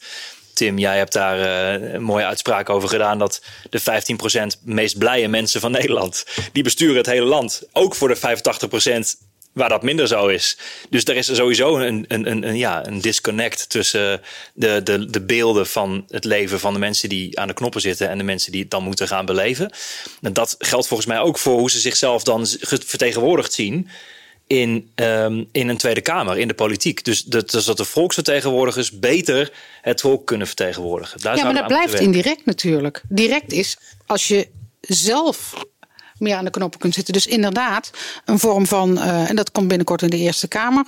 Tim, 0.54 0.78
jij 0.78 0.98
hebt 0.98 1.14
daar 1.14 1.40
uh, 1.80 1.94
een 1.94 2.04
mooie 2.04 2.26
uitspraak 2.26 2.70
over 2.70 2.90
gedaan. 2.90 3.20
Dat 3.20 3.42
de 3.70 3.82
15% 4.58 4.64
meest 4.64 4.98
blije 4.98 5.28
mensen 5.28 5.62
van 5.62 5.72
Nederland. 5.72 6.26
die 6.52 6.64
besturen 6.64 6.98
het 6.98 7.06
hele 7.06 7.26
land. 7.26 7.64
Ook 7.72 7.96
voor 7.96 8.08
de 8.08 8.18
85% 8.18 9.32
waar 9.54 9.70
dat 9.70 9.84
minder 9.84 10.08
zo 10.08 10.28
is. 10.28 10.58
Dus 10.90 11.04
er 11.04 11.16
is 11.16 11.36
sowieso 11.36 11.78
een, 11.78 12.06
een, 12.08 12.30
een, 12.32 12.48
een, 12.48 12.58
ja, 12.58 12.88
een 12.88 13.02
disconnect 13.02 13.70
tussen 13.70 14.22
de, 14.54 14.82
de, 14.84 15.10
de 15.10 15.22
beelden 15.22 15.68
van 15.68 16.06
het 16.10 16.24
leven 16.24 16.60
van 16.60 16.74
de 16.74 16.80
mensen 16.80 17.10
die 17.10 17.40
aan 17.40 17.48
de 17.48 17.54
knoppen 17.54 17.82
zitten 17.82 18.10
en 18.10 18.18
de 18.18 18.24
mensen 18.24 18.52
die 18.52 18.62
het 18.62 18.72
dan 18.72 18.84
moeten 18.84 19.08
gaan 19.08 19.26
beleven. 19.26 19.72
En 20.22 20.34
dat 20.34 20.56
geldt 20.60 20.88
volgens 20.88 21.10
mij 21.10 21.20
ook 21.20 21.38
voor 21.38 21.60
hoe 21.60 21.72
ze 21.72 21.80
zichzelf 21.80 22.24
dan 22.24 22.48
vertegenwoordigd 22.66 23.54
zien. 23.54 23.90
In, 24.48 24.92
um, 24.96 25.50
in 25.52 25.70
een 25.70 25.78
Tweede 25.78 26.02
Kamer, 26.02 26.38
in 26.38 26.48
de 26.48 26.54
politiek. 26.54 27.06
Dus 27.06 27.24
dat, 27.24 27.52
dus 27.52 27.66
dat 27.66 27.78
de 27.78 27.86
volksvertegenwoordigers 27.86 29.00
beter 29.00 29.52
het 29.82 30.02
volk 30.02 30.26
kunnen 30.26 30.48
vertegenwoordigen. 30.48 31.22
Daar 31.22 31.38
ja, 31.38 31.44
maar 31.44 31.54
dat 31.54 31.68
blijft 31.68 32.00
indirect 32.00 32.46
natuurlijk. 32.46 33.02
Direct 33.10 33.52
is 33.52 33.78
als 34.06 34.28
je 34.28 34.48
zelf 34.82 35.54
meer 36.24 36.36
aan 36.36 36.46
de 36.46 36.52
knoppen 36.52 36.80
kunt 36.80 36.94
zitten. 36.94 37.14
Dus 37.14 37.28
inderdaad, 37.28 37.92
een 38.26 38.40
vorm 38.40 38.66
van, 38.66 38.98
uh, 38.98 39.30
en 39.30 39.36
dat 39.36 39.52
komt 39.52 39.68
binnenkort 39.68 40.02
in 40.02 40.10
de 40.10 40.18
Eerste 40.18 40.48
Kamer, 40.48 40.86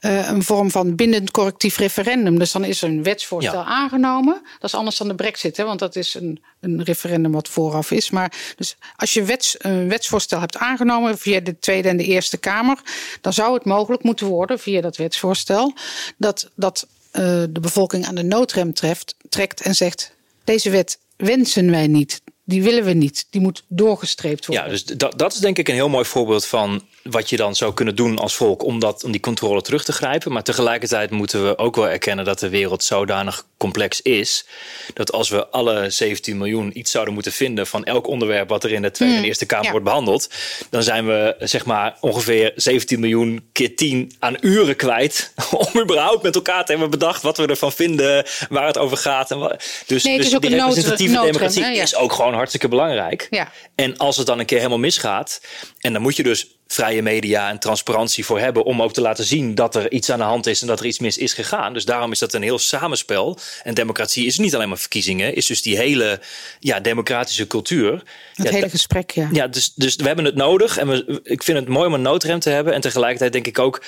uh, 0.00 0.28
een 0.28 0.42
vorm 0.42 0.70
van 0.70 0.94
bindend 0.94 1.30
correctief 1.30 1.76
referendum. 1.76 2.38
Dus 2.38 2.52
dan 2.52 2.64
is 2.64 2.82
een 2.82 3.02
wetsvoorstel 3.02 3.60
ja. 3.60 3.66
aangenomen. 3.66 4.40
Dat 4.58 4.70
is 4.70 4.74
anders 4.74 4.96
dan 4.96 5.08
de 5.08 5.14
Brexit, 5.14 5.56
hè, 5.56 5.64
want 5.64 5.78
dat 5.78 5.96
is 5.96 6.14
een, 6.14 6.42
een 6.60 6.82
referendum 6.84 7.32
wat 7.32 7.48
vooraf 7.48 7.90
is. 7.90 8.10
Maar 8.10 8.32
dus 8.56 8.76
als 8.96 9.14
je 9.14 9.22
wets, 9.22 9.54
een 9.58 9.88
wetsvoorstel 9.88 10.40
hebt 10.40 10.56
aangenomen 10.56 11.18
via 11.18 11.40
de 11.40 11.58
Tweede 11.58 11.88
en 11.88 11.96
de 11.96 12.04
Eerste 12.04 12.36
Kamer, 12.36 12.78
dan 13.20 13.32
zou 13.32 13.54
het 13.54 13.64
mogelijk 13.64 14.02
moeten 14.02 14.26
worden 14.26 14.58
via 14.58 14.80
dat 14.80 14.96
wetsvoorstel 14.96 15.74
dat, 16.16 16.50
dat 16.54 16.86
uh, 17.12 17.22
de 17.50 17.60
bevolking 17.60 18.06
aan 18.06 18.14
de 18.14 18.22
noodrem 18.22 18.74
treft, 18.74 19.14
trekt 19.28 19.60
en 19.60 19.74
zegt: 19.74 20.12
deze 20.44 20.70
wet 20.70 20.98
wensen 21.16 21.70
wij 21.70 21.86
niet 21.86 22.20
die 22.48 22.62
willen 22.62 22.84
we 22.84 22.92
niet. 22.92 23.26
Die 23.30 23.40
moet 23.40 23.64
doorgestreept 23.68 24.46
worden. 24.46 24.64
Ja, 24.64 24.70
dus 24.70 24.84
dat, 24.84 25.18
dat 25.18 25.32
is 25.32 25.38
denk 25.38 25.58
ik 25.58 25.68
een 25.68 25.74
heel 25.74 25.88
mooi 25.88 26.04
voorbeeld 26.04 26.46
van 26.46 26.82
wat 27.10 27.30
je 27.30 27.36
dan 27.36 27.56
zou 27.56 27.74
kunnen 27.74 27.96
doen 27.96 28.18
als 28.18 28.34
volk 28.34 28.64
om, 28.64 28.78
dat, 28.78 29.04
om 29.04 29.10
die 29.10 29.20
controle 29.20 29.62
terug 29.62 29.84
te 29.84 29.92
grijpen. 29.92 30.32
Maar 30.32 30.42
tegelijkertijd 30.42 31.10
moeten 31.10 31.46
we 31.46 31.58
ook 31.58 31.76
wel 31.76 31.88
erkennen 31.88 32.24
dat 32.24 32.38
de 32.38 32.48
wereld 32.48 32.84
zodanig 32.84 33.46
complex 33.56 34.02
is. 34.02 34.46
Dat 34.94 35.12
als 35.12 35.28
we 35.28 35.48
alle 35.48 35.90
17 35.90 36.38
miljoen 36.38 36.78
iets 36.78 36.90
zouden 36.90 37.14
moeten 37.14 37.32
vinden 37.32 37.66
van 37.66 37.84
elk 37.84 38.06
onderwerp 38.06 38.48
wat 38.48 38.64
er 38.64 38.72
in 38.72 38.82
de 38.82 38.90
Tweede 38.90 39.14
en 39.14 39.20
mm, 39.20 39.26
Eerste 39.26 39.46
Kamer 39.46 39.70
wordt 39.70 39.84
behandeld. 39.84 40.30
Dan 40.70 40.82
zijn 40.82 41.06
we 41.06 41.36
zeg 41.38 41.64
maar 41.64 41.96
ongeveer 42.00 42.52
17 42.56 43.00
miljoen 43.00 43.48
keer 43.52 43.76
10 43.76 44.12
aan 44.18 44.36
uren 44.40 44.76
kwijt. 44.76 45.32
Om 45.72 45.80
überhaupt 45.80 46.22
met 46.22 46.34
elkaar 46.34 46.64
te 46.64 46.70
hebben 46.70 46.90
bedacht 46.90 47.22
wat 47.22 47.36
we 47.36 47.46
ervan 47.46 47.72
vinden, 47.72 48.24
waar 48.48 48.66
het 48.66 48.78
over 48.78 48.96
gaat. 48.96 49.30
En 49.30 49.38
wat, 49.38 49.64
dus, 49.86 50.04
nee, 50.04 50.16
dus 50.16 50.30
die 50.30 50.50
representatieve 50.50 51.20
democratie 51.20 51.64
is 51.64 51.96
ook 51.96 52.12
gewoon 52.12 52.34
hartstikke 52.34 52.68
belangrijk. 52.68 53.26
Ja. 53.30 53.52
En 53.74 53.96
als 53.96 54.16
het 54.16 54.26
dan 54.26 54.38
een 54.38 54.46
keer 54.46 54.58
helemaal 54.58 54.78
misgaat, 54.78 55.40
en 55.80 55.92
dan 55.92 56.02
moet 56.02 56.16
je 56.16 56.22
dus 56.22 56.57
vrije 56.68 57.02
media 57.02 57.48
en 57.48 57.58
transparantie 57.58 58.24
voor 58.24 58.38
hebben 58.38 58.64
om 58.64 58.82
ook 58.82 58.92
te 58.92 59.00
laten 59.00 59.24
zien 59.24 59.54
dat 59.54 59.74
er 59.74 59.92
iets 59.92 60.10
aan 60.10 60.18
de 60.18 60.24
hand 60.24 60.46
is 60.46 60.60
en 60.60 60.66
dat 60.66 60.80
er 60.80 60.86
iets 60.86 60.98
mis 60.98 61.18
is 61.18 61.32
gegaan. 61.32 61.72
Dus 61.72 61.84
daarom 61.84 62.12
is 62.12 62.18
dat 62.18 62.32
een 62.34 62.42
heel 62.42 62.58
samenspel. 62.58 63.38
En 63.62 63.74
democratie 63.74 64.26
is 64.26 64.38
niet 64.38 64.54
alleen 64.54 64.68
maar 64.68 64.78
verkiezingen, 64.78 65.34
is 65.34 65.46
dus 65.46 65.62
die 65.62 65.76
hele 65.76 66.20
ja, 66.60 66.80
democratische 66.80 67.46
cultuur. 67.46 67.92
Het 68.34 68.46
ja, 68.46 68.52
hele 68.52 68.68
gesprek, 68.68 69.10
ja. 69.10 69.28
Ja, 69.32 69.46
dus, 69.46 69.72
dus 69.74 69.96
we 69.96 70.06
hebben 70.06 70.24
het 70.24 70.34
nodig 70.34 70.78
en 70.78 70.88
we, 70.88 71.20
ik 71.22 71.42
vind 71.42 71.58
het 71.58 71.68
mooi 71.68 71.86
om 71.86 71.94
een 71.94 72.02
noodrem 72.02 72.40
te 72.40 72.50
hebben. 72.50 72.72
En 72.72 72.80
tegelijkertijd 72.80 73.32
denk 73.32 73.46
ik 73.46 73.58
ook 73.58 73.82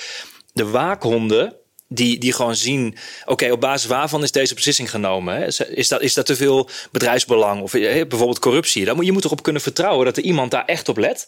de 0.53 0.65
waakhonden 0.65 1.55
die, 1.87 2.17
die 2.17 2.33
gewoon 2.33 2.55
zien, 2.55 2.97
oké, 3.25 3.51
op 3.51 3.61
basis 3.61 3.89
waarvan 3.89 4.23
is 4.23 4.31
deze 4.31 4.53
beslissing 4.53 4.89
genomen? 4.89 5.35
Hè? 5.35 5.45
Is, 5.75 5.87
dat, 5.87 6.01
is 6.01 6.13
dat 6.13 6.25
te 6.25 6.35
veel 6.35 6.69
bedrijfsbelang 6.91 7.61
of 7.61 7.71
bijvoorbeeld 7.71 8.39
corruptie? 8.39 8.85
Dan 8.85 8.95
moet, 8.95 9.05
je 9.05 9.11
moet 9.11 9.25
erop 9.25 9.43
kunnen 9.43 9.61
vertrouwen 9.61 10.05
dat 10.05 10.17
er 10.17 10.23
iemand 10.23 10.51
daar 10.51 10.65
echt 10.65 10.89
op 10.89 10.97
let. 10.97 11.27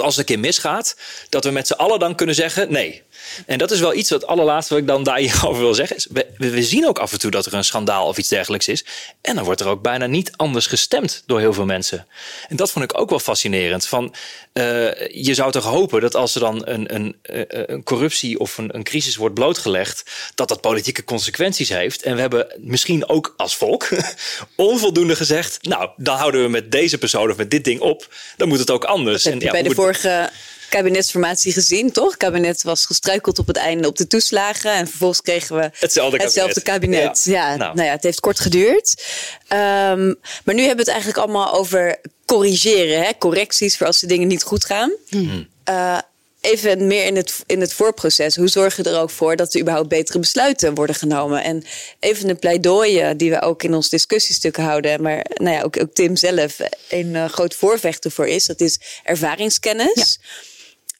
Als 0.00 0.16
het 0.16 0.18
een 0.18 0.34
keer 0.34 0.44
misgaat, 0.44 0.96
dat 1.28 1.44
we 1.44 1.50
met 1.50 1.66
z'n 1.66 1.72
allen 1.72 1.98
dan 1.98 2.14
kunnen 2.14 2.34
zeggen: 2.34 2.72
nee, 2.72 3.02
en 3.46 3.58
dat 3.58 3.70
is 3.70 3.80
wel 3.80 3.94
iets 3.94 4.10
wat 4.10 4.26
allerlaatste 4.26 4.74
wat 4.74 4.82
ik 4.82 4.88
dan 4.88 5.02
daarover 5.02 5.62
wil 5.68 5.74
zeggen. 5.74 5.96
Is, 5.96 6.06
we, 6.10 6.26
we, 6.36 6.62
zien 6.62 6.86
ook 6.86 6.98
af 6.98 7.12
en 7.12 7.18
toe 7.18 7.30
dat 7.30 7.46
er 7.46 7.54
een 7.54 7.64
schandaal 7.64 8.06
of 8.06 8.18
iets 8.18 8.28
dergelijks 8.28 8.68
is. 8.68 8.84
En 9.20 9.34
dan 9.34 9.44
wordt 9.44 9.60
er 9.60 9.66
ook 9.66 9.82
bijna 9.82 10.06
niet 10.06 10.32
anders 10.36 10.66
gestemd 10.66 11.22
door 11.26 11.38
heel 11.38 11.52
veel 11.52 11.64
mensen. 11.64 12.06
En 12.48 12.56
dat 12.56 12.70
vond 12.70 12.84
ik 12.84 12.98
ook 12.98 13.10
wel 13.10 13.18
fascinerend. 13.18 13.86
Van, 13.86 14.14
uh, 14.52 14.64
je 15.08 15.34
zou 15.34 15.52
toch 15.52 15.64
hopen 15.64 16.00
dat 16.00 16.14
als 16.14 16.34
er 16.34 16.40
dan 16.40 16.62
een, 16.64 16.94
een, 16.94 17.16
eh, 17.22 17.42
een 17.48 17.82
corruptie 17.82 18.38
of 18.38 18.58
een, 18.58 18.74
een 18.74 18.82
crisis 18.82 19.16
wordt 19.16 19.34
blootgelegd, 19.34 20.10
dat 20.34 20.48
dat 20.48 20.60
politieke 20.60 21.04
consequenties 21.04 21.68
heeft. 21.68 22.02
En 22.02 22.14
we 22.14 22.20
hebben 22.20 22.46
misschien 22.58 23.08
ook 23.08 23.34
als 23.36 23.56
volk 23.56 23.88
onvoldoende 24.56 25.16
gezegd. 25.16 25.58
Nou, 25.62 25.90
dan 25.96 26.16
houden 26.16 26.42
we 26.42 26.48
met 26.48 26.72
deze 26.72 26.98
persoon 26.98 27.30
of 27.30 27.36
met 27.36 27.50
dit 27.50 27.64
ding 27.64 27.80
op. 27.80 28.14
Dan 28.36 28.48
moet 28.48 28.58
het 28.58 28.70
ook 28.70 28.84
anders. 28.84 29.24
En, 29.24 29.40
ja, 29.40 29.50
bij 29.50 29.62
de 29.62 29.74
vorige 29.74 30.30
kabinetsformatie 30.72 31.52
gezien, 31.52 31.92
toch? 31.92 32.08
Het 32.08 32.16
kabinet 32.16 32.62
was 32.62 32.86
gestruikeld 32.86 33.38
op 33.38 33.46
het 33.46 33.56
einde 33.56 33.88
op 33.88 33.96
de 33.96 34.06
toeslagen. 34.06 34.72
En 34.72 34.88
vervolgens 34.88 35.20
kregen 35.20 35.56
we 35.56 35.62
hetzelfde 35.62 36.00
kabinet. 36.00 36.22
Hetzelfde 36.22 36.62
kabinet. 36.62 37.24
Ja, 37.24 37.56
nou. 37.56 37.74
nou. 37.74 37.86
ja, 37.86 37.92
het 37.92 38.02
heeft 38.02 38.20
kort 38.20 38.40
geduurd. 38.40 39.04
Um, 39.48 40.16
maar 40.44 40.54
nu 40.54 40.60
hebben 40.60 40.84
we 40.84 40.90
het 40.92 41.00
eigenlijk 41.00 41.18
allemaal 41.18 41.54
over 41.54 42.00
corrigeren. 42.24 43.02
Hè? 43.02 43.10
Correcties 43.18 43.76
voor 43.76 43.86
als 43.86 44.00
de 44.00 44.06
dingen 44.06 44.28
niet 44.28 44.42
goed 44.42 44.64
gaan. 44.64 44.92
Hmm. 45.08 45.48
Uh, 45.68 45.98
even 46.40 46.86
meer 46.86 47.06
in 47.06 47.16
het, 47.16 47.42
in 47.46 47.60
het 47.60 47.72
voorproces. 47.72 48.36
Hoe 48.36 48.48
zorg 48.48 48.76
je 48.76 48.82
er 48.82 49.00
ook 49.00 49.10
voor 49.10 49.36
dat 49.36 49.54
er 49.54 49.60
überhaupt 49.60 49.88
betere 49.88 50.18
besluiten 50.18 50.74
worden 50.74 50.96
genomen? 50.96 51.42
En 51.42 51.64
even 52.00 52.28
een 52.28 52.38
pleidooi 52.38 53.16
die 53.16 53.30
we 53.30 53.42
ook 53.42 53.62
in 53.62 53.74
ons 53.74 53.88
discussiestuk 53.88 54.56
houden, 54.56 55.02
maar 55.02 55.26
nou 55.34 55.56
ja, 55.56 55.62
ook, 55.62 55.80
ook 55.80 55.94
Tim 55.94 56.16
zelf 56.16 56.56
een 56.88 57.14
uh, 57.14 57.28
groot 57.28 57.54
voorvechter 57.54 58.10
voor 58.10 58.28
is, 58.28 58.46
dat 58.46 58.60
is 58.60 58.80
ervaringskennis. 59.04 60.18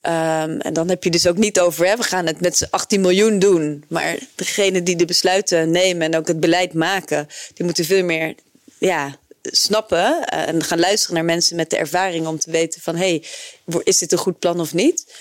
Um, 0.07 0.61
en 0.61 0.73
dan 0.73 0.88
heb 0.88 1.05
je 1.05 1.11
dus 1.11 1.27
ook 1.27 1.37
niet 1.37 1.61
over, 1.61 1.87
hè, 1.87 1.97
we 1.97 2.03
gaan 2.03 2.27
het 2.27 2.41
met 2.41 2.57
z'n 2.57 2.67
18 2.71 3.01
miljoen 3.01 3.38
doen. 3.38 3.85
Maar 3.88 4.19
degene 4.35 4.83
die 4.83 4.97
de 4.97 5.05
besluiten 5.05 5.71
nemen 5.71 6.12
en 6.12 6.17
ook 6.19 6.29
het 6.29 6.41
beleid 6.41 6.75
maken, 6.75 7.27
die 7.55 7.65
moeten 7.65 7.85
veel 7.85 8.05
meer 8.05 8.35
ja, 8.79 9.17
snappen 9.43 10.27
uh, 10.35 10.49
en 10.49 10.65
gaan 10.65 10.79
luisteren 10.79 11.15
naar 11.15 11.25
mensen 11.25 11.57
met 11.57 11.71
de 11.71 11.77
ervaring 11.77 12.27
om 12.27 12.38
te 12.38 12.51
weten 12.51 12.81
van 12.81 12.97
hé, 12.97 13.23
hey, 13.67 13.83
is 13.85 13.99
dit 13.99 14.12
een 14.12 14.19
goed 14.19 14.38
plan 14.38 14.61
of 14.61 14.75
niet? 14.75 15.15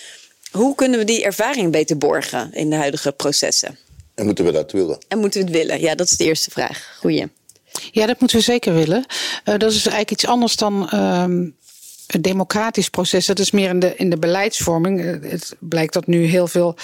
Hoe 0.52 0.76
kunnen 0.76 1.00
we 1.00 1.06
die 1.06 1.24
ervaring 1.24 1.72
beter 1.72 1.98
borgen 1.98 2.54
in 2.54 2.70
de 2.70 2.76
huidige 2.76 3.12
processen? 3.12 3.78
En 4.15 4.26
moeten 4.26 4.46
we 4.46 4.52
dat 4.52 4.72
willen? 4.72 4.98
En 5.08 5.20
moeten 5.20 5.39
we 5.39 5.48
het 5.48 5.56
willen? 5.56 5.82
Ja, 5.82 5.96
dat 5.96 6.08
is 6.08 6.17
de 6.17 6.24
eerste 6.24 6.52
vraag. 6.52 6.96
Goeie. 7.00 7.30
Ja, 7.91 8.06
dat 8.06 8.20
moeten 8.20 8.38
we 8.38 8.44
zeker 8.44 8.74
willen. 8.74 9.06
Uh, 9.46 9.58
dat 9.58 9.72
is 9.72 9.76
eigenlijk 9.78 10.12
iets 10.12 10.26
anders 10.26 10.56
dan 10.56 10.89
uh, 10.94 11.26
het 12.12 12.24
democratisch 12.24 12.89
proces. 12.89 13.26
Dat 13.26 13.39
is 13.39 13.52
meer 13.52 13.69
in 13.69 13.80
de, 13.80 13.95
in 13.95 14.10
de 14.10 14.17
beleidsvorming. 14.17 15.02
Eh, 15.02 15.32
het 15.32 15.56
blijkt 15.60 15.93
dat 15.93 16.08
nu 16.08 16.26
heel 16.26 16.47
veel 16.47 16.76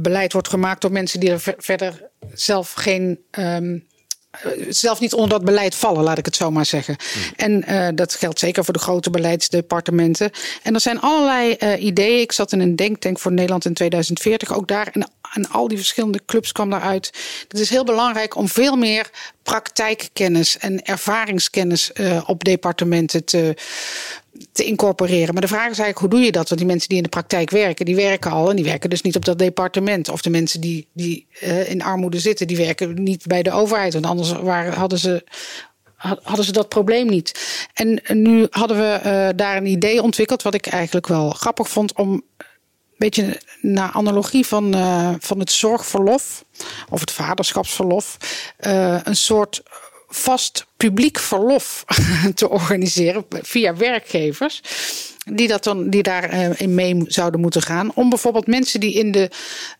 beleid 0.00 0.32
wordt 0.32 0.48
gemaakt 0.48 0.80
door 0.80 0.92
mensen 0.92 1.20
die 1.20 1.30
er 1.30 1.54
verder 1.58 2.10
zelf 2.32 2.72
geen 2.72 3.18
um, 3.38 3.86
eh, 4.32 4.50
zelf 4.68 5.00
niet 5.00 5.12
onder 5.12 5.28
dat 5.28 5.44
beleid 5.44 5.74
vallen, 5.74 6.02
laat 6.02 6.18
ik 6.18 6.24
het 6.24 6.36
zo 6.36 6.50
maar 6.50 6.66
zeggen. 6.66 6.96
Hmm. 7.12 7.22
En 7.36 7.64
uh, 7.68 7.88
dat 7.94 8.14
geldt 8.14 8.38
zeker 8.38 8.64
voor 8.64 8.72
de 8.72 8.80
grote 8.80 9.10
beleidsdepartementen. 9.10 10.30
En 10.62 10.74
er 10.74 10.80
zijn 10.80 11.00
allerlei 11.00 11.56
uh, 11.58 11.82
ideeën. 11.82 12.20
Ik 12.20 12.32
zat 12.32 12.52
in 12.52 12.60
een 12.60 12.76
denktank 12.76 13.18
voor 13.18 13.32
Nederland 13.32 13.64
in 13.64 13.74
2040. 13.74 14.54
Ook 14.54 14.68
daar 14.68 14.88
en, 14.92 15.10
en 15.32 15.48
al 15.48 15.68
die 15.68 15.76
verschillende 15.76 16.20
clubs 16.26 16.52
kwam 16.52 16.70
daaruit. 16.70 17.10
Het 17.48 17.60
is 17.60 17.70
heel 17.70 17.84
belangrijk 17.84 18.36
om 18.36 18.48
veel 18.48 18.76
meer 18.76 19.10
praktijkkennis 19.42 20.58
en 20.58 20.82
ervaringskennis 20.82 21.90
uh, 21.94 22.22
op 22.26 22.44
departementen 22.44 23.24
te 23.24 23.56
te 24.52 24.64
incorporeren. 24.64 25.32
Maar 25.32 25.42
de 25.42 25.48
vraag 25.48 25.70
is 25.70 25.78
eigenlijk, 25.78 25.98
hoe 25.98 26.08
doe 26.08 26.20
je 26.20 26.32
dat? 26.32 26.48
Want 26.48 26.60
die 26.60 26.70
mensen 26.70 26.88
die 26.88 26.96
in 26.96 27.02
de 27.02 27.08
praktijk 27.08 27.50
werken, 27.50 27.84
die 27.84 27.96
werken 27.96 28.30
al 28.30 28.50
en 28.50 28.56
die 28.56 28.64
werken 28.64 28.90
dus 28.90 29.02
niet 29.02 29.16
op 29.16 29.24
dat 29.24 29.38
departement. 29.38 30.08
Of 30.08 30.22
de 30.22 30.30
mensen 30.30 30.60
die, 30.60 30.88
die 30.92 31.26
uh, 31.42 31.70
in 31.70 31.82
armoede 31.82 32.18
zitten, 32.18 32.46
die 32.46 32.56
werken 32.56 33.02
niet 33.02 33.26
bij 33.26 33.42
de 33.42 33.52
overheid. 33.52 33.92
Want 33.92 34.06
anders 34.06 34.32
waren, 34.32 34.72
hadden 34.72 34.98
ze 34.98 35.24
hadden 36.22 36.44
ze 36.44 36.52
dat 36.52 36.68
probleem 36.68 37.06
niet. 37.06 37.58
En 37.74 38.02
nu 38.08 38.46
hadden 38.50 38.76
we 38.76 38.98
uh, 38.98 39.28
daar 39.36 39.56
een 39.56 39.66
idee 39.66 40.02
ontwikkeld, 40.02 40.42
wat 40.42 40.54
ik 40.54 40.66
eigenlijk 40.66 41.06
wel 41.06 41.30
grappig 41.30 41.68
vond, 41.68 41.94
om 41.94 42.12
een 42.12 42.22
beetje 42.96 43.40
naar 43.60 43.90
analogie 43.90 44.46
van, 44.46 44.76
uh, 44.76 45.14
van 45.18 45.38
het 45.38 45.50
zorgverlof 45.50 46.44
of 46.90 47.00
het 47.00 47.10
vaderschapsverlof, 47.10 48.16
een 49.04 49.16
soort 49.16 49.62
vast 50.14 50.66
publiek 50.76 51.18
verlof 51.18 51.84
te 52.34 52.48
organiseren 52.48 53.24
via 53.30 53.76
werkgevers. 53.76 54.62
Die, 55.24 55.48
dat 55.48 55.64
dan, 55.64 55.90
die 55.90 56.02
daarin 56.02 56.54
uh, 56.60 56.68
mee 56.68 57.04
zouden 57.06 57.40
moeten 57.40 57.62
gaan. 57.62 57.94
Om 57.94 58.08
bijvoorbeeld 58.08 58.46
mensen 58.46 58.80
die 58.80 58.92
in 58.92 59.12
de 59.12 59.30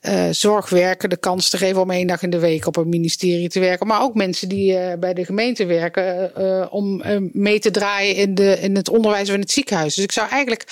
uh, 0.02 0.28
zorg 0.30 0.68
werken 0.68 1.10
de 1.10 1.16
kans 1.16 1.48
te 1.48 1.58
geven 1.58 1.80
om 1.80 1.90
één 1.90 2.06
dag 2.06 2.22
in 2.22 2.30
de 2.30 2.38
week 2.38 2.66
op 2.66 2.76
een 2.76 2.88
ministerie 2.88 3.48
te 3.48 3.60
werken. 3.60 3.86
Maar 3.86 4.02
ook 4.02 4.14
mensen 4.14 4.48
die 4.48 4.72
uh, 4.72 4.92
bij 4.98 5.14
de 5.14 5.24
gemeente 5.24 5.64
werken 5.64 6.70
om 6.72 7.02
mee 7.32 7.58
te 7.58 7.70
draaien 7.70 8.16
in, 8.16 8.34
de, 8.34 8.58
in 8.60 8.76
het 8.76 8.88
onderwijs 8.88 9.28
of 9.28 9.34
in 9.34 9.40
het 9.40 9.50
ziekenhuis. 9.50 9.94
Dus 9.94 10.04
ik 10.04 10.12
zou 10.12 10.28
eigenlijk. 10.28 10.64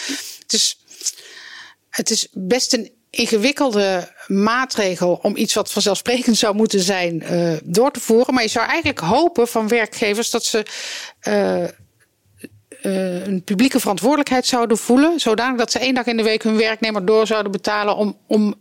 Het 0.42 0.52
is, 0.52 0.78
het 1.90 2.10
is 2.10 2.28
best 2.32 2.74
een 2.74 2.90
ingewikkelde 3.10 4.12
maatregel 4.26 5.18
om 5.22 5.36
iets 5.36 5.54
wat 5.54 5.72
vanzelfsprekend 5.72 6.36
zou 6.36 6.54
moeten 6.54 6.80
zijn 6.80 7.22
uh, 7.22 7.52
door 7.64 7.90
te 7.90 8.00
voeren. 8.00 8.34
Maar 8.34 8.42
je 8.42 8.48
zou 8.48 8.66
eigenlijk 8.66 8.98
hopen 8.98 9.48
van 9.48 9.68
werkgevers 9.68 10.30
dat 10.30 10.44
ze 10.44 10.66
uh, 11.28 11.64
uh, 12.82 13.26
een 13.26 13.42
publieke 13.44 13.80
verantwoordelijkheid 13.80 14.46
zouden 14.46 14.78
voelen. 14.78 15.20
Zodanig 15.20 15.58
dat 15.58 15.70
ze 15.70 15.78
één 15.78 15.94
dag 15.94 16.06
in 16.06 16.16
de 16.16 16.22
week 16.22 16.42
hun 16.42 16.56
werknemer 16.56 17.04
door 17.04 17.26
zouden 17.26 17.52
betalen 17.52 17.96
om, 17.96 18.16
om 18.26 18.54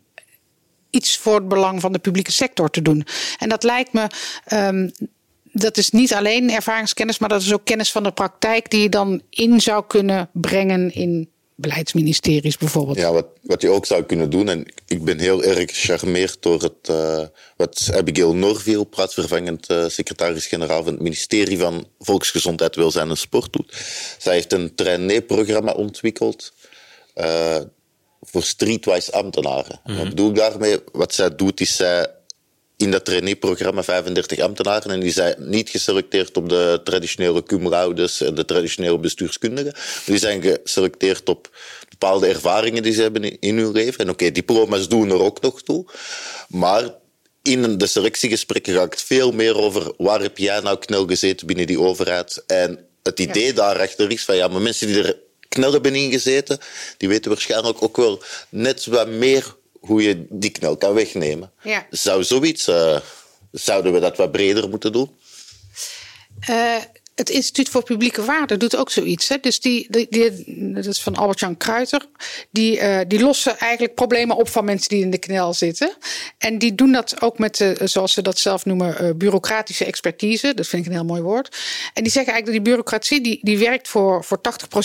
iets 0.89 1.17
voor 1.17 1.35
het 1.35 1.47
belang 1.47 1.81
van 1.81 1.91
de 1.91 1.99
publieke 1.99 2.31
sector 2.31 2.69
te 2.69 2.81
doen. 2.81 3.05
En 3.37 3.49
dat 3.49 3.63
lijkt 3.63 3.93
me. 3.93 4.07
Um, 4.53 4.91
dat 5.51 5.77
is 5.77 5.89
niet 5.89 6.13
alleen 6.13 6.51
ervaringskennis, 6.51 7.19
maar 7.19 7.29
dat 7.29 7.41
is 7.41 7.53
ook 7.53 7.65
kennis 7.65 7.91
van 7.91 8.03
de 8.03 8.11
praktijk 8.11 8.69
die 8.69 8.81
je 8.81 8.89
dan 8.89 9.21
in 9.29 9.61
zou 9.61 9.83
kunnen 9.87 10.29
brengen 10.33 10.93
in 10.93 11.29
beleidsministeries 11.59 12.57
bijvoorbeeld. 12.57 12.97
Ja, 12.97 13.11
wat, 13.11 13.27
wat 13.41 13.61
je 13.61 13.69
ook 13.69 13.85
zou 13.85 14.03
kunnen 14.03 14.29
doen, 14.29 14.49
en 14.49 14.65
ik 14.87 15.03
ben 15.03 15.19
heel 15.19 15.43
erg 15.43 15.79
gecharmeerd 15.79 16.37
door 16.39 16.61
het, 16.61 16.89
uh, 16.89 17.21
wat 17.55 17.89
Abigail 17.93 18.35
Norville, 18.35 18.85
plaatsvervangend 18.85 19.71
uh, 19.71 19.87
secretaris-generaal 19.87 20.83
van 20.83 20.93
het 20.93 21.01
ministerie 21.01 21.59
van 21.59 21.87
Volksgezondheid, 21.99 22.75
Welzijn 22.75 23.09
en 23.09 23.17
Sport 23.17 23.53
doet. 23.53 23.75
Zij 24.17 24.33
heeft 24.33 24.53
een 24.53 24.75
trainee-programma 24.75 25.71
ontwikkeld 25.71 26.53
uh, 27.15 27.57
voor 28.21 28.43
streetwise 28.43 29.11
ambtenaren. 29.11 29.79
Mm 29.83 29.93
-hmm. 29.93 29.97
Wat 29.97 30.09
bedoel 30.09 30.29
ik 30.29 30.35
daarmee? 30.35 30.77
Wat 30.91 31.13
zij 31.13 31.35
doet, 31.35 31.59
is 31.59 31.75
zij 31.75 32.07
in 32.79 32.91
dat 32.91 33.05
traineeprogramma 33.05 33.83
35 33.83 34.39
ambtenaren 34.39 34.91
en 34.91 34.99
die 34.99 35.11
zijn 35.11 35.35
niet 35.37 35.69
geselecteerd 35.69 36.37
op 36.37 36.49
de 36.49 36.81
traditionele 36.83 37.43
cum 37.43 37.69
laudes 37.69 38.21
en 38.21 38.35
de 38.35 38.45
traditionele 38.45 38.99
bestuurskundigen. 38.99 39.73
Die 40.05 40.17
zijn 40.17 40.41
geselecteerd 40.41 41.29
op 41.29 41.49
bepaalde 41.89 42.27
ervaringen 42.27 42.83
die 42.83 42.93
ze 42.93 43.01
hebben 43.01 43.39
in 43.39 43.57
hun 43.57 43.71
leven. 43.71 43.99
En 43.99 44.09
oké, 44.09 44.11
okay, 44.11 44.31
diploma's 44.31 44.87
doen 44.87 45.09
er 45.09 45.21
ook 45.21 45.41
nog 45.41 45.61
toe. 45.61 45.85
Maar 46.47 46.93
in 47.41 47.77
de 47.77 47.87
selectiegesprekken 47.87 48.73
gaat 48.73 48.91
het 48.91 49.01
veel 49.01 49.31
meer 49.31 49.57
over 49.57 49.93
waar 49.97 50.21
heb 50.21 50.37
jij 50.37 50.59
nou 50.59 50.77
knel 50.77 51.07
gezeten 51.07 51.47
binnen 51.47 51.67
die 51.67 51.79
overheid. 51.79 52.43
En 52.47 52.85
het 53.03 53.19
idee 53.19 53.45
ja. 53.45 53.53
daarachter 53.53 54.11
is 54.11 54.23
van 54.23 54.35
ja, 54.35 54.47
maar 54.47 54.61
mensen 54.61 54.87
die 54.87 55.03
er 55.03 55.17
knel 55.49 55.71
hebben 55.71 55.95
ingezeten, 55.95 56.59
die 56.97 57.09
weten 57.09 57.31
waarschijnlijk 57.31 57.83
ook 57.83 57.97
wel 57.97 58.23
net 58.49 58.85
wat 58.85 59.07
meer 59.07 59.57
hoe 59.79 60.03
je 60.03 60.25
die 60.29 60.49
knel 60.49 60.77
kan 60.77 60.93
wegnemen. 60.93 61.51
Ja. 61.63 61.87
Zou 61.89 62.23
zoiets, 62.23 62.67
uh, 62.67 62.99
zouden 63.51 63.93
we 63.93 63.99
dat 63.99 64.17
wat 64.17 64.31
breder 64.31 64.69
moeten 64.69 64.91
doen? 64.91 65.09
Uh, 66.49 66.75
het 67.19 67.29
Instituut 67.29 67.69
voor 67.69 67.83
Publieke 67.83 68.23
Waarde 68.25 68.57
doet 68.57 68.75
ook 68.75 68.91
zoiets. 68.91 69.27
Hè? 69.27 69.37
Dus 69.41 69.59
die, 69.59 69.87
die, 70.09 70.73
dat 70.73 70.85
is 70.85 71.01
van 71.01 71.15
Albert-Jan 71.15 71.57
Kruiter. 71.57 72.05
Die, 72.51 72.79
uh, 72.79 72.99
die 73.07 73.19
lossen 73.19 73.57
eigenlijk 73.57 73.95
problemen 73.95 74.35
op 74.35 74.49
van 74.49 74.65
mensen 74.65 74.89
die 74.89 75.01
in 75.01 75.09
de 75.09 75.17
knel 75.17 75.53
zitten. 75.53 75.91
En 76.37 76.57
die 76.57 76.75
doen 76.75 76.91
dat 76.91 77.21
ook 77.21 77.39
met, 77.39 77.59
uh, 77.59 77.71
zoals 77.83 78.13
ze 78.13 78.21
dat 78.21 78.39
zelf 78.39 78.65
noemen, 78.65 79.03
uh, 79.03 79.09
bureaucratische 79.15 79.85
expertise. 79.85 80.53
Dat 80.53 80.67
vind 80.67 80.81
ik 80.85 80.91
een 80.91 80.97
heel 80.97 81.07
mooi 81.07 81.21
woord. 81.21 81.57
En 81.93 82.03
die 82.03 82.11
zeggen 82.11 82.33
eigenlijk 82.33 82.45
dat 82.45 82.53
die 82.53 82.61
bureaucratie, 82.61 83.21
die, 83.21 83.39
die 83.41 83.57
werkt 83.57 83.87
voor, 83.87 84.23
voor 84.23 84.39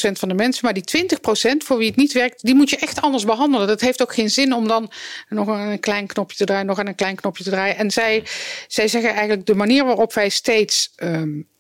80% 0.09 0.13
van 0.13 0.29
de 0.29 0.35
mensen. 0.35 0.65
Maar 0.65 0.75
die 0.75 1.07
20% 1.55 1.57
voor 1.65 1.79
wie 1.79 1.89
het 1.89 1.97
niet 1.97 2.13
werkt, 2.13 2.45
die 2.45 2.55
moet 2.55 2.71
je 2.71 2.77
echt 2.77 3.01
anders 3.01 3.25
behandelen. 3.25 3.67
Dat 3.67 3.81
heeft 3.81 4.03
ook 4.03 4.15
geen 4.15 4.31
zin 4.31 4.55
om 4.55 4.69
dan 4.69 4.91
nog 5.29 5.47
een 5.47 5.81
klein 5.81 6.07
knopje 6.07 6.37
te 6.37 6.45
draaien, 6.45 6.67
nog 6.67 6.79
aan 6.79 6.87
een 6.87 6.95
klein 6.95 7.17
knopje 7.17 7.45
te 7.45 7.51
draaien. 7.51 7.77
En 7.77 7.91
zij, 7.91 8.25
zij 8.69 8.89
zeggen 8.89 9.11
eigenlijk 9.11 9.47
de 9.47 9.55
manier 9.55 9.85
waarop 9.85 10.13
wij 10.13 10.29
steeds... 10.29 10.93
Um, 10.97 11.53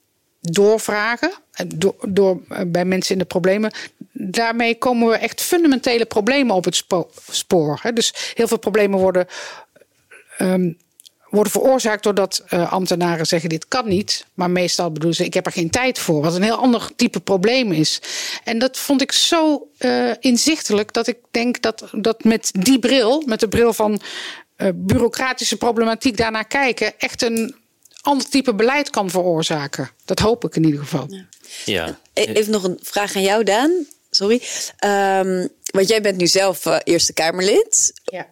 doorvragen 0.50 1.32
door, 1.66 1.94
door, 2.08 2.40
bij 2.66 2.84
mensen 2.84 3.12
in 3.12 3.18
de 3.18 3.24
problemen. 3.24 3.72
Daarmee 4.12 4.78
komen 4.78 5.08
we 5.08 5.16
echt 5.16 5.40
fundamentele 5.40 6.04
problemen 6.04 6.54
op 6.54 6.64
het 6.64 6.76
spo 6.76 7.10
spoor. 7.30 7.78
Hè. 7.82 7.92
Dus 7.92 8.32
heel 8.34 8.48
veel 8.48 8.58
problemen 8.58 8.98
worden, 8.98 9.26
um, 10.38 10.76
worden 11.30 11.52
veroorzaakt 11.52 12.02
doordat 12.02 12.44
uh, 12.50 12.72
ambtenaren 12.72 13.26
zeggen: 13.26 13.48
dit 13.48 13.68
kan 13.68 13.88
niet. 13.88 14.26
Maar 14.34 14.50
meestal 14.50 14.92
bedoelen 14.92 15.16
ze: 15.16 15.24
ik 15.24 15.34
heb 15.34 15.46
er 15.46 15.52
geen 15.52 15.70
tijd 15.70 15.98
voor. 15.98 16.22
Wat 16.22 16.34
een 16.34 16.42
heel 16.42 16.56
ander 16.56 16.90
type 16.96 17.20
probleem 17.20 17.72
is. 17.72 18.00
En 18.44 18.58
dat 18.58 18.78
vond 18.78 19.02
ik 19.02 19.12
zo 19.12 19.68
inzichtelijk 20.20 20.92
dat 20.92 21.06
ik 21.06 21.18
denk 21.30 21.62
dat, 21.62 21.88
dat 21.92 22.24
met 22.24 22.50
die 22.58 22.78
bril, 22.78 23.22
met 23.26 23.40
de 23.40 23.48
bril 23.48 23.72
van 23.72 24.00
bureaucratische 24.74 25.56
problematiek 25.56 26.16
daarnaar 26.16 26.46
kijken, 26.46 26.98
echt 26.98 27.22
een 27.22 27.54
ander 28.04 28.28
type 28.28 28.54
beleid 28.54 28.90
kan 28.90 29.10
veroorzaken. 29.10 29.90
Dat 30.04 30.18
hoop 30.18 30.44
ik 30.44 30.56
in 30.56 30.64
ieder 30.64 30.80
geval. 30.80 31.06
Ja. 31.08 31.26
ja. 31.64 31.98
E-, 32.12 32.22
even 32.22 32.52
nog 32.52 32.64
een 32.64 32.78
vraag 32.82 33.16
aan 33.16 33.22
jou, 33.22 33.44
Daan. 33.44 33.86
Sorry. 34.10 34.42
Um, 34.84 35.48
want 35.64 35.88
jij 35.88 36.00
bent 36.00 36.16
nu 36.16 36.26
zelf 36.26 36.66
uh, 36.66 36.76
Eerste 36.84 37.12
Kamerlid. 37.12 37.92
Ja. 38.04 38.26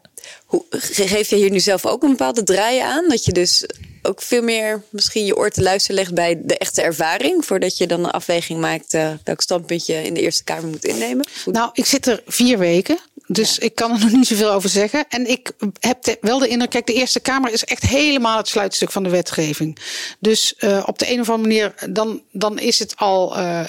Hoe, 0.44 0.64
geef 0.70 1.30
je 1.30 1.36
hier 1.36 1.50
nu 1.50 1.60
zelf 1.60 1.86
ook 1.86 2.02
een 2.02 2.10
bepaalde 2.10 2.42
draai 2.42 2.78
aan? 2.78 3.08
Dat 3.08 3.24
je 3.24 3.32
dus 3.32 3.66
ook 4.02 4.22
veel 4.22 4.42
meer 4.42 4.82
misschien 4.90 5.24
je 5.24 5.36
oor 5.36 5.50
te 5.50 5.62
luisteren 5.62 5.96
legt 5.96 6.14
bij 6.14 6.40
de 6.44 6.58
echte 6.58 6.82
ervaring. 6.82 7.44
Voordat 7.44 7.78
je 7.78 7.86
dan 7.86 8.04
een 8.04 8.10
afweging 8.10 8.60
maakt 8.60 8.94
uh, 8.94 9.12
welk 9.24 9.40
standpunt 9.40 9.86
je 9.86 9.94
in 9.94 10.14
de 10.14 10.20
Eerste 10.20 10.44
Kamer 10.44 10.70
moet 10.70 10.84
innemen. 10.84 11.26
Goed. 11.42 11.54
Nou, 11.54 11.70
ik 11.72 11.86
zit 11.86 12.06
er 12.06 12.22
vier 12.26 12.58
weken. 12.58 12.98
Dus 13.32 13.54
ja. 13.54 13.62
ik 13.62 13.74
kan 13.74 13.92
er 13.92 14.00
nog 14.04 14.12
niet 14.12 14.26
zoveel 14.26 14.52
over 14.52 14.68
zeggen. 14.68 15.04
En 15.08 15.30
ik 15.30 15.52
heb 15.80 16.02
de, 16.02 16.18
wel 16.20 16.38
de 16.38 16.48
indruk, 16.48 16.70
kijk, 16.70 16.86
de 16.86 16.94
Eerste 16.94 17.20
Kamer 17.20 17.52
is 17.52 17.64
echt 17.64 17.82
helemaal 17.82 18.36
het 18.36 18.48
sluitstuk 18.48 18.90
van 18.90 19.02
de 19.02 19.08
wetgeving. 19.08 19.78
Dus 20.18 20.54
uh, 20.58 20.82
op 20.86 20.98
de 20.98 21.12
een 21.12 21.20
of 21.20 21.30
andere 21.30 21.48
manier, 21.48 21.74
dan, 21.90 22.22
dan 22.32 22.58
is 22.58 22.78
het 22.78 22.96
al 22.96 23.38
uh, 23.38 23.60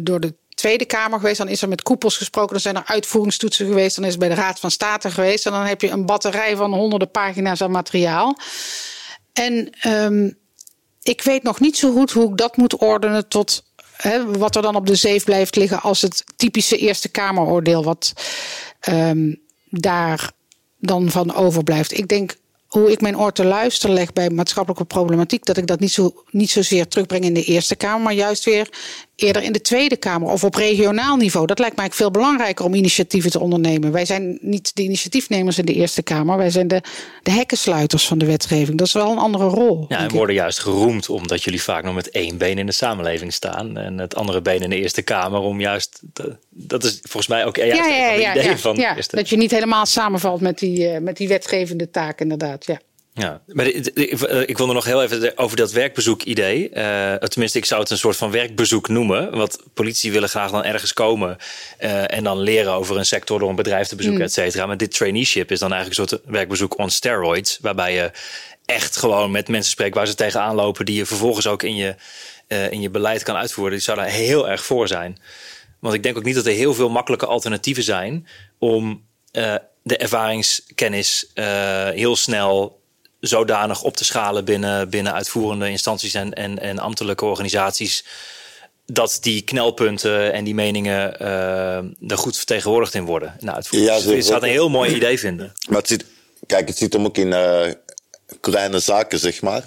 door 0.00 0.20
de 0.20 0.34
Tweede 0.54 0.84
Kamer 0.84 1.18
geweest. 1.18 1.38
Dan 1.38 1.48
is 1.48 1.62
er 1.62 1.68
met 1.68 1.82
koepels 1.82 2.16
gesproken. 2.16 2.52
Dan 2.52 2.60
zijn 2.60 2.76
er 2.76 2.86
uitvoeringstoetsen 2.86 3.66
geweest. 3.66 3.96
Dan 3.96 4.04
is 4.04 4.10
het 4.10 4.20
bij 4.20 4.28
de 4.28 4.34
Raad 4.34 4.60
van 4.60 4.70
State 4.70 5.10
geweest. 5.10 5.46
En 5.46 5.52
dan 5.52 5.64
heb 5.64 5.80
je 5.80 5.90
een 5.90 6.06
batterij 6.06 6.56
van 6.56 6.74
honderden 6.74 7.10
pagina's 7.10 7.62
aan 7.62 7.70
materiaal. 7.70 8.38
En 9.32 9.70
um, 9.86 10.38
ik 11.02 11.22
weet 11.22 11.42
nog 11.42 11.60
niet 11.60 11.76
zo 11.76 11.92
goed 11.92 12.10
hoe 12.10 12.30
ik 12.30 12.36
dat 12.36 12.56
moet 12.56 12.76
ordenen 12.76 13.28
tot 13.28 13.66
wat 14.26 14.56
er 14.56 14.62
dan 14.62 14.76
op 14.76 14.86
de 14.86 14.94
zeef 14.94 15.24
blijft 15.24 15.56
liggen 15.56 15.80
als 15.80 16.02
het 16.02 16.24
typische 16.36 16.76
Eerste 16.76 17.08
Kameroordeel, 17.08 17.84
wat 17.84 18.12
um, 18.88 19.40
daar 19.70 20.32
dan 20.78 21.10
van 21.10 21.34
overblijft. 21.34 21.98
Ik 21.98 22.08
denk 22.08 22.36
hoe 22.68 22.90
ik 22.92 23.00
mijn 23.00 23.18
oor 23.18 23.32
te 23.32 23.44
luisteren 23.44 23.94
leg 23.94 24.12
bij 24.12 24.30
maatschappelijke 24.30 24.84
problematiek, 24.84 25.44
dat 25.44 25.56
ik 25.56 25.66
dat 25.66 25.80
niet, 25.80 25.92
zo, 25.92 26.22
niet 26.30 26.50
zozeer 26.50 26.88
terugbreng 26.88 27.24
in 27.24 27.34
de 27.34 27.44
Eerste 27.44 27.76
Kamer, 27.76 28.00
maar 28.00 28.12
juist 28.12 28.44
weer 28.44 28.68
eerder 29.18 29.42
in 29.42 29.52
de 29.52 29.60
Tweede 29.60 29.96
Kamer 29.96 30.28
of 30.28 30.44
op 30.44 30.54
regionaal 30.54 31.16
niveau. 31.16 31.46
Dat 31.46 31.58
lijkt 31.58 31.76
mij 31.76 31.90
veel 31.90 32.10
belangrijker 32.10 32.64
om 32.64 32.74
initiatieven 32.74 33.30
te 33.30 33.40
ondernemen. 33.40 33.92
Wij 33.92 34.04
zijn 34.04 34.38
niet 34.40 34.76
de 34.76 34.82
initiatiefnemers 34.82 35.58
in 35.58 35.64
de 35.64 35.74
Eerste 35.74 36.02
Kamer, 36.02 36.36
wij 36.36 36.50
zijn 36.50 36.68
de, 36.68 36.82
de 37.22 37.30
hekkensluiters 37.30 38.06
van 38.06 38.18
de 38.18 38.26
wetgeving. 38.26 38.78
Dat 38.78 38.86
is 38.86 38.92
wel 38.92 39.10
een 39.10 39.18
andere 39.18 39.44
rol. 39.44 39.84
Ja, 39.88 39.98
en 39.98 40.10
worden 40.10 40.34
juist 40.34 40.58
geroemd 40.58 41.08
omdat 41.08 41.44
jullie 41.44 41.62
vaak 41.62 41.84
nog 41.84 41.94
met 41.94 42.10
één 42.10 42.38
been 42.38 42.58
in 42.58 42.66
de 42.66 42.72
samenleving 42.72 43.32
staan 43.32 43.76
en 43.76 43.98
het 43.98 44.14
andere 44.14 44.42
been 44.42 44.60
in 44.60 44.70
de 44.70 44.76
Eerste 44.76 45.02
Kamer 45.02 45.40
om 45.40 45.60
juist. 45.60 46.00
dat 46.48 46.84
is 46.84 46.98
volgens 47.02 47.26
mij 47.26 47.44
ook 47.44 47.56
juist 47.56 47.76
ja, 47.76 47.86
ja, 47.86 48.10
ja, 48.10 48.36
idee 48.36 48.56
van. 48.56 48.76
Ja, 48.76 48.96
dat 49.10 49.28
je 49.28 49.36
niet 49.36 49.50
helemaal 49.50 49.86
samenvalt 49.86 50.40
met 50.40 50.58
die, 50.58 50.92
uh, 50.92 50.98
met 50.98 51.16
die 51.16 51.28
wetgevende 51.28 51.90
taak, 51.90 52.20
inderdaad. 52.20 52.57
Ja. 52.64 52.80
Ja, 53.14 53.40
maar 53.46 53.66
ik 54.46 54.56
wilde 54.56 54.72
nog 54.72 54.84
heel 54.84 55.02
even 55.02 55.38
over 55.38 55.56
dat 55.56 55.72
werkbezoek-idee. 55.72 56.70
Uh, 56.74 57.14
tenminste, 57.14 57.58
ik 57.58 57.64
zou 57.64 57.80
het 57.80 57.90
een 57.90 57.98
soort 57.98 58.16
van 58.16 58.30
werkbezoek 58.30 58.88
noemen. 58.88 59.30
Want 59.36 59.58
politie 59.74 60.12
willen 60.12 60.28
graag 60.28 60.50
dan 60.50 60.64
ergens 60.64 60.92
komen 60.92 61.36
uh, 61.80 62.12
en 62.12 62.24
dan 62.24 62.38
leren 62.38 62.72
over 62.72 62.96
een 62.96 63.06
sector 63.06 63.38
door 63.38 63.48
een 63.48 63.56
bedrijf 63.56 63.88
te 63.88 63.96
bezoeken, 63.96 64.20
mm. 64.20 64.26
et 64.26 64.32
cetera. 64.32 64.66
Maar 64.66 64.76
dit 64.76 64.94
traineeship 64.94 65.50
is 65.50 65.58
dan 65.58 65.72
eigenlijk 65.72 66.00
een 66.00 66.08
soort 66.08 66.22
werkbezoek 66.26 66.78
on 66.78 66.90
steroids, 66.90 67.58
waarbij 67.60 67.94
je 67.94 68.10
echt 68.64 68.96
gewoon 68.96 69.30
met 69.30 69.48
mensen 69.48 69.70
spreekt 69.70 69.94
waar 69.94 70.06
ze 70.06 70.14
tegenaan 70.14 70.54
lopen, 70.54 70.84
die 70.84 70.96
je 70.96 71.06
vervolgens 71.06 71.46
ook 71.46 71.62
in 71.62 71.76
je, 71.76 71.94
uh, 72.48 72.72
in 72.72 72.80
je 72.80 72.90
beleid 72.90 73.22
kan 73.22 73.36
uitvoeren. 73.36 73.74
Die 73.74 73.82
zou 73.82 73.98
daar 73.98 74.08
heel 74.08 74.48
erg 74.48 74.64
voor 74.64 74.88
zijn. 74.88 75.18
Want 75.80 75.94
ik 75.94 76.02
denk 76.02 76.16
ook 76.16 76.24
niet 76.24 76.34
dat 76.34 76.46
er 76.46 76.52
heel 76.52 76.74
veel 76.74 76.90
makkelijke 76.90 77.26
alternatieven 77.26 77.82
zijn 77.82 78.26
om 78.58 79.06
de 79.88 79.96
ervaringskennis 79.96 81.30
heel 81.94 82.16
snel 82.16 82.78
zodanig 83.20 83.82
op 83.82 83.96
te 83.96 84.04
schalen 84.04 84.44
binnen, 84.44 84.90
binnen 84.90 85.12
uitvoerende 85.12 85.70
instanties 85.70 86.14
en, 86.14 86.32
en, 86.32 86.58
en 86.58 86.78
ambtelijke 86.78 87.24
organisaties. 87.24 88.04
Dat 88.86 89.18
die 89.20 89.42
knelpunten 89.42 90.32
en 90.32 90.44
die 90.44 90.54
meningen 90.54 91.22
uh, 91.22 91.76
er 92.10 92.18
goed 92.18 92.36
vertegenwoordigd 92.36 92.94
in 92.94 93.04
worden. 93.04 93.36
Nou, 93.40 93.56
het 93.56 93.68
ja, 93.70 94.00
dus 94.00 94.26
zou 94.26 94.42
een 94.42 94.48
heel 94.48 94.68
mooi 94.68 94.94
idee 94.94 95.18
vinden. 95.18 95.52
Maar 95.68 95.78
het 95.78 95.88
zit, 95.88 96.04
kijk, 96.46 96.68
het 96.68 96.78
zit 96.78 96.92
hem 96.92 97.04
ook 97.04 97.16
in 97.16 97.28
uh, 97.28 97.72
kleine 98.40 98.78
zaken, 98.78 99.18
zeg 99.18 99.42
maar. 99.42 99.62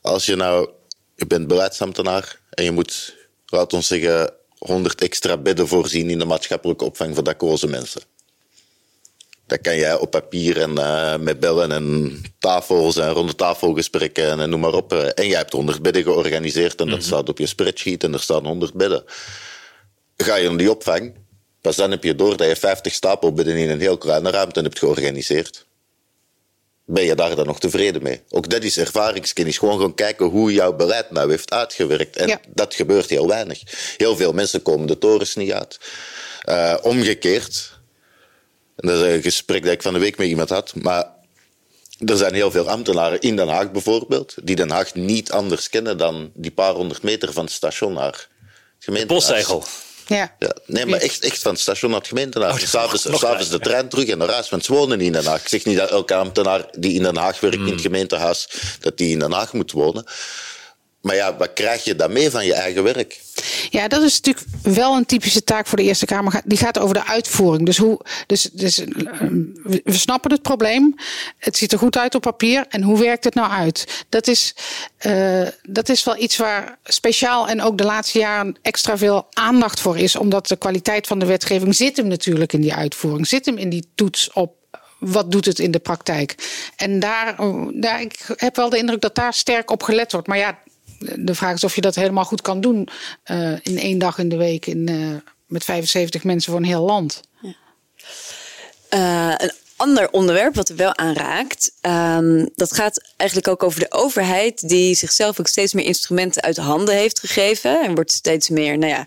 Als 0.00 0.26
je 0.26 0.36
nou, 0.36 0.68
je 1.14 1.26
bent 1.26 1.46
beleidsambtenaar 1.46 2.38
en 2.50 2.64
je 2.64 2.70
moet, 2.70 3.14
laat 3.46 3.72
ons 3.72 3.86
zeggen, 3.86 4.30
100 4.58 5.00
extra 5.00 5.36
bedden 5.36 5.68
voorzien 5.68 6.10
in 6.10 6.18
de 6.18 6.24
maatschappelijke 6.24 6.84
opvang 6.84 7.14
voor 7.14 7.24
dakloze 7.24 7.66
mensen. 7.66 8.02
Dat 9.48 9.60
kan 9.60 9.76
jij 9.76 9.98
op 9.98 10.10
papier 10.10 10.60
en 10.60 10.70
uh, 10.70 11.16
met 11.16 11.40
bellen 11.40 11.72
en 11.72 12.20
tafels 12.38 12.96
en 12.96 13.10
ronde 13.10 13.34
tafelgesprekken 13.34 14.40
en 14.40 14.50
noem 14.50 14.60
maar 14.60 14.74
op. 14.74 14.92
En 14.92 15.26
jij 15.26 15.38
hebt 15.38 15.52
100 15.52 15.82
bedden 15.82 16.02
georganiseerd 16.02 16.80
en 16.80 16.86
dat 16.86 16.98
mhm. 16.98 17.06
staat 17.06 17.28
op 17.28 17.38
je 17.38 17.46
spreadsheet 17.46 18.04
en 18.04 18.12
er 18.12 18.20
staan 18.20 18.46
100 18.46 18.74
bedden. 18.74 19.04
Ga 20.16 20.34
je 20.36 20.48
in 20.48 20.56
die 20.56 20.70
opvang, 20.70 21.14
pas 21.60 21.76
dan 21.76 21.90
heb 21.90 22.04
je 22.04 22.14
door 22.14 22.36
dat 22.36 22.48
je 22.48 22.56
50 22.56 22.92
stapelbedden 22.92 23.56
in 23.56 23.70
een 23.70 23.80
heel 23.80 23.98
kleine 23.98 24.30
ruimte 24.30 24.60
hebt 24.60 24.78
georganiseerd. 24.78 25.66
Ben 26.84 27.04
je 27.04 27.14
daar 27.14 27.36
dan 27.36 27.46
nog 27.46 27.60
tevreden 27.60 28.02
mee? 28.02 28.22
Ook 28.30 28.50
dat 28.50 28.62
is 28.62 28.78
ervaringskennis. 28.78 29.58
Gewoon 29.58 29.80
gaan 29.80 29.94
kijken 29.94 30.26
hoe 30.26 30.52
jouw 30.52 30.72
beleid 30.72 31.10
nou 31.10 31.30
heeft 31.30 31.52
uitgewerkt. 31.52 32.16
En 32.16 32.40
dat 32.48 32.74
gebeurt 32.74 33.10
heel 33.10 33.28
weinig. 33.28 33.62
Heel 33.96 34.16
veel 34.16 34.32
mensen 34.32 34.62
komen 34.62 34.86
de 34.86 34.98
torens 34.98 35.34
niet 35.34 35.52
uit. 35.52 35.80
Uh, 36.48 36.76
omgekeerd, 36.82 37.77
en 38.78 38.88
dat 38.88 39.04
is 39.04 39.14
een 39.14 39.22
gesprek 39.22 39.64
dat 39.64 39.72
ik 39.72 39.82
van 39.82 39.92
de 39.92 39.98
week 39.98 40.18
met 40.18 40.28
iemand 40.28 40.48
had. 40.48 40.74
Maar 40.74 41.04
er 42.06 42.16
zijn 42.16 42.34
heel 42.34 42.50
veel 42.50 42.68
ambtenaren 42.68 43.20
in 43.20 43.36
Den 43.36 43.48
Haag 43.48 43.70
bijvoorbeeld, 43.70 44.34
die 44.42 44.56
Den 44.56 44.70
Haag 44.70 44.94
niet 44.94 45.30
anders 45.30 45.68
kennen 45.68 45.98
dan 45.98 46.30
die 46.34 46.50
paar 46.50 46.72
honderd 46.72 47.02
meter 47.02 47.32
van 47.32 47.44
het 47.44 47.52
station 47.52 47.92
naar 47.92 48.06
het 48.06 48.28
gemeentehuis. 48.78 49.46
Ja. 50.06 50.34
ja. 50.38 50.54
Nee, 50.66 50.86
maar 50.86 51.00
echt, 51.00 51.24
echt 51.24 51.42
van 51.42 51.52
het 51.52 51.60
station 51.60 51.90
naar 51.90 52.00
het 52.00 52.08
gemeentehuis. 52.08 52.74
Oh, 52.74 52.94
S'avonds 52.94 53.48
de 53.48 53.58
trein 53.58 53.88
terug 53.88 54.08
en 54.08 54.18
naar 54.18 54.30
huis, 54.30 54.48
want 54.48 54.64
ze 54.64 54.72
wonen 54.72 55.00
in 55.00 55.12
Den 55.12 55.24
Haag. 55.24 55.40
Ik 55.40 55.48
zeg 55.48 55.64
niet 55.64 55.76
dat 55.76 55.90
elke 55.90 56.14
ambtenaar 56.14 56.68
die 56.78 56.92
in 56.92 57.02
Den 57.02 57.16
Haag 57.16 57.40
werkt 57.40 57.56
in 57.56 57.62
het 57.62 57.70
hmm. 57.70 57.82
gemeentehuis, 57.82 58.48
dat 58.80 58.96
die 58.96 59.10
in 59.10 59.18
Den 59.18 59.32
Haag 59.32 59.52
moet 59.52 59.72
wonen. 59.72 60.04
Maar 61.00 61.14
ja, 61.14 61.36
wat 61.36 61.52
krijg 61.52 61.84
je 61.84 61.96
dan 61.96 62.12
mee 62.12 62.30
van 62.30 62.46
je 62.46 62.54
eigen 62.54 62.82
werk? 62.82 63.20
Ja, 63.70 63.88
dat 63.88 64.02
is 64.02 64.20
natuurlijk 64.20 64.46
wel 64.62 64.96
een 64.96 65.06
typische 65.06 65.44
taak 65.44 65.66
voor 65.66 65.78
de 65.78 65.84
Eerste 65.84 66.06
Kamer. 66.06 66.40
Die 66.44 66.58
gaat 66.58 66.78
over 66.78 66.94
de 66.94 67.06
uitvoering. 67.06 67.66
Dus, 67.66 67.76
hoe, 67.76 68.00
dus, 68.26 68.42
dus 68.42 68.76
we 69.84 69.92
snappen 69.92 70.30
het 70.30 70.42
probleem. 70.42 70.94
Het 71.38 71.56
ziet 71.56 71.72
er 71.72 71.78
goed 71.78 71.96
uit 71.96 72.14
op 72.14 72.22
papier. 72.22 72.66
En 72.68 72.82
hoe 72.82 72.98
werkt 72.98 73.24
het 73.24 73.34
nou 73.34 73.50
uit? 73.50 74.04
Dat 74.08 74.26
is, 74.26 74.54
uh, 75.06 75.46
dat 75.62 75.88
is 75.88 76.04
wel 76.04 76.16
iets 76.16 76.36
waar 76.36 76.78
speciaal 76.84 77.48
en 77.48 77.62
ook 77.62 77.78
de 77.78 77.84
laatste 77.84 78.18
jaren 78.18 78.56
extra 78.62 78.98
veel 78.98 79.26
aandacht 79.32 79.80
voor 79.80 79.98
is. 79.98 80.16
Omdat 80.16 80.48
de 80.48 80.56
kwaliteit 80.56 81.06
van 81.06 81.18
de 81.18 81.26
wetgeving 81.26 81.76
zit 81.76 81.96
hem 81.96 82.08
natuurlijk 82.08 82.52
in 82.52 82.60
die 82.60 82.74
uitvoering. 82.74 83.26
Zit 83.26 83.46
hem 83.46 83.56
in 83.56 83.68
die 83.68 83.88
toets 83.94 84.32
op 84.32 84.56
wat 84.98 85.30
doet 85.30 85.44
het 85.44 85.58
in 85.58 85.70
de 85.70 85.78
praktijk? 85.78 86.34
En 86.76 87.00
daar, 87.00 87.36
daar, 87.72 88.00
ik 88.00 88.26
heb 88.36 88.56
wel 88.56 88.68
de 88.68 88.78
indruk 88.78 89.00
dat 89.00 89.14
daar 89.14 89.34
sterk 89.34 89.70
op 89.70 89.82
gelet 89.82 90.12
wordt. 90.12 90.26
Maar 90.26 90.38
ja, 90.38 90.58
de 90.98 91.34
vraag 91.34 91.54
is 91.54 91.64
of 91.64 91.74
je 91.74 91.80
dat 91.80 91.94
helemaal 91.94 92.24
goed 92.24 92.42
kan 92.42 92.60
doen 92.60 92.88
uh, 93.30 93.52
in 93.62 93.78
één 93.78 93.98
dag 93.98 94.18
in 94.18 94.28
de 94.28 94.36
week 94.36 94.66
in, 94.66 94.90
uh, 94.90 95.16
met 95.46 95.64
75 95.64 96.24
mensen 96.24 96.52
voor 96.52 96.60
een 96.60 96.66
heel 96.66 96.84
land. 96.84 97.20
Ja. 97.40 99.40
Een 99.40 99.52
ander 99.78 100.10
onderwerp 100.10 100.54
wat 100.54 100.68
er 100.68 100.76
wel 100.76 100.96
aanraakt, 100.96 101.72
um, 101.82 102.48
dat 102.54 102.72
gaat 102.72 103.02
eigenlijk 103.16 103.48
ook 103.50 103.62
over 103.62 103.80
de 103.80 103.92
overheid 103.92 104.68
die 104.68 104.94
zichzelf 104.94 105.40
ook 105.40 105.46
steeds 105.46 105.72
meer 105.72 105.84
instrumenten 105.84 106.42
uit 106.42 106.56
handen 106.56 106.94
heeft 106.94 107.20
gegeven 107.20 107.82
en 107.84 107.94
wordt 107.94 108.12
steeds 108.12 108.48
meer, 108.48 108.78
nou 108.78 108.92
ja, 108.92 109.06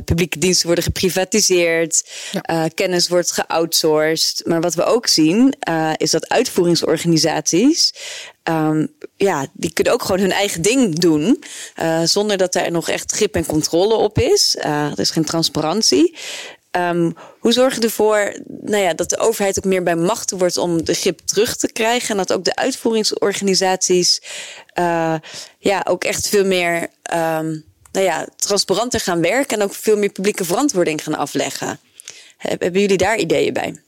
publieke 0.00 0.38
diensten 0.38 0.66
worden 0.66 0.84
geprivatiseerd, 0.84 2.10
ja. 2.32 2.68
kennis 2.74 3.08
wordt 3.08 3.32
geoutsourced. 3.32 4.42
Maar 4.46 4.60
wat 4.60 4.74
we 4.74 4.84
ook 4.84 5.06
zien 5.06 5.54
is 5.96 6.10
dat 6.10 6.28
uitvoeringsorganisaties 6.28 7.92
um, 8.44 8.94
ja, 9.16 9.46
die 9.52 9.72
kunnen 9.72 9.92
ook 9.92 10.02
gewoon 10.02 10.20
hun 10.20 10.32
eigen 10.32 10.62
ding 10.62 10.98
doen. 10.98 11.44
Zonder 12.04 12.36
dat 12.36 12.54
er 12.54 12.70
nog 12.70 12.88
echt 12.88 13.12
grip 13.12 13.34
en 13.34 13.46
controle 13.46 13.94
op 13.94 14.18
is. 14.18 14.56
Er 14.60 14.98
is 15.00 15.10
geen 15.10 15.24
transparantie. 15.24 16.16
Um, 16.70 17.14
hoe 17.38 17.52
zorg 17.52 17.74
je 17.74 17.80
ervoor 17.80 18.36
nou 18.46 18.82
ja, 18.82 18.94
dat 18.94 19.10
de 19.10 19.18
overheid 19.18 19.58
ook 19.58 19.64
meer 19.64 19.82
bij 19.82 19.96
machten 19.96 20.38
wordt 20.38 20.56
om 20.56 20.84
de 20.84 20.94
grip 20.94 21.20
terug 21.20 21.56
te 21.56 21.72
krijgen? 21.72 22.10
En 22.10 22.16
dat 22.16 22.32
ook 22.32 22.44
de 22.44 22.54
uitvoeringsorganisaties 22.54 24.22
uh, 24.78 25.14
ja, 25.58 25.84
ook 25.88 26.04
echt 26.04 26.28
veel 26.28 26.44
meer 26.44 26.80
um, 27.14 27.64
nou 27.92 28.04
ja, 28.04 28.26
transparanter 28.36 29.00
gaan 29.00 29.20
werken 29.20 29.58
en 29.58 29.64
ook 29.64 29.74
veel 29.74 29.96
meer 29.96 30.12
publieke 30.12 30.44
verantwoording 30.44 31.02
gaan 31.02 31.16
afleggen. 31.16 31.80
Hebben 32.36 32.80
jullie 32.80 32.96
daar 32.96 33.18
ideeën 33.18 33.52
bij? 33.52 33.82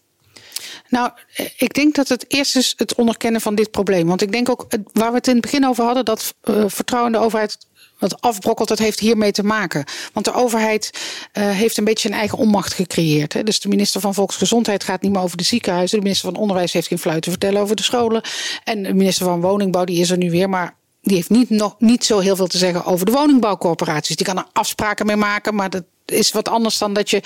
Nou, 0.89 1.11
ik 1.57 1.75
denk 1.75 1.95
dat 1.95 2.09
het 2.09 2.25
eerst 2.29 2.57
is 2.57 2.75
het 2.77 2.95
onderkennen 2.95 3.41
van 3.41 3.55
dit 3.55 3.71
probleem. 3.71 4.07
Want 4.07 4.23
ik 4.23 4.33
denk 4.33 4.49
ook, 4.49 4.67
waar 4.93 5.11
we 5.11 5.17
het 5.17 5.27
in 5.27 5.33
het 5.33 5.43
begin 5.43 5.67
over 5.67 5.85
hadden, 5.85 6.05
dat 6.05 6.35
uh, 6.45 6.65
vertrouwen 6.67 7.13
in 7.13 7.19
de 7.19 7.25
overheid 7.25 7.59
wat 8.01 8.21
afbrokkelt, 8.21 8.69
dat 8.69 8.79
heeft 8.79 9.01
hiermee 9.01 9.33
te 9.33 9.43
maken. 9.43 9.85
Want 10.13 10.27
de 10.27 10.33
overheid 10.33 10.91
uh, 11.33 11.51
heeft 11.51 11.77
een 11.77 11.85
beetje 11.85 12.09
een 12.09 12.15
eigen 12.15 12.39
onmacht 12.39 12.73
gecreëerd. 12.73 13.33
Hè. 13.33 13.43
Dus 13.43 13.61
de 13.61 13.69
minister 13.69 14.01
van 14.01 14.15
Volksgezondheid 14.15 14.85
gaat 14.85 15.03
niet 15.03 15.13
meer 15.13 15.23
over 15.23 15.37
de 15.37 15.45
ziekenhuizen. 15.45 15.97
De 15.97 16.03
minister 16.03 16.31
van 16.31 16.41
Onderwijs 16.41 16.73
heeft 16.73 16.87
geen 16.87 16.99
fluit 16.99 17.23
te 17.23 17.31
vertellen 17.31 17.61
over 17.61 17.77
de 17.77 17.83
scholen. 17.83 18.23
En 18.65 18.83
de 18.83 18.95
minister 18.95 19.25
van 19.25 19.41
Woningbouw, 19.41 19.85
die 19.85 20.01
is 20.01 20.11
er 20.11 20.19
nu 20.19 20.31
weer. 20.31 20.49
Maar 20.49 20.75
die 21.03 21.17
heeft 21.17 21.31
niet, 21.31 21.51
nog, 21.51 21.75
niet 21.79 22.05
zo 22.05 22.19
heel 22.19 22.37
veel 22.37 22.47
te 22.47 22.59
zeggen 22.59 22.85
over 22.85 23.07
de 23.07 23.13
woningbouwcorporaties. 23.13 24.17
Die 24.17 24.27
kan 24.27 24.39
er 24.39 24.47
afspraken 24.53 25.07
mee 25.07 25.17
maken, 25.17 25.55
maar 25.55 25.71
dat 25.71 25.85
is 26.07 26.33
wat 26.33 26.49
anders 26.49 26.79
dan 26.79 26.93
dat 26.93 27.11
je, 27.11 27.23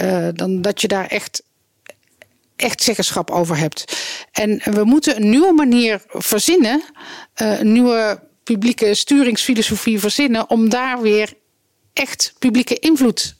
uh, 0.00 0.28
dan 0.32 0.62
dat 0.62 0.80
je 0.80 0.88
daar 0.88 1.06
echt 1.06 1.42
echt 2.56 2.82
zeggenschap 2.82 3.30
over 3.30 3.56
hebt. 3.56 3.96
En 4.32 4.60
we 4.64 4.84
moeten 4.84 5.16
een 5.16 5.30
nieuwe 5.30 5.52
manier 5.52 6.02
verzinnen, 6.08 6.82
eh, 7.34 7.60
een 7.60 7.72
nieuwe 7.72 8.20
publieke 8.46 8.94
sturingsfilosofie 8.94 10.00
verzinnen, 10.00 10.50
om 10.50 10.68
daar 10.68 11.00
weer 11.00 11.32
echt 11.92 12.34
publieke 12.38 12.78
invloed 12.78 13.36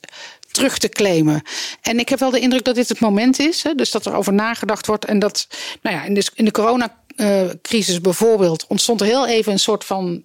terug 0.50 0.78
te 0.78 0.88
claimen. 0.88 1.42
En 1.80 1.98
ik 1.98 2.08
heb 2.08 2.18
wel 2.18 2.30
de 2.30 2.40
indruk 2.40 2.64
dat 2.64 2.74
dit 2.74 2.88
het 2.88 3.00
moment 3.00 3.38
is. 3.38 3.62
Hè, 3.62 3.74
dus 3.74 3.90
dat 3.90 4.06
er 4.06 4.14
over 4.14 4.32
nagedacht 4.32 4.86
wordt. 4.86 5.04
En 5.04 5.18
dat, 5.18 5.46
nou 5.82 5.96
ja, 5.96 6.04
in 6.04 6.14
de, 6.14 6.30
in 6.34 6.44
de 6.44 6.50
coronacrisis 6.50 8.00
bijvoorbeeld 8.00 8.66
ontstond 8.66 9.00
er 9.00 9.06
heel 9.06 9.26
even 9.26 9.52
een 9.52 9.58
soort 9.58 9.84
van 9.84 10.24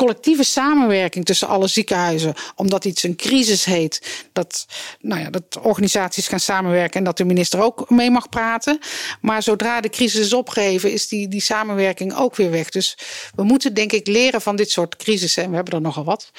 collectieve 0.00 0.44
samenwerking 0.44 1.24
tussen 1.24 1.48
alle 1.48 1.66
ziekenhuizen, 1.66 2.34
omdat 2.54 2.84
iets 2.84 3.02
een 3.02 3.16
crisis 3.16 3.64
heet, 3.64 4.26
dat, 4.32 4.66
nou 5.00 5.20
ja, 5.20 5.30
dat 5.30 5.58
organisaties 5.62 6.28
gaan 6.28 6.40
samenwerken 6.40 6.98
en 6.98 7.04
dat 7.04 7.16
de 7.16 7.24
minister 7.24 7.62
ook 7.62 7.90
mee 7.90 8.10
mag 8.10 8.28
praten. 8.28 8.78
Maar 9.20 9.42
zodra 9.42 9.80
de 9.80 9.88
crisis 9.88 10.20
is 10.20 10.32
opgeheven, 10.32 10.92
is 10.92 11.08
die, 11.08 11.28
die 11.28 11.40
samenwerking 11.40 12.14
ook 12.14 12.36
weer 12.36 12.50
weg. 12.50 12.68
Dus 12.68 12.98
we 13.34 13.42
moeten 13.42 13.74
denk 13.74 13.92
ik 13.92 14.06
leren 14.06 14.40
van 14.40 14.56
dit 14.56 14.70
soort 14.70 14.96
crisissen, 14.96 15.42
en 15.42 15.50
we 15.50 15.56
hebben 15.56 15.74
er 15.74 15.80
nogal 15.80 16.04
wat, 16.04 16.30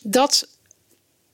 dat, 0.00 0.48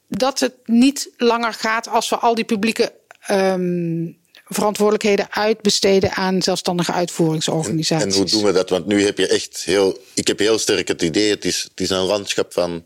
dat 0.09 0.41
het 0.41 0.55
niet 0.65 1.11
langer 1.17 1.53
gaat 1.53 1.89
als 1.89 2.09
we 2.09 2.17
al 2.17 2.35
die 2.35 2.45
publieke 2.45 2.93
um, 3.31 4.17
verantwoordelijkheden 4.49 5.27
uitbesteden 5.31 6.11
aan 6.11 6.43
zelfstandige 6.43 6.93
uitvoeringsorganisaties. 6.93 8.15
En, 8.15 8.21
hoe 8.21 8.31
doen 8.31 8.45
we 8.45 8.53
dat? 8.53 8.71
Want 8.71 8.87
nu 8.87 9.05
heb 9.05 9.19
je 9.19 9.27
echt 9.27 9.63
heel. 9.65 9.99
Ik 10.15 10.27
heb 10.27 10.39
heel 10.39 10.59
sterk 10.59 10.89
het 10.89 11.03
idee, 11.03 11.31
het 11.31 11.45
is, 11.45 11.63
het 11.63 11.81
is 11.81 11.91
een 11.91 11.99
landschap 11.99 12.53
van. 12.53 12.85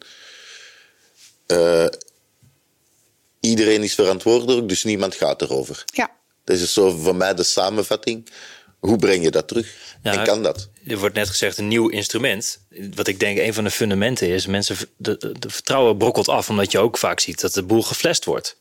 Uh, 1.46 1.86
iedereen 3.40 3.82
is 3.82 3.94
verantwoordelijk, 3.94 4.68
dus 4.68 4.84
niemand 4.84 5.14
gaat 5.14 5.42
erover. 5.42 5.84
Ja. 5.86 6.10
Dat 6.44 6.58
is 6.58 6.72
zo 6.72 6.90
voor 6.90 7.16
mij 7.16 7.34
de 7.34 7.42
samenvatting. 7.42 8.28
Hoe 8.78 8.96
breng 8.96 9.24
je 9.24 9.30
dat 9.30 9.48
terug? 9.48 9.74
Ja, 10.02 10.12
en 10.12 10.24
kan 10.24 10.42
dat? 10.42 10.68
Er 10.86 10.98
wordt 10.98 11.14
net 11.14 11.28
gezegd 11.28 11.58
een 11.58 11.68
nieuw 11.68 11.88
instrument. 11.88 12.58
Wat 12.94 13.06
ik 13.06 13.20
denk 13.20 13.38
een 13.38 13.54
van 13.54 13.64
de 13.64 13.70
fundamenten 13.70 14.28
is. 14.28 14.46
Mensen, 14.46 14.76
de, 14.96 15.34
de 15.38 15.50
vertrouwen 15.50 15.96
brokkelt 15.96 16.28
af, 16.28 16.48
omdat 16.48 16.72
je 16.72 16.78
ook 16.78 16.98
vaak 16.98 17.20
ziet 17.20 17.40
dat 17.40 17.54
de 17.54 17.62
boel 17.62 17.82
geflest 17.82 18.24
wordt. 18.24 18.56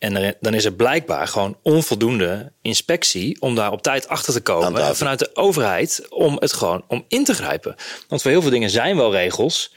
En 0.00 0.36
dan 0.40 0.54
is 0.54 0.64
er 0.64 0.72
blijkbaar 0.72 1.28
gewoon 1.28 1.56
onvoldoende 1.62 2.52
inspectie 2.62 3.40
om 3.40 3.54
daar 3.54 3.72
op 3.72 3.82
tijd 3.82 4.08
achter 4.08 4.32
te 4.32 4.40
komen. 4.40 4.96
Vanuit 4.96 5.18
de 5.18 5.30
overheid 5.34 6.06
om 6.08 6.36
het 6.38 6.52
gewoon 6.52 6.84
om 6.86 7.04
in 7.08 7.24
te 7.24 7.34
grijpen. 7.34 7.74
Want 8.08 8.22
voor 8.22 8.30
heel 8.30 8.42
veel 8.42 8.50
dingen 8.50 8.70
zijn 8.70 8.96
wel 8.96 9.12
regels. 9.12 9.74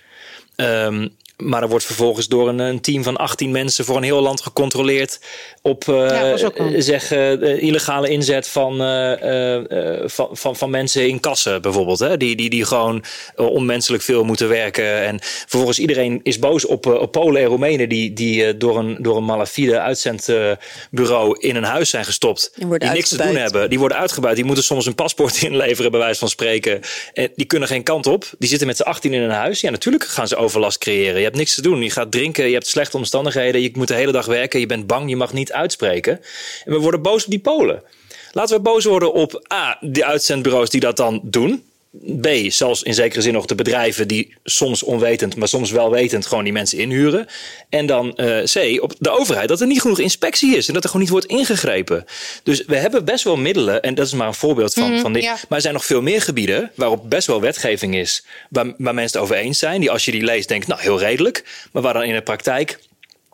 Um, 0.55 1.15
maar 1.43 1.61
er 1.61 1.69
wordt 1.69 1.85
vervolgens 1.85 2.27
door 2.27 2.47
een, 2.47 2.59
een, 2.59 2.81
team 2.81 3.03
van 3.03 3.15
18 3.15 3.51
mensen 3.51 3.85
voor 3.85 3.97
een 3.97 4.03
heel 4.03 4.21
land 4.21 4.41
gecontroleerd 4.41 5.19
op 5.61 5.85
uh, 5.85 6.33
zeg, 6.77 7.11
uh, 7.11 7.61
illegale 7.63 8.09
inzet 8.09 8.47
van, 8.47 8.81
uh, 8.81 9.59
van, 10.05 10.29
van, 10.31 10.55
van, 10.55 10.69
mensen 10.69 11.07
in 11.07 11.19
kassen 11.19 11.61
bijvoorbeeld. 11.61 11.99
Hè? 11.99 12.17
Die, 12.17 12.35
die, 12.35 12.49
die 12.49 12.65
gewoon 12.65 13.03
onmenselijk 13.35 14.03
veel 14.03 14.23
moeten 14.23 14.49
werken. 14.49 15.01
En 15.01 15.19
vervolgens 15.21 15.79
iedereen 15.79 16.19
is 16.23 16.39
boos 16.39 16.65
op, 16.65 16.85
op 16.85 17.11
Polen 17.11 17.41
en 17.41 17.47
Roemenen 17.47 17.89
die, 17.89 18.13
die 18.13 18.57
door, 18.57 18.77
een, 18.77 18.97
door 18.99 19.17
een 19.17 19.25
malafide 19.25 19.79
uitzendbureau 19.79 21.37
in 21.39 21.55
een 21.55 21.63
huis 21.63 21.89
zijn 21.89 22.05
gestopt. 22.05 22.51
Die, 22.55 22.77
die 22.79 22.89
niks 22.89 23.09
te 23.09 23.17
doen 23.17 23.35
hebben. 23.35 23.69
Die 23.69 23.79
worden 23.79 23.97
uitgebuit. 23.97 24.35
Die 24.35 24.45
moeten 24.45 24.63
soms 24.63 24.85
een 24.85 24.95
paspoort 24.95 25.41
inleveren 25.49 25.91
bij 25.91 25.99
wijze 25.99 26.19
van 26.19 26.29
spreken. 26.29 26.81
En 27.13 27.29
die 27.35 27.45
kunnen 27.45 27.67
geen 27.67 27.83
kant 27.83 28.07
op. 28.07 28.25
Die 28.39 28.49
zitten 28.49 28.67
met 28.67 28.77
z'n 28.77 28.83
18 28.83 29.13
in 29.13 29.21
een 29.21 29.29
huis. 29.29 29.61
Ja, 29.61 29.69
natuurlijk 29.69 30.03
gaan 30.03 30.27
ze 30.27 30.35
overlast 30.35 30.77
creëren. 30.77 31.21
Je 31.21 31.32
niks 31.35 31.55
te 31.55 31.61
doen. 31.61 31.81
Je 31.81 31.89
gaat 31.89 32.11
drinken, 32.11 32.47
je 32.47 32.53
hebt 32.53 32.67
slechte 32.67 32.97
omstandigheden, 32.97 33.61
je 33.61 33.71
moet 33.73 33.87
de 33.87 33.93
hele 33.93 34.11
dag 34.11 34.25
werken, 34.25 34.59
je 34.59 34.65
bent 34.65 34.87
bang, 34.87 35.09
je 35.09 35.15
mag 35.15 35.33
niet 35.33 35.51
uitspreken. 35.51 36.19
En 36.65 36.73
we 36.73 36.79
worden 36.79 37.01
boos 37.01 37.23
op 37.23 37.29
die 37.29 37.39
Polen. 37.39 37.83
Laten 38.31 38.55
we 38.55 38.61
boos 38.61 38.85
worden 38.85 39.13
op 39.13 39.45
A, 39.53 39.77
de 39.81 40.05
uitzendbureaus 40.05 40.69
die 40.69 40.79
dat 40.79 40.97
dan 40.97 41.21
doen. 41.23 41.63
B, 42.21 42.27
zelfs 42.47 42.83
in 42.83 42.93
zekere 42.93 43.21
zin 43.21 43.33
nog 43.33 43.45
de 43.45 43.55
bedrijven 43.55 44.07
die 44.07 44.33
soms 44.43 44.83
onwetend, 44.83 45.35
maar 45.35 45.47
soms 45.47 45.71
wel 45.71 45.91
wetend 45.91 46.25
gewoon 46.25 46.43
die 46.43 46.53
mensen 46.53 46.77
inhuren. 46.77 47.27
En 47.69 47.85
dan 47.85 48.13
uh, 48.15 48.43
C, 48.43 48.83
op 48.83 48.93
de 48.99 49.09
overheid, 49.09 49.47
dat 49.47 49.61
er 49.61 49.67
niet 49.67 49.81
genoeg 49.81 49.99
inspectie 49.99 50.55
is 50.55 50.67
en 50.67 50.73
dat 50.73 50.83
er 50.83 50.89
gewoon 50.89 51.03
niet 51.03 51.13
wordt 51.13 51.27
ingegrepen. 51.27 52.05
Dus 52.43 52.65
we 52.65 52.75
hebben 52.75 53.05
best 53.05 53.23
wel 53.23 53.37
middelen, 53.37 53.81
en 53.81 53.95
dat 53.95 54.05
is 54.05 54.13
maar 54.13 54.27
een 54.27 54.33
voorbeeld 54.33 54.73
van, 54.73 54.91
mm, 54.91 54.99
van 54.99 55.13
dit. 55.13 55.23
Maar 55.23 55.45
er 55.49 55.61
zijn 55.61 55.73
nog 55.73 55.85
veel 55.85 56.01
meer 56.01 56.21
gebieden 56.21 56.71
waarop 56.75 57.09
best 57.09 57.27
wel 57.27 57.41
wetgeving 57.41 57.95
is, 57.95 58.23
waar, 58.49 58.73
waar 58.77 58.93
mensen 58.93 59.19
het 59.19 59.29
over 59.29 59.43
eens 59.43 59.59
zijn. 59.59 59.79
Die 59.79 59.91
als 59.91 60.05
je 60.05 60.11
die 60.11 60.23
leest 60.23 60.47
denkt, 60.47 60.67
nou 60.67 60.81
heel 60.81 60.99
redelijk, 60.99 61.43
maar 61.71 61.81
waar 61.81 61.93
dan 61.93 62.03
in 62.03 62.13
de 62.13 62.21
praktijk 62.21 62.79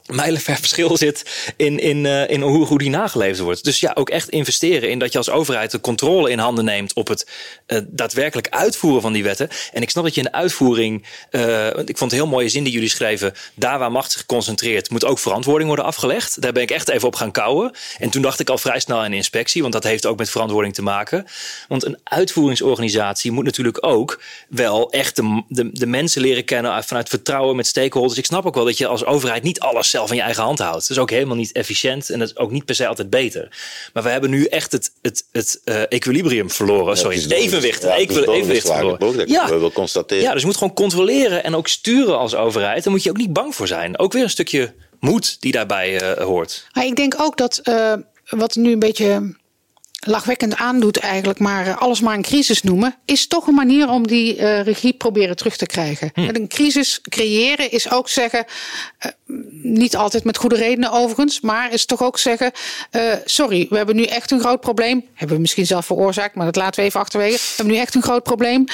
mijlenver 0.10 0.56
verschil 0.56 0.98
zit 0.98 1.52
in, 1.56 1.80
in, 1.80 2.06
uh, 2.06 2.30
in 2.30 2.42
hoe, 2.42 2.66
hoe 2.66 2.78
die 2.78 2.90
nageleefd 2.90 3.40
wordt. 3.40 3.64
Dus 3.64 3.80
ja, 3.80 3.92
ook 3.94 4.10
echt 4.10 4.30
investeren 4.30 4.90
in 4.90 5.00
dat 5.00 5.12
je 5.12 5.18
als 5.18 5.30
overheid 5.30 5.72
de 5.72 5.82
controle 5.82 6.30
in 6.30 6.40
handen 6.40 6.66
neemt 6.66 6.94
op 6.94 7.08
het 7.08 7.28
uh, 7.68 7.80
daadwerkelijk 7.88 8.50
uitvoeren 8.50 9.02
van 9.02 9.14
die 9.14 9.24
wetten. 9.24 9.50
En 9.74 9.82
ik 9.82 9.90
snap 9.90 10.04
dat 10.04 10.14
je 10.14 10.22
in 10.22 10.28
de 10.32 10.38
uitvoering, 10.38 11.06
uh, 11.32 11.68
ik 11.68 11.98
vond 11.98 12.12
het 12.12 12.20
heel 12.20 12.28
mooie 12.28 12.50
zin 12.50 12.64
die 12.64 12.74
jullie 12.74 12.90
schreven, 12.90 13.34
daar 13.54 13.80
waar 13.80 13.92
macht 13.92 14.12
zich 14.12 14.26
concentreert, 14.26 14.90
moet 14.90 15.06
ook 15.06 15.20
verantwoording 15.20 15.68
worden 15.68 15.86
afgelegd. 15.86 16.42
Daar 16.42 16.52
ben 16.52 16.64
ik 16.64 16.72
echt 16.72 16.90
even 16.90 17.08
op 17.08 17.16
gaan 17.16 17.32
kouwen. 17.32 17.72
En 18.00 18.10
toen 18.10 18.22
dacht 18.22 18.40
ik 18.40 18.50
al 18.50 18.58
vrij 18.58 18.80
snel 18.80 18.98
aan 18.98 19.14
inspectie, 19.14 19.62
want 19.62 19.74
dat 19.74 19.84
heeft 19.84 20.06
ook 20.06 20.18
met 20.18 20.30
verantwoording 20.30 20.74
te 20.74 20.82
maken. 20.82 21.26
Want 21.68 21.86
een 21.86 21.98
uitvoeringsorganisatie 22.04 23.32
moet 23.32 23.46
natuurlijk 23.46 23.86
ook 23.86 24.22
wel 24.50 24.92
echt 24.92 25.16
de, 25.16 25.44
de, 25.48 25.70
de 25.72 25.88
mensen 25.88 26.22
leren 26.22 26.46
kennen 26.46 26.84
vanuit 26.84 27.10
vertrouwen 27.10 27.56
met 27.56 27.68
stakeholders. 27.68 28.20
Ik 28.20 28.26
snap 28.26 28.46
ook 28.46 28.56
wel 28.56 28.66
dat 28.66 28.78
je 28.78 28.88
als 28.88 29.06
overheid 29.06 29.44
niet 29.44 29.60
alles 29.60 29.90
zelf 29.90 29.99
in 30.08 30.16
je 30.16 30.22
eigen 30.22 30.44
hand 30.44 30.60
houdt. 30.60 30.88
Dat 30.88 30.90
is 30.90 30.98
ook 30.98 31.10
helemaal 31.10 31.36
niet 31.36 31.52
efficiënt 31.52 32.10
en 32.10 32.20
dat 32.20 32.28
is 32.28 32.38
ook 32.38 32.52
niet 32.52 32.66
per 32.66 32.76
se 32.76 32.88
altijd 32.88 33.10
beter. 33.10 33.58
Maar 33.94 34.04
we 34.04 34.10
hebben 34.10 34.30
nu 34.30 34.46
echt 34.46 34.72
het, 34.72 34.92
het, 35.02 35.26
het 35.32 35.62
uh, 35.66 35.82
equilibrium 35.90 36.52
verloren. 36.52 36.98
Sorry, 36.98 37.22
het 37.22 37.32
evenwicht. 37.32 37.82
Ja, 37.82 37.96
evenwicht 37.96 38.68
verloren. 38.68 39.28
Ja. 39.28 39.60
We 39.60 39.72
constateren. 39.72 40.24
Ja, 40.24 40.32
dus 40.32 40.42
je 40.42 40.48
moet 40.48 40.58
gewoon 40.58 40.74
controleren 40.74 41.44
en 41.44 41.56
ook 41.56 41.68
sturen 41.68 42.18
als 42.18 42.36
overheid. 42.36 42.84
Daar 42.84 42.94
moet 42.94 43.04
je 43.04 43.10
ook 43.10 43.18
niet 43.18 43.34
bang 43.34 43.56
voor 43.56 43.68
zijn. 43.68 44.00
Ook 44.00 44.14
weer 44.14 44.24
een 44.24 44.30
stukje 44.30 44.74
moed 45.00 45.42
die 45.42 45.52
daarbij 45.52 46.18
uh, 46.18 46.26
hoort. 46.26 46.68
Maar 46.74 46.86
ik 46.86 46.96
denk 46.96 47.16
ook 47.18 47.38
dat 47.38 47.62
uh, 47.64 47.94
wat 48.30 48.56
nu 48.56 48.72
een 48.72 48.80
beetje 48.80 49.36
lachwekkend 50.00 50.56
aandoet 50.56 50.98
eigenlijk, 50.98 51.40
maar 51.40 51.68
eh, 51.68 51.78
alles 51.78 52.02
maar 52.02 52.16
een 52.16 52.22
crisis 52.22 52.64
noemen, 52.64 52.96
is 53.06 53.28
toch 53.28 53.48
een 53.48 53.54
manier 53.54 53.90
om 53.90 54.08
die 54.08 54.38
uh, 54.38 54.62
regie 54.62 54.94
proberen 54.94 55.36
terug 55.36 55.58
te 55.58 55.66
krijgen. 55.66 56.12
Hm. 56.14 56.22
Een 56.22 56.48
crisis 56.48 57.02
creëren 57.02 57.72
is 57.72 57.92
ook 57.92 58.10
zeggen, 58.10 58.46
uh, 59.06 59.12
niet 59.64 59.96
altijd 59.96 60.24
met 60.24 60.38
goede 60.38 60.56
redenen 60.56 60.92
overigens, 60.92 61.42
maar 61.42 61.74
is 61.74 61.86
toch 61.86 62.04
ook 62.04 62.18
zeggen, 62.18 62.52
uh, 62.92 63.14
sorry, 63.26 63.68
we 63.70 63.78
hebben 63.78 63.96
nu 63.96 64.04
echt 64.04 64.32
een 64.32 64.40
groot 64.40 64.62
probleem. 64.62 65.06
Hebben 65.14 65.36
we 65.36 65.42
misschien 65.42 65.66
zelf 65.66 65.86
veroorzaakt, 65.86 66.36
maar 66.36 66.46
dat 66.46 66.56
laten 66.56 66.80
we 66.80 66.88
even 66.88 67.00
achterwege. 67.00 67.38
We 67.38 67.54
hebben 67.56 67.74
nu 67.74 67.80
echt 67.80 67.96
een 67.96 68.04
groot 68.04 68.24
probleem. 68.24 68.66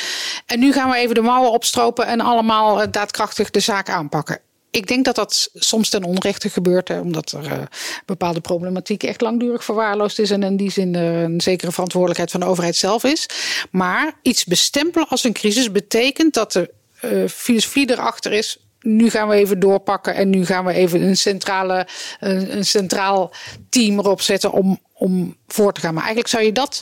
En 0.45 0.59
nu 0.59 0.71
gaan 0.71 0.89
we 0.89 0.95
even 0.95 1.15
de 1.15 1.21
mouwen 1.21 1.51
opstropen 1.51 2.07
en 2.07 2.21
allemaal 2.21 2.91
daadkrachtig 2.91 3.49
de 3.49 3.59
zaak 3.59 3.89
aanpakken 3.89 4.39
ik 4.75 4.87
denk 4.87 5.05
dat 5.05 5.15
dat 5.15 5.49
soms 5.53 5.89
ten 5.89 6.03
onrechte 6.03 6.49
gebeurt, 6.49 6.87
hè, 6.87 6.99
omdat 6.99 7.31
er 7.31 7.45
uh, 7.45 7.63
bepaalde 8.05 8.41
problematiek 8.41 9.03
echt 9.03 9.21
langdurig 9.21 9.63
verwaarloosd 9.63 10.19
is 10.19 10.31
en 10.31 10.43
in 10.43 10.57
die 10.57 10.71
zin 10.71 10.93
uh, 10.93 11.21
een 11.21 11.41
zekere 11.41 11.71
verantwoordelijkheid 11.71 12.31
van 12.31 12.39
de 12.39 12.45
overheid 12.45 12.75
zelf 12.75 13.03
is. 13.03 13.25
Maar 13.71 14.13
iets 14.21 14.45
bestempelen 14.45 15.07
als 15.07 15.23
een 15.23 15.33
crisis 15.33 15.71
betekent 15.71 16.33
dat 16.33 16.51
de 16.51 16.73
uh, 17.01 17.27
filosofie 17.27 17.91
erachter 17.91 18.31
is. 18.31 18.59
Nu 18.79 19.09
gaan 19.09 19.27
we 19.27 19.35
even 19.35 19.59
doorpakken 19.59 20.15
en 20.15 20.29
nu 20.29 20.45
gaan 20.45 20.65
we 20.65 20.73
even 20.73 21.01
een, 21.01 21.17
centrale, 21.17 21.87
een, 22.19 22.57
een 22.57 22.65
centraal 22.65 23.33
team 23.69 23.99
erop 23.99 24.21
zetten 24.21 24.51
om, 24.51 24.79
om 24.93 25.37
voor 25.47 25.73
te 25.73 25.79
gaan. 25.79 25.93
Maar 25.93 26.03
eigenlijk 26.03 26.33
zou 26.33 26.43
je 26.43 26.51
dat, 26.51 26.81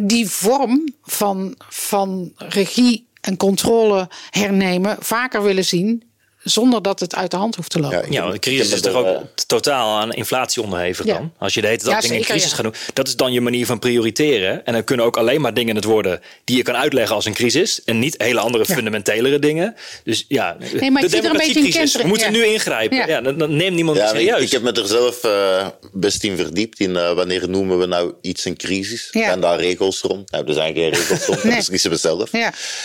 die 0.00 0.28
vorm 0.28 0.94
van, 1.02 1.54
van 1.68 2.32
regie 2.36 3.08
en 3.20 3.36
controle 3.36 4.08
hernemen, 4.30 4.96
vaker 5.00 5.42
willen 5.42 5.64
zien 5.64 6.12
zonder 6.44 6.82
dat 6.82 7.00
het 7.00 7.14
uit 7.14 7.30
de 7.30 7.36
hand 7.36 7.56
hoeft 7.56 7.70
te 7.70 7.80
lopen. 7.80 8.12
Ja, 8.12 8.30
de 8.30 8.38
crisis 8.38 8.72
is 8.72 8.80
toch 8.80 8.94
ook 8.94 9.06
uh, 9.06 9.16
totaal 9.46 9.98
aan 9.98 10.12
inflatie 10.12 10.62
onderhevig 10.62 11.06
dan? 11.06 11.32
Als 11.38 11.54
je 11.54 11.60
de 11.60 11.66
hele 11.66 11.78
tijd 11.78 11.94
ja, 11.94 12.00
dingen 12.00 12.16
in 12.16 12.24
crisis 12.24 12.52
gaat 12.52 12.62
doen. 12.62 12.74
Dat 12.92 13.08
is 13.08 13.16
dan 13.16 13.32
je 13.32 13.40
manier 13.40 13.66
van 13.66 13.78
prioriteren. 13.78 14.66
En 14.66 14.72
dan 14.72 14.84
kunnen 14.84 15.06
ook 15.06 15.16
alleen 15.16 15.40
maar 15.40 15.54
dingen 15.54 15.76
het 15.76 15.84
worden 15.84 16.20
die 16.44 16.56
je 16.56 16.62
kan 16.62 16.76
uitleggen 16.76 17.14
als 17.14 17.24
een 17.24 17.34
crisis. 17.34 17.84
En 17.84 17.98
niet 17.98 18.14
hele 18.18 18.40
andere 18.40 18.64
fundamentelere 18.64 19.38
dingen. 19.38 19.76
Dus 20.04 20.24
ja, 20.28 20.56
nee, 20.80 20.90
maar 20.90 21.02
de 21.02 21.08
democratiecrisis. 21.08 21.96
We 21.96 22.06
moeten 22.06 22.32
nu 22.32 22.44
ingrijpen. 22.44 23.06
Ja. 23.06 23.20
dan, 23.20 23.56
neemt 23.56 23.74
niemand 23.74 23.98
het 23.98 24.08
serieus. 24.08 24.36
Ik, 24.36 24.44
ik, 24.44 24.50
heb 24.50 24.62
me 24.62 24.72
er 24.72 24.86
zelf 24.86 25.24
uh, 25.24 25.66
best 25.92 26.24
in 26.24 26.36
verdiept. 26.36 26.80
In 26.80 26.90
uh, 26.90 27.12
wanneer 27.12 27.48
noemen 27.48 27.78
we 27.78 27.86
nou 27.86 28.14
iets 28.20 28.44
een 28.44 28.56
crisis? 28.56 29.10
En 29.10 29.40
daar 29.40 29.60
regels 29.60 30.00
rond? 30.00 30.30
Nou, 30.30 30.46
er 30.46 30.54
zijn 30.54 30.74
geen 30.74 30.90
regels 30.90 31.26
rond. 31.26 31.42
nee. 31.44 31.52
Dat 31.52 31.58
beslissen 31.58 31.90
we 31.90 31.96
zelf. 31.96 32.32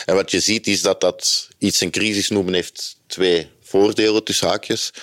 En 0.06 0.16
wat 0.16 0.32
je 0.32 0.40
ziet 0.40 0.68
is 0.68 0.82
dat 0.82 1.02
dat 1.02 1.48
iets 1.58 1.82
een 1.82 1.92
crisis 1.92 2.30
noemen 2.30 2.54
heeft 2.54 2.98
twee 3.10 3.48
voordelen 3.62 4.24
tussen 4.24 4.48
haakjes. 4.48 4.94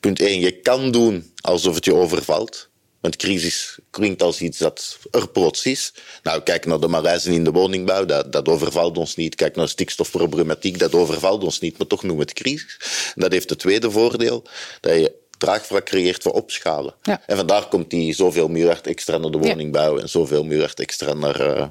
Punt 0.00 0.20
1, 0.20 0.40
je 0.40 0.60
kan 0.60 0.90
doen 0.90 1.32
alsof 1.40 1.74
het 1.74 1.84
je 1.84 1.94
overvalt. 1.94 2.70
Want 3.00 3.16
crisis 3.16 3.78
klinkt 3.90 4.22
als 4.22 4.40
iets 4.40 4.58
dat 4.58 4.98
er 5.10 5.28
plots 5.28 5.66
is. 5.66 5.94
Nou, 6.22 6.42
kijk 6.42 6.66
naar 6.66 6.80
de 6.80 6.88
marijzen 6.88 7.32
in 7.32 7.44
de 7.44 7.50
woningbouw, 7.50 8.04
dat, 8.04 8.32
dat 8.32 8.48
overvalt 8.48 8.98
ons 8.98 9.16
niet. 9.16 9.34
Kijk 9.34 9.56
naar 9.56 9.64
de 9.64 9.70
stikstofproblematiek, 9.70 10.78
dat 10.78 10.94
overvalt 10.94 11.44
ons 11.44 11.60
niet. 11.60 11.78
Maar 11.78 11.86
toch 11.86 12.02
noemen 12.02 12.24
we 12.24 12.30
het 12.30 12.40
crisis. 12.40 12.78
En 13.14 13.20
dat 13.20 13.32
heeft 13.32 13.50
het 13.50 13.58
tweede 13.58 13.90
voordeel, 13.90 14.42
dat 14.80 14.92
je 14.92 15.12
draagvlak 15.38 15.84
creëert 15.84 16.22
voor 16.22 16.32
opschalen. 16.32 16.94
Ja. 17.02 17.22
En 17.26 17.36
vandaar 17.36 17.68
komt 17.68 17.90
die 17.90 18.14
zoveel 18.14 18.48
miljard 18.48 18.86
extra 18.86 19.18
naar 19.18 19.30
de 19.30 19.38
woningbouw 19.38 19.98
en 19.98 20.08
zoveel 20.08 20.44
miljard 20.44 20.80
extra 20.80 21.12
naar... 21.12 21.40
Uh, 21.40 21.66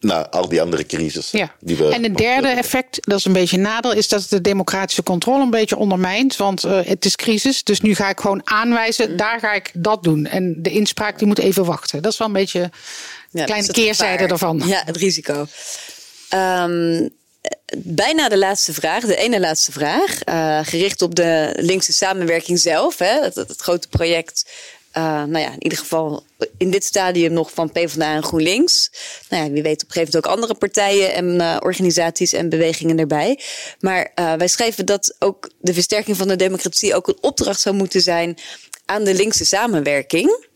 na 0.00 0.28
al 0.28 0.48
die 0.48 0.60
andere 0.60 0.86
crisis. 0.86 1.30
Ja. 1.30 1.54
Die 1.60 1.76
we 1.76 1.88
en 1.88 2.02
het 2.02 2.16
derde 2.16 2.48
effect, 2.48 2.98
dat 3.00 3.18
is 3.18 3.24
een 3.24 3.32
beetje 3.32 3.56
een 3.56 3.62
nadeel, 3.62 3.92
is 3.92 4.08
dat 4.08 4.26
de 4.28 4.40
democratische 4.40 5.02
controle 5.02 5.42
een 5.42 5.50
beetje 5.50 5.76
ondermijnt. 5.76 6.36
Want 6.36 6.64
uh, 6.64 6.80
het 6.84 7.04
is 7.04 7.16
crisis, 7.16 7.64
dus 7.64 7.80
nu 7.80 7.94
ga 7.94 8.08
ik 8.08 8.20
gewoon 8.20 8.40
aanwijzen, 8.44 9.10
mm. 9.10 9.16
daar 9.16 9.40
ga 9.40 9.52
ik 9.52 9.70
dat 9.74 10.02
doen. 10.02 10.26
En 10.26 10.54
de 10.62 10.70
inspraak 10.70 11.18
die 11.18 11.26
moet 11.26 11.38
even 11.38 11.64
wachten. 11.64 12.02
Dat 12.02 12.12
is 12.12 12.18
wel 12.18 12.26
een 12.26 12.32
beetje 12.32 12.70
een 13.32 13.44
kleine 13.44 13.72
keerzijde 13.72 14.26
ervan. 14.26 14.62
Ja, 14.66 14.82
het 14.84 14.96
risico. 14.96 15.46
Um, 16.34 17.10
bijna 17.76 18.28
de 18.28 18.38
laatste 18.38 18.72
vraag, 18.72 19.04
de 19.04 19.16
ene 19.16 19.40
laatste 19.40 19.72
vraag. 19.72 20.28
Uh, 20.28 20.60
gericht 20.62 21.02
op 21.02 21.14
de 21.14 21.52
linkse 21.56 21.92
samenwerking 21.92 22.58
zelf. 22.58 22.98
Hè, 22.98 23.22
het, 23.22 23.34
het 23.34 23.60
grote 23.60 23.88
project 23.88 24.50
uh, 24.98 25.02
nou 25.04 25.38
ja, 25.38 25.52
in 25.52 25.62
ieder 25.62 25.78
geval 25.78 26.24
in 26.58 26.70
dit 26.70 26.84
stadium 26.84 27.32
nog 27.32 27.52
van 27.52 27.72
PvdA 27.72 28.14
en 28.14 28.22
GroenLinks. 28.22 28.90
Nou 29.28 29.44
ja, 29.44 29.50
wie 29.50 29.62
weet 29.62 29.82
op 29.82 29.88
een 29.88 29.92
gegeven 29.92 30.12
moment 30.12 30.16
ook 30.16 30.32
andere 30.32 30.54
partijen 30.54 31.14
en 31.14 31.34
uh, 31.34 31.56
organisaties 31.60 32.32
en 32.32 32.48
bewegingen 32.48 32.98
erbij. 32.98 33.40
Maar 33.80 34.12
uh, 34.14 34.34
wij 34.34 34.48
schrijven 34.48 34.86
dat 34.86 35.16
ook 35.18 35.50
de 35.60 35.74
versterking 35.74 36.16
van 36.16 36.28
de 36.28 36.36
democratie 36.36 36.94
ook 36.94 37.08
een 37.08 37.18
opdracht 37.20 37.60
zou 37.60 37.74
moeten 37.74 38.00
zijn 38.00 38.38
aan 38.84 39.04
de 39.04 39.14
linkse 39.14 39.44
samenwerking. 39.44 40.46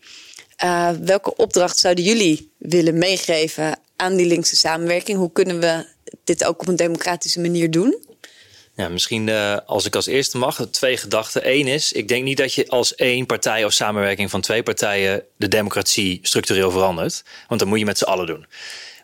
welke 1.01 1.35
opdracht 1.35 1.79
zouden 1.79 2.03
jullie 2.03 2.51
willen 2.57 2.97
meegeven 2.97 3.79
aan 3.95 4.15
die 4.15 4.25
linkse 4.25 4.55
samenwerking? 4.55 5.17
Hoe 5.17 5.31
kunnen 5.31 5.59
we 5.59 5.85
dit 6.23 6.45
ook 6.45 6.61
op 6.61 6.67
een 6.67 6.75
democratische 6.75 7.39
manier 7.39 7.71
doen? 7.71 8.10
Ja, 8.81 8.89
misschien 8.89 9.27
uh, 9.27 9.57
als 9.65 9.85
ik 9.85 9.95
als 9.95 10.07
eerste 10.07 10.37
mag, 10.37 10.67
twee 10.71 10.97
gedachten. 10.97 11.41
Eén 11.51 11.67
is, 11.67 11.91
ik 11.91 12.07
denk 12.07 12.23
niet 12.23 12.37
dat 12.37 12.53
je 12.53 12.67
als 12.67 12.95
één 12.95 13.25
partij 13.25 13.65
of 13.65 13.73
samenwerking 13.73 14.29
van 14.29 14.41
twee 14.41 14.63
partijen 14.63 15.23
de 15.37 15.47
democratie 15.47 16.19
structureel 16.21 16.71
verandert. 16.71 17.23
Want 17.47 17.59
dat 17.59 17.69
moet 17.69 17.79
je 17.79 17.85
met 17.85 17.97
z'n 17.97 18.03
allen 18.03 18.25
doen. 18.25 18.45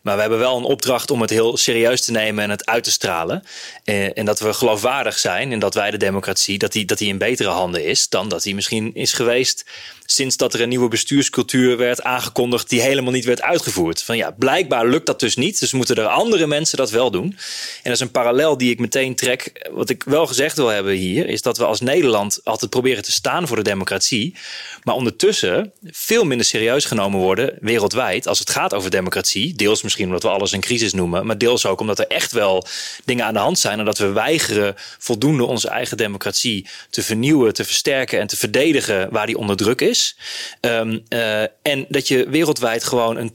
Maar 0.07 0.15
we 0.15 0.21
hebben 0.21 0.39
wel 0.39 0.57
een 0.57 0.63
opdracht 0.63 1.11
om 1.11 1.21
het 1.21 1.29
heel 1.29 1.57
serieus 1.57 2.01
te 2.01 2.11
nemen 2.11 2.43
en 2.43 2.49
het 2.49 2.65
uit 2.65 2.83
te 2.83 2.91
stralen. 2.91 3.43
Eh, 3.83 4.17
en 4.17 4.25
dat 4.25 4.39
we 4.39 4.53
geloofwaardig 4.53 5.17
zijn 5.17 5.51
en 5.51 5.59
dat 5.59 5.73
wij 5.73 5.91
de 5.91 5.97
democratie, 5.97 6.57
dat 6.57 6.71
die, 6.71 6.85
dat 6.85 6.97
die 6.97 7.07
in 7.07 7.17
betere 7.17 7.49
handen 7.49 7.85
is 7.85 8.09
dan 8.09 8.29
dat 8.29 8.43
die 8.43 8.55
misschien 8.55 8.93
is 8.93 9.13
geweest 9.13 9.65
sinds 10.09 10.37
dat 10.37 10.53
er 10.53 10.61
een 10.61 10.69
nieuwe 10.69 10.87
bestuurscultuur 10.87 11.77
werd 11.77 12.03
aangekondigd 12.03 12.69
die 12.69 12.81
helemaal 12.81 13.11
niet 13.11 13.25
werd 13.25 13.41
uitgevoerd. 13.41 14.03
Van 14.03 14.17
ja, 14.17 14.31
blijkbaar 14.31 14.87
lukt 14.87 15.05
dat 15.05 15.19
dus 15.19 15.35
niet, 15.35 15.59
dus 15.59 15.71
moeten 15.71 15.95
er 15.95 16.05
andere 16.05 16.47
mensen 16.47 16.77
dat 16.77 16.91
wel 16.91 17.11
doen. 17.11 17.23
En 17.23 17.83
dat 17.83 17.93
is 17.93 17.99
een 17.99 18.11
parallel 18.11 18.57
die 18.57 18.71
ik 18.71 18.79
meteen 18.79 19.15
trek. 19.15 19.69
Wat 19.71 19.89
ik 19.89 20.03
wel 20.03 20.27
gezegd 20.27 20.57
wil 20.57 20.67
hebben 20.67 20.93
hier, 20.93 21.27
is 21.27 21.41
dat 21.41 21.57
we 21.57 21.65
als 21.65 21.79
Nederland 21.79 22.39
altijd 22.43 22.71
proberen 22.71 23.03
te 23.03 23.11
staan 23.11 23.47
voor 23.47 23.55
de 23.57 23.63
democratie, 23.63 24.35
maar 24.83 24.95
ondertussen 24.95 25.71
veel 25.83 26.23
minder 26.23 26.45
serieus 26.45 26.85
genomen 26.85 27.19
worden 27.19 27.57
wereldwijd 27.59 28.27
als 28.27 28.39
het 28.39 28.49
gaat 28.49 28.73
over 28.73 28.89
democratie. 28.89 29.55
Deels 29.55 29.81
misschien 29.81 29.96
omdat 30.05 30.23
we 30.23 30.29
alles 30.29 30.51
een 30.51 30.61
crisis 30.61 30.93
noemen, 30.93 31.25
maar 31.25 31.37
deels 31.37 31.65
ook 31.65 31.79
omdat 31.79 31.99
er 31.99 32.07
echt 32.07 32.31
wel 32.31 32.65
dingen 33.05 33.25
aan 33.25 33.33
de 33.33 33.39
hand 33.39 33.59
zijn 33.59 33.79
en 33.79 33.85
dat 33.85 33.97
we 33.97 34.11
weigeren 34.11 34.75
voldoende 34.97 35.45
onze 35.45 35.69
eigen 35.69 35.97
democratie 35.97 36.67
te 36.89 37.03
vernieuwen, 37.03 37.53
te 37.53 37.63
versterken 37.63 38.19
en 38.19 38.27
te 38.27 38.37
verdedigen 38.37 39.11
waar 39.11 39.25
die 39.25 39.37
onder 39.37 39.55
druk 39.55 39.81
is. 39.81 40.17
Um, 40.61 41.03
uh, 41.09 41.41
en 41.41 41.85
dat 41.89 42.07
je 42.07 42.29
wereldwijd 42.29 42.83
gewoon 42.83 43.17
een 43.17 43.31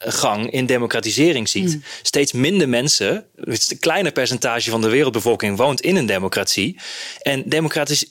teruggang 0.00 0.50
in 0.50 0.66
democratisering 0.66 1.48
ziet. 1.48 1.74
Mm. 1.74 1.82
Steeds 2.02 2.32
minder 2.32 2.68
mensen, 2.68 3.26
het 3.36 3.70
een 3.70 3.78
kleiner 3.78 4.12
percentage 4.12 4.70
van 4.70 4.80
de 4.80 4.88
wereldbevolking 4.88 5.56
woont 5.56 5.80
in 5.80 5.96
een 5.96 6.06
democratie. 6.06 6.76
En 7.22 7.42
democratisch, 7.48 8.06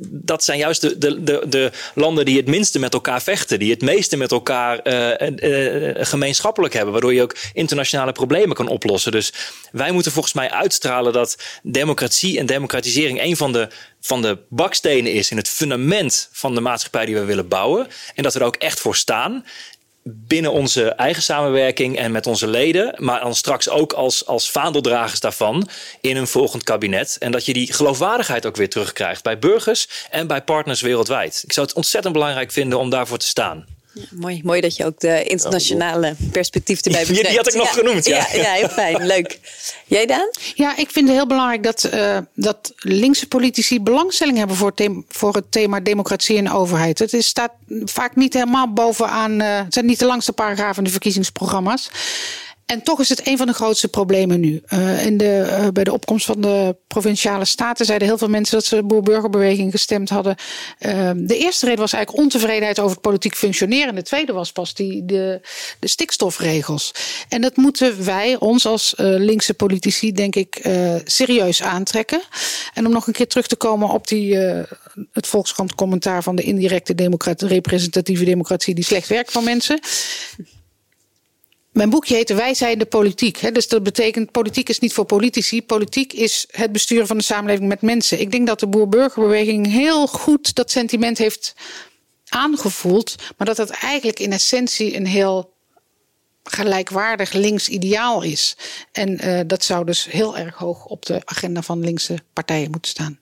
dat 0.00 0.44
zijn 0.44 0.58
juist 0.58 0.80
de, 0.80 0.98
de, 0.98 1.22
de, 1.22 1.44
de, 1.48 1.70
landen 1.94 2.24
die 2.24 2.36
het 2.36 2.46
minste 2.46 2.78
met 2.78 2.94
elkaar 2.94 3.22
vechten, 3.22 3.58
die 3.58 3.70
het 3.70 3.82
meeste 3.82 4.16
met 4.16 4.32
elkaar 4.32 4.80
uh, 4.84 5.28
uh, 5.38 5.94
gemeenschappelijk 5.94 6.74
hebben, 6.74 6.92
waardoor 6.92 7.14
je 7.14 7.22
ook 7.22 7.36
internationale 7.52 8.12
problemen 8.12 8.56
kan 8.56 8.68
oplossen. 8.68 9.12
Dus 9.12 9.32
wij 9.72 9.92
moeten 9.92 10.12
volgens 10.12 10.34
mij 10.34 10.50
uitstralen 10.50 11.12
dat 11.12 11.36
democratie 11.62 12.38
en 12.38 12.46
democratisering 12.46 13.22
een 13.22 13.36
van 13.36 13.52
de, 13.52 13.68
van 14.00 14.22
de 14.22 14.38
bakstenen 14.48 15.12
is 15.12 15.30
in 15.30 15.36
het 15.36 15.48
fundament 15.48 16.28
van 16.32 16.54
de 16.54 16.60
maatschappij 16.60 17.06
die 17.06 17.14
we 17.14 17.24
willen 17.24 17.48
bouwen. 17.48 17.88
En 18.14 18.22
dat 18.22 18.34
we 18.34 18.40
er 18.40 18.46
ook 18.46 18.56
echt 18.56 18.80
voor 18.80 18.96
staan 18.96 19.44
binnen 20.02 20.52
onze 20.52 20.84
eigen 20.90 21.22
samenwerking 21.22 21.98
en 21.98 22.12
met 22.12 22.26
onze 22.26 22.46
leden, 22.46 22.94
maar 22.96 23.20
dan 23.20 23.34
straks 23.34 23.68
ook 23.68 23.92
als, 23.92 24.26
als 24.26 24.50
vaandeldragers 24.50 25.20
daarvan 25.20 25.68
in 26.00 26.16
een 26.16 26.26
volgend 26.26 26.62
kabinet. 26.62 27.16
En 27.18 27.32
dat 27.32 27.46
je 27.46 27.52
die 27.52 27.72
geloofwaardigheid 27.72 28.46
ook 28.46 28.56
weer 28.56 28.68
terugkrijgt 28.68 29.22
bij 29.22 29.38
burgers 29.38 29.88
en 30.10 30.26
bij 30.26 30.42
partners 30.42 30.80
wereldwijd. 30.80 31.42
Ik 31.44 31.52
zou 31.52 31.66
het 31.66 31.76
ontzettend 31.76 32.12
belangrijk 32.12 32.52
vinden 32.52 32.78
om 32.78 32.90
daarvoor 32.90 33.18
te 33.18 33.26
staan. 33.26 33.78
Ja, 33.92 34.02
mooi, 34.10 34.40
mooi 34.44 34.60
dat 34.60 34.76
je 34.76 34.84
ook 34.84 35.00
de 35.00 35.24
internationale 35.24 36.14
perspectief 36.32 36.80
erbij 36.80 37.06
betrekt. 37.06 37.28
Die 37.28 37.36
had 37.36 37.48
ik 37.48 37.54
nog 37.54 37.66
ja, 37.66 37.72
genoemd, 37.72 38.04
ja. 38.04 38.26
ja. 38.32 38.40
Ja, 38.40 38.52
heel 38.52 38.68
fijn, 38.68 39.06
leuk. 39.06 39.40
Jij 39.86 40.06
Daan? 40.06 40.30
Ja, 40.54 40.76
ik 40.76 40.90
vind 40.90 41.08
het 41.08 41.16
heel 41.16 41.26
belangrijk 41.26 41.62
dat, 41.62 41.90
uh, 41.94 42.18
dat 42.34 42.72
linkse 42.76 43.26
politici 43.28 43.80
belangstelling 43.80 44.38
hebben 44.38 44.56
voor, 44.56 44.74
thema, 44.74 45.02
voor 45.08 45.34
het 45.34 45.52
thema 45.52 45.80
democratie 45.80 46.36
en 46.36 46.50
overheid. 46.50 46.98
Het 46.98 47.12
is, 47.12 47.26
staat 47.26 47.52
vaak 47.84 48.16
niet 48.16 48.34
helemaal 48.34 48.72
bovenaan, 48.72 49.40
uh, 49.40 49.56
het 49.56 49.74
zijn 49.74 49.86
niet 49.86 49.98
de 49.98 50.06
langste 50.06 50.32
paragrafen 50.32 50.78
in 50.78 50.84
de 50.84 50.90
verkiezingsprogramma's. 50.90 51.90
En 52.70 52.82
toch 52.82 53.00
is 53.00 53.08
het 53.08 53.26
een 53.26 53.36
van 53.36 53.46
de 53.46 53.52
grootste 53.52 53.88
problemen 53.88 54.40
nu. 54.40 54.62
Uh, 54.68 55.06
in 55.06 55.16
de, 55.16 55.46
uh, 55.46 55.68
bij 55.72 55.84
de 55.84 55.92
opkomst 55.92 56.26
van 56.26 56.40
de 56.40 56.76
provinciale 56.86 57.44
staten 57.44 57.86
zeiden 57.86 58.08
heel 58.08 58.18
veel 58.18 58.28
mensen 58.28 58.56
dat 58.56 58.64
ze 58.64 58.82
boer-burgerbeweging 58.82 59.70
gestemd 59.70 60.08
hadden. 60.08 60.36
Uh, 60.80 61.10
de 61.16 61.36
eerste 61.36 61.64
reden 61.64 61.80
was 61.80 61.92
eigenlijk 61.92 62.24
ontevredenheid 62.24 62.78
over 62.78 62.90
het 62.90 63.00
politiek 63.00 63.36
functioneren. 63.36 63.88
En 63.88 63.94
de 63.94 64.02
tweede 64.02 64.32
was 64.32 64.52
pas 64.52 64.74
die, 64.74 65.04
de, 65.04 65.40
de 65.78 65.88
stikstofregels. 65.88 66.94
En 67.28 67.40
dat 67.40 67.56
moeten 67.56 68.04
wij, 68.04 68.36
ons 68.38 68.66
als 68.66 68.94
linkse 68.96 69.54
politici, 69.54 70.12
denk 70.12 70.36
ik, 70.36 70.68
serieus 71.04 71.62
aantrekken. 71.62 72.20
En 72.74 72.86
om 72.86 72.92
nog 72.92 73.06
een 73.06 73.12
keer 73.12 73.28
terug 73.28 73.46
te 73.46 73.56
komen 73.56 73.88
op 73.88 74.08
die, 74.08 74.36
het 75.12 75.26
Volkskrant 75.26 75.74
commentaar 75.74 76.22
van 76.22 76.36
de 76.36 76.42
indirecte 76.42 76.94
democratie, 76.94 77.48
representatieve 77.48 78.24
democratie 78.24 78.74
die 78.74 78.84
slecht 78.84 79.08
werkt 79.08 79.32
van 79.32 79.44
mensen. 79.44 79.80
Mijn 81.72 81.90
boekje 81.90 82.14
heet 82.14 82.34
Wij 82.34 82.54
zijn 82.54 82.78
de 82.78 82.86
politiek. 82.86 83.36
Hè? 83.36 83.52
Dus 83.52 83.68
dat 83.68 83.82
betekent 83.82 84.30
politiek 84.30 84.68
is 84.68 84.78
niet 84.78 84.92
voor 84.92 85.04
politici. 85.04 85.62
Politiek 85.62 86.12
is 86.12 86.46
het 86.50 86.72
besturen 86.72 87.06
van 87.06 87.18
de 87.18 87.24
samenleving 87.24 87.68
met 87.68 87.82
mensen. 87.82 88.20
Ik 88.20 88.30
denk 88.30 88.46
dat 88.46 88.60
de 88.60 88.66
boer-burgerbeweging 88.66 89.66
heel 89.66 90.06
goed 90.06 90.54
dat 90.54 90.70
sentiment 90.70 91.18
heeft 91.18 91.54
aangevoeld. 92.28 93.14
Maar 93.36 93.46
dat 93.46 93.56
het 93.56 93.70
eigenlijk 93.70 94.18
in 94.18 94.32
essentie 94.32 94.96
een 94.96 95.06
heel 95.06 95.52
gelijkwaardig 96.44 97.32
links 97.32 97.68
ideaal 97.68 98.22
is. 98.22 98.56
En 98.92 99.26
uh, 99.26 99.40
dat 99.46 99.64
zou 99.64 99.84
dus 99.84 100.04
heel 100.04 100.36
erg 100.36 100.56
hoog 100.56 100.84
op 100.84 101.06
de 101.06 101.22
agenda 101.24 101.62
van 101.62 101.80
linkse 101.80 102.18
partijen 102.32 102.70
moeten 102.70 102.90
staan. 102.90 103.18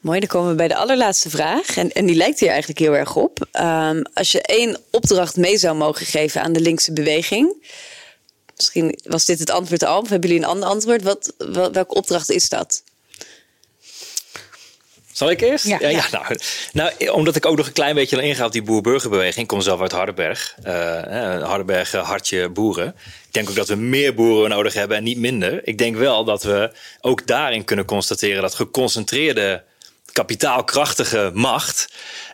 Mooi, 0.00 0.20
dan 0.20 0.28
komen 0.28 0.50
we 0.50 0.54
bij 0.54 0.68
de 0.68 0.76
allerlaatste 0.76 1.30
vraag. 1.30 1.76
En, 1.76 1.92
en 1.92 2.06
die 2.06 2.16
lijkt 2.16 2.40
hier 2.40 2.48
eigenlijk 2.48 2.78
heel 2.78 2.96
erg 2.96 3.16
op. 3.16 3.46
Um, 3.60 4.02
als 4.14 4.32
je 4.32 4.42
één 4.42 4.76
opdracht 4.90 5.36
mee 5.36 5.58
zou 5.58 5.76
mogen 5.76 6.06
geven 6.06 6.42
aan 6.42 6.52
de 6.52 6.60
linkse 6.60 6.92
beweging. 6.92 7.68
Misschien 8.56 8.98
was 9.02 9.24
dit 9.24 9.38
het 9.38 9.50
antwoord 9.50 9.84
al, 9.84 10.00
of 10.00 10.08
hebben 10.08 10.28
jullie 10.28 10.44
een 10.44 10.50
ander 10.50 10.68
antwoord? 10.68 11.02
Wat, 11.02 11.32
wel, 11.38 11.72
welke 11.72 11.94
opdracht 11.94 12.30
is 12.30 12.48
dat? 12.48 12.82
Zal 15.12 15.30
ik 15.30 15.40
eerst? 15.40 15.66
Ja, 15.66 15.78
ja, 15.80 15.88
ja. 15.88 16.06
Nou, 16.10 16.38
nou, 16.72 17.10
omdat 17.10 17.36
ik 17.36 17.46
ook 17.46 17.56
nog 17.56 17.66
een 17.66 17.72
klein 17.72 17.94
beetje 17.94 18.22
inga 18.22 18.44
op 18.44 18.52
die 18.52 18.62
boer-burgerbeweging. 18.62 19.42
Ik 19.42 19.46
kom 19.46 19.60
zelf 19.60 19.80
uit 19.80 19.92
Hardenberg. 19.92 20.54
Uh, 20.66 20.72
Hardenberg, 21.42 21.92
hartje 21.92 22.48
boeren. 22.48 22.94
Ik 23.26 23.32
denk 23.32 23.48
ook 23.48 23.54
dat 23.54 23.68
we 23.68 23.74
meer 23.74 24.14
boeren 24.14 24.50
nodig 24.50 24.74
hebben 24.74 24.96
en 24.96 25.02
niet 25.02 25.18
minder. 25.18 25.66
Ik 25.66 25.78
denk 25.78 25.96
wel 25.96 26.24
dat 26.24 26.42
we 26.42 26.72
ook 27.00 27.26
daarin 27.26 27.64
kunnen 27.64 27.84
constateren 27.84 28.42
dat 28.42 28.54
geconcentreerde 28.54 29.62
kapitaalkrachtige 30.12 31.30
macht 31.34 31.86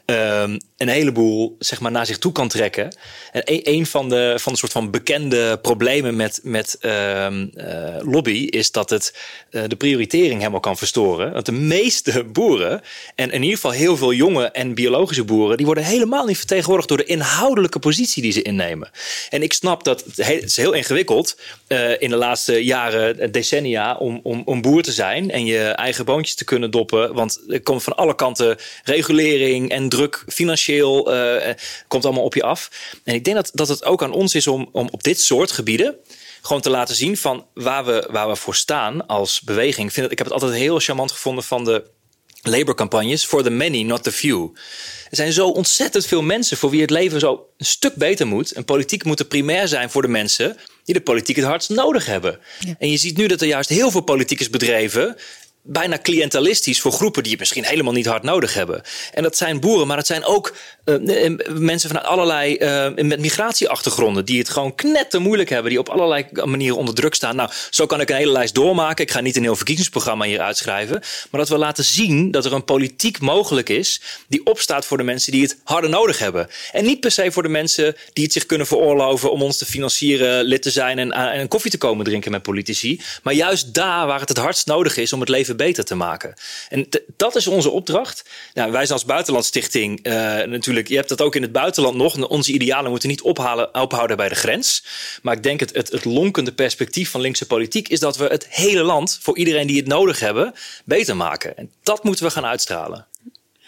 um, 0.07 0.59
een 0.77 0.89
heleboel 0.89 1.57
zeg 1.59 1.81
maar, 1.81 1.91
naar 1.91 2.07
zich 2.07 2.19
toe 2.19 2.33
kan 2.33 2.49
trekken. 2.49 2.97
En 3.33 3.43
een, 3.45 3.61
een 3.65 3.87
van, 3.87 4.09
de, 4.09 4.35
van 4.39 4.53
de 4.53 4.59
soort 4.59 4.73
van 4.73 4.91
bekende 4.91 5.59
problemen 5.63 6.17
met, 6.17 6.41
met 6.43 6.79
um, 6.81 7.51
uh, 7.55 7.97
lobby 8.01 8.47
is 8.51 8.71
dat 8.71 8.91
het 8.91 9.15
uh, 9.51 9.63
de 9.67 9.77
prioritering 9.77 10.39
helemaal 10.39 10.61
kan 10.61 10.77
verstoren. 10.77 11.33
Want 11.33 11.47
de 11.47 11.53
meeste 11.53 12.25
boeren, 12.25 12.83
en 13.15 13.31
in 13.31 13.43
ieder 13.43 13.55
geval 13.55 13.71
heel 13.71 13.97
veel 13.97 14.13
jonge 14.13 14.45
en 14.45 14.75
biologische 14.75 15.25
boeren, 15.25 15.57
die 15.57 15.67
worden 15.67 15.85
helemaal 15.85 16.27
niet 16.27 16.39
vertegenwoordigd 16.39 16.89
door 16.89 16.99
de 16.99 17.05
inhoudelijke 17.05 17.79
positie 17.79 18.23
die 18.23 18.33
ze 18.33 18.43
innemen. 18.43 18.91
En 19.31 19.43
ik 19.43 19.53
snap 19.53 19.85
dat 19.85 20.05
het 20.17 20.43
is 20.43 20.57
heel 20.57 20.73
ingewikkeld 20.73 21.41
uh, 21.69 22.01
in 22.03 22.11
de 22.11 22.17
laatste 22.17 22.65
jaren, 22.65 23.33
decennia, 23.33 23.97
om, 23.97 24.21
om, 24.23 24.43
om 24.45 24.63
boer 24.63 24.83
te 24.83 24.93
zijn 24.93 25.31
en 25.31 25.45
je 25.45 25.63
eigen 25.63 26.05
boontjes 26.05 26.35
te 26.35 26.45
kunnen 26.45 26.71
doppen. 26.71 27.15
Want 27.15 27.41
er 27.49 27.63
komt 27.63 27.83
van 27.83 27.97
alle 27.97 28.15
kanten 28.15 28.57
regulering 28.85 29.71
en 29.71 29.89
druk 29.97 30.25
financieel 30.29 31.15
uh, 31.15 31.53
komt 31.89 32.05
allemaal 32.05 32.25
op 32.25 32.35
je 32.35 32.43
af. 32.43 32.71
En 33.05 33.15
ik 33.15 33.25
denk 33.25 33.37
dat, 33.37 33.51
dat 33.55 33.69
het 33.69 33.85
ook 33.85 34.03
aan 34.03 34.13
ons 34.13 34.35
is 34.35 34.47
om, 34.47 34.69
om 34.73 34.89
op 34.91 35.03
dit 35.03 35.21
soort 35.21 35.53
gebieden 35.53 35.97
gewoon 36.47 36.63
te 36.63 36.71
laten 36.71 36.95
zien 36.95 37.17
van 37.17 37.47
waar 37.55 37.85
we, 37.85 38.09
waar 38.11 38.29
we 38.29 38.37
voor 38.37 38.55
staan 38.55 39.07
als 39.07 39.41
beweging. 39.41 39.87
Ik, 39.87 39.93
vind 39.93 40.05
het, 40.05 40.13
ik 40.13 40.19
heb 40.19 40.27
het 40.27 40.43
altijd 40.43 40.61
heel 40.61 40.79
charmant 40.79 41.13
gevonden 41.13 41.45
van 41.45 41.65
de 41.65 41.85
Labour-campagnes. 42.43 43.25
For 43.25 43.43
the 43.43 43.51
many, 43.51 43.83
not 43.83 44.03
the 44.03 44.13
few. 44.13 44.55
Er 45.11 45.17
zijn 45.17 45.33
zo 45.33 45.49
ontzettend 45.49 46.07
veel 46.07 46.23
mensen 46.23 46.57
voor 46.57 46.71
wie 46.71 46.81
het 46.81 46.91
leven 46.91 47.21
zo 47.21 47.47
een 47.57 47.67
stuk 47.67 47.95
beter 47.95 48.27
moet. 48.27 48.53
En 48.53 48.65
politiek 48.65 49.05
moet 49.05 49.21
er 49.21 49.27
primair 49.27 49.69
zijn 49.69 49.91
voor 49.91 50.03
de 50.03 50.09
mensen 50.09 50.57
die 50.85 50.95
de 50.95 51.01
politiek 51.01 51.37
het 51.37 51.45
hardst 51.45 51.69
nodig 51.69 52.07
hebben. 52.07 52.39
Ja. 52.61 52.75
En 52.79 52.91
je 52.91 52.97
ziet 52.97 53.17
nu 53.17 53.27
dat 53.27 53.41
er 53.41 53.47
juist 53.47 53.69
heel 53.69 53.91
veel 53.91 54.01
politiekers 54.01 54.51
bedreven 54.51 55.17
bijna 55.67 55.99
cliëntalistisch 56.03 56.81
voor 56.81 56.93
groepen 56.93 57.23
die 57.23 57.31
het 57.31 57.41
misschien 57.41 57.65
helemaal 57.65 57.93
niet 57.93 58.07
hard 58.07 58.23
nodig 58.23 58.55
hebben. 58.55 58.83
En 59.13 59.23
dat 59.23 59.37
zijn 59.37 59.61
boeren, 59.61 59.87
maar 59.87 59.97
het 59.97 60.07
zijn 60.07 60.25
ook 60.25 60.55
uh, 60.85 61.37
mensen 61.59 61.89
vanuit 61.89 62.07
allerlei 62.07 62.57
uh, 62.59 63.05
met 63.05 63.21
migratieachtergronden 63.21 64.25
die 64.25 64.39
het 64.39 64.49
gewoon 64.49 64.75
knetter 64.75 65.21
moeilijk 65.21 65.49
hebben, 65.49 65.71
die 65.71 65.79
op 65.79 65.89
allerlei 65.89 66.27
manieren 66.45 66.77
onder 66.77 66.95
druk 66.95 67.15
staan. 67.15 67.37
Nou, 67.37 67.51
zo 67.71 67.87
kan 67.87 68.01
ik 68.01 68.11
een 68.11 68.17
hele 68.17 68.33
lijst 68.33 68.55
doormaken. 68.55 69.05
Ik 69.05 69.11
ga 69.11 69.21
niet 69.21 69.37
een 69.37 69.43
heel 69.43 69.57
verkiezingsprogramma 69.57 70.25
hier 70.25 70.41
uitschrijven, 70.41 71.01
maar 71.31 71.41
dat 71.41 71.49
we 71.49 71.59
laten 71.59 71.85
zien 71.85 72.31
dat 72.31 72.45
er 72.45 72.53
een 72.53 72.65
politiek 72.65 73.21
mogelijk 73.21 73.69
is 73.69 74.01
die 74.29 74.47
opstaat 74.47 74.87
voor 74.87 74.97
de 74.97 75.03
mensen 75.03 75.33
die 75.33 75.43
het 75.43 75.59
harder 75.65 75.91
nodig 75.91 76.19
hebben. 76.19 76.49
En 76.73 76.85
niet 76.85 77.01
per 77.01 77.11
se 77.11 77.33
voor 77.33 77.43
de 77.43 77.49
mensen 77.49 77.97
die 78.13 78.25
het 78.25 78.33
zich 78.33 78.47
kunnen 78.47 78.67
veroorloven 78.67 79.33
om 79.33 79.43
ons 79.43 79.57
te 79.57 79.67
financieren, 79.67 80.45
lid 80.45 80.63
te 80.63 80.71
zijn 80.71 80.99
en, 80.99 81.13
en 81.13 81.41
een 81.41 81.49
koffie 81.49 81.71
te 81.71 81.79
komen 81.79 82.05
drinken 82.05 82.31
met 82.31 82.43
politici. 82.43 83.01
Maar 83.23 83.35
juist 83.35 83.75
daar 83.75 84.07
waar 84.07 84.21
het 84.21 84.29
het 84.29 84.39
hardst 84.39 84.67
nodig 84.67 84.97
is 84.97 85.13
om 85.13 85.21
het 85.21 85.29
leven 85.29 85.56
beter 85.57 85.85
te 85.85 85.95
maken. 85.95 86.35
En 86.69 86.89
dat 87.17 87.37
is 87.37 87.47
onze 87.47 87.71
opdracht. 87.71 88.25
Nou, 88.55 88.73
wij 88.73 88.81
zijn 88.81 88.99
als 88.99 89.05
Buitenlandstichting 89.05 90.07
uh, 90.07 90.13
natuurlijk, 90.43 90.89
je 90.89 90.97
hebt 90.97 91.09
dat 91.09 91.21
ook 91.21 91.35
in 91.35 91.43
het 91.43 91.53
buitenland 91.53 91.97
nog. 91.97 92.29
Onze 92.29 92.53
idealen 92.53 92.91
moeten 92.91 93.09
niet 93.09 93.23
ophalen, 93.23 93.75
ophouden 93.75 94.17
bij 94.17 94.29
de 94.29 94.35
grens. 94.35 94.85
Maar 95.23 95.35
ik 95.35 95.43
denk 95.43 95.61
het, 95.61 95.75
het, 95.75 95.91
het 95.91 96.05
lonkende 96.05 96.53
perspectief 96.53 97.11
van 97.11 97.21
linkse 97.21 97.47
politiek 97.47 97.89
is 97.89 98.01
dat 98.01 98.17
we 98.17 98.25
het 98.25 98.47
hele 98.51 98.83
land, 98.83 99.19
voor 99.23 99.37
iedereen 99.37 99.67
die 99.67 99.77
het 99.77 99.87
nodig 99.87 100.21
hebben, 100.21 100.55
beter 100.85 101.17
maken. 101.17 101.57
En 101.57 101.73
dat 101.83 102.05
moeten 102.05 102.25
we 102.25 102.31
gaan 102.31 102.47
uitstralen. 102.47 103.07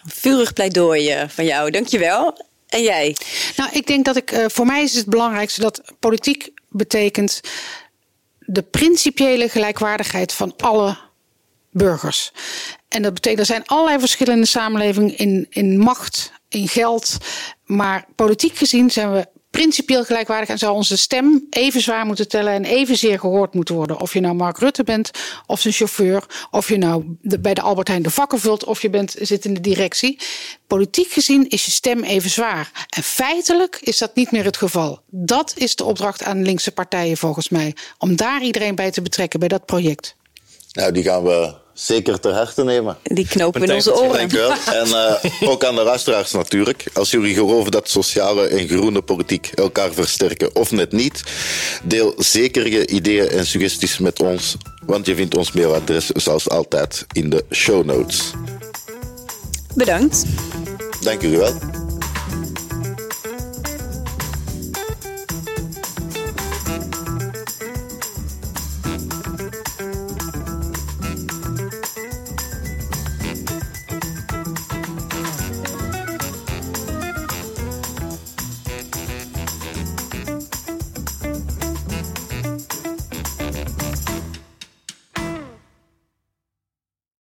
Vurig 0.05 0.53
pleidooi 0.53 1.27
van 1.29 1.45
jou, 1.45 1.71
dankjewel. 1.71 2.47
En 2.69 2.83
jij? 2.83 3.17
Nou, 3.57 3.71
ik 3.73 3.87
denk 3.87 4.05
dat 4.05 4.17
ik, 4.17 4.33
uh, 4.33 4.45
voor 4.49 4.67
mij 4.67 4.83
is 4.83 4.95
het 4.95 5.07
belangrijkste 5.07 5.61
dat 5.61 5.83
politiek 5.99 6.51
betekent 6.69 7.41
de 8.39 8.63
principiële 8.63 9.49
gelijkwaardigheid 9.49 10.33
van 10.33 10.55
alle 10.57 10.99
burgers. 11.71 12.33
En 12.89 13.03
dat 13.03 13.15
betekent, 13.15 13.41
er 13.41 13.47
zijn 13.47 13.67
allerlei 13.67 13.99
verschillen 13.99 14.35
in 14.35 14.41
de 14.41 14.47
samenleving 14.47 15.17
in, 15.17 15.47
in 15.51 15.79
macht, 15.79 16.33
in 16.49 16.69
geld. 16.69 17.17
Maar 17.65 18.07
politiek 18.15 18.57
gezien 18.57 18.91
zijn 18.91 19.13
we 19.13 19.27
principieel 19.51 20.05
gelijkwaardig 20.05 20.49
en 20.49 20.59
zou 20.59 20.75
onze 20.75 20.97
stem 20.97 21.47
even 21.51 21.81
zwaar 21.81 22.07
moeten 22.07 22.29
tellen 22.29 22.53
en 22.53 22.65
evenzeer 22.65 23.19
gehoord 23.19 23.55
moeten 23.55 23.75
worden. 23.75 24.01
Of 24.01 24.13
je 24.13 24.21
nou 24.21 24.35
Mark 24.35 24.59
Rutte 24.59 24.85
bent, 24.85 25.11
of 25.47 25.61
zijn 25.61 25.75
chauffeur, 25.75 26.25
of 26.51 26.69
je 26.69 26.77
nou 26.77 27.17
bij 27.21 27.55
de 27.55 27.61
Albert 27.61 27.89
Heijn 27.89 28.03
de 28.03 28.11
vakken 28.11 28.41
vult, 28.41 28.65
of 28.65 28.83
je 28.83 28.91
bent, 28.91 29.15
zit 29.19 29.45
in 29.45 29.55
de 29.55 29.61
directie. 29.61 30.21
Politiek 30.67 31.11
gezien 31.11 31.49
is 31.49 31.65
je 31.65 31.71
stem 31.71 32.03
even 32.03 32.31
zwaar. 32.31 32.87
En 32.89 33.03
feitelijk 33.03 33.79
is 33.81 33.99
dat 33.99 34.15
niet 34.15 34.31
meer 34.31 34.45
het 34.45 34.57
geval. 34.57 35.01
Dat 35.07 35.53
is 35.57 35.77
de 35.77 35.85
opdracht 35.85 36.23
aan 36.23 36.43
linkse 36.43 36.73
partijen 36.73 37.17
volgens 37.17 37.49
mij. 37.49 37.75
Om 37.99 38.17
daar 38.17 38.43
iedereen 38.43 38.75
bij 38.75 38.91
te 38.91 39.03
betrekken 39.03 39.41
bij 39.41 39.49
dat 39.49 39.67
project. 39.67 40.17
Nou, 40.79 40.93
die 40.93 41.03
gaan 41.03 41.23
we 41.23 41.55
zeker 41.73 42.21
ter 42.21 42.33
harte 42.33 42.65
nemen. 42.65 42.97
Die 43.03 43.27
knopen 43.27 43.63
in 43.63 43.73
onze 43.73 43.95
oren. 43.95 44.13
Dank 44.13 44.31
wel. 44.31 44.53
En 44.83 44.89
uh, 44.89 45.49
ook 45.51 45.65
aan 45.65 45.75
de 45.75 45.83
luisteraars 45.83 46.33
natuurlijk. 46.33 46.85
Als 46.93 47.11
jullie 47.11 47.35
geloven 47.35 47.71
dat 47.71 47.89
sociale 47.89 48.47
en 48.47 48.69
groene 48.69 49.03
politiek 49.03 49.51
elkaar 49.55 49.93
versterken 49.93 50.55
of 50.57 50.71
net 50.71 50.93
niet, 50.93 51.23
deel 51.83 52.15
zeker 52.17 52.69
je 52.69 52.87
ideeën 52.87 53.29
en 53.29 53.47
suggesties 53.47 53.99
met 53.99 54.21
ons, 54.21 54.57
want 54.87 55.07
je 55.07 55.15
vindt 55.15 55.37
ons 55.37 55.53
mailadres 55.53 56.07
zoals 56.07 56.49
altijd 56.49 57.07
in 57.13 57.31
de 57.31 57.45
show 57.51 57.85
notes. 57.85 58.31
Bedankt. 59.75 60.25
Dank 61.01 61.23
jullie 61.23 61.39
wel. 61.39 61.78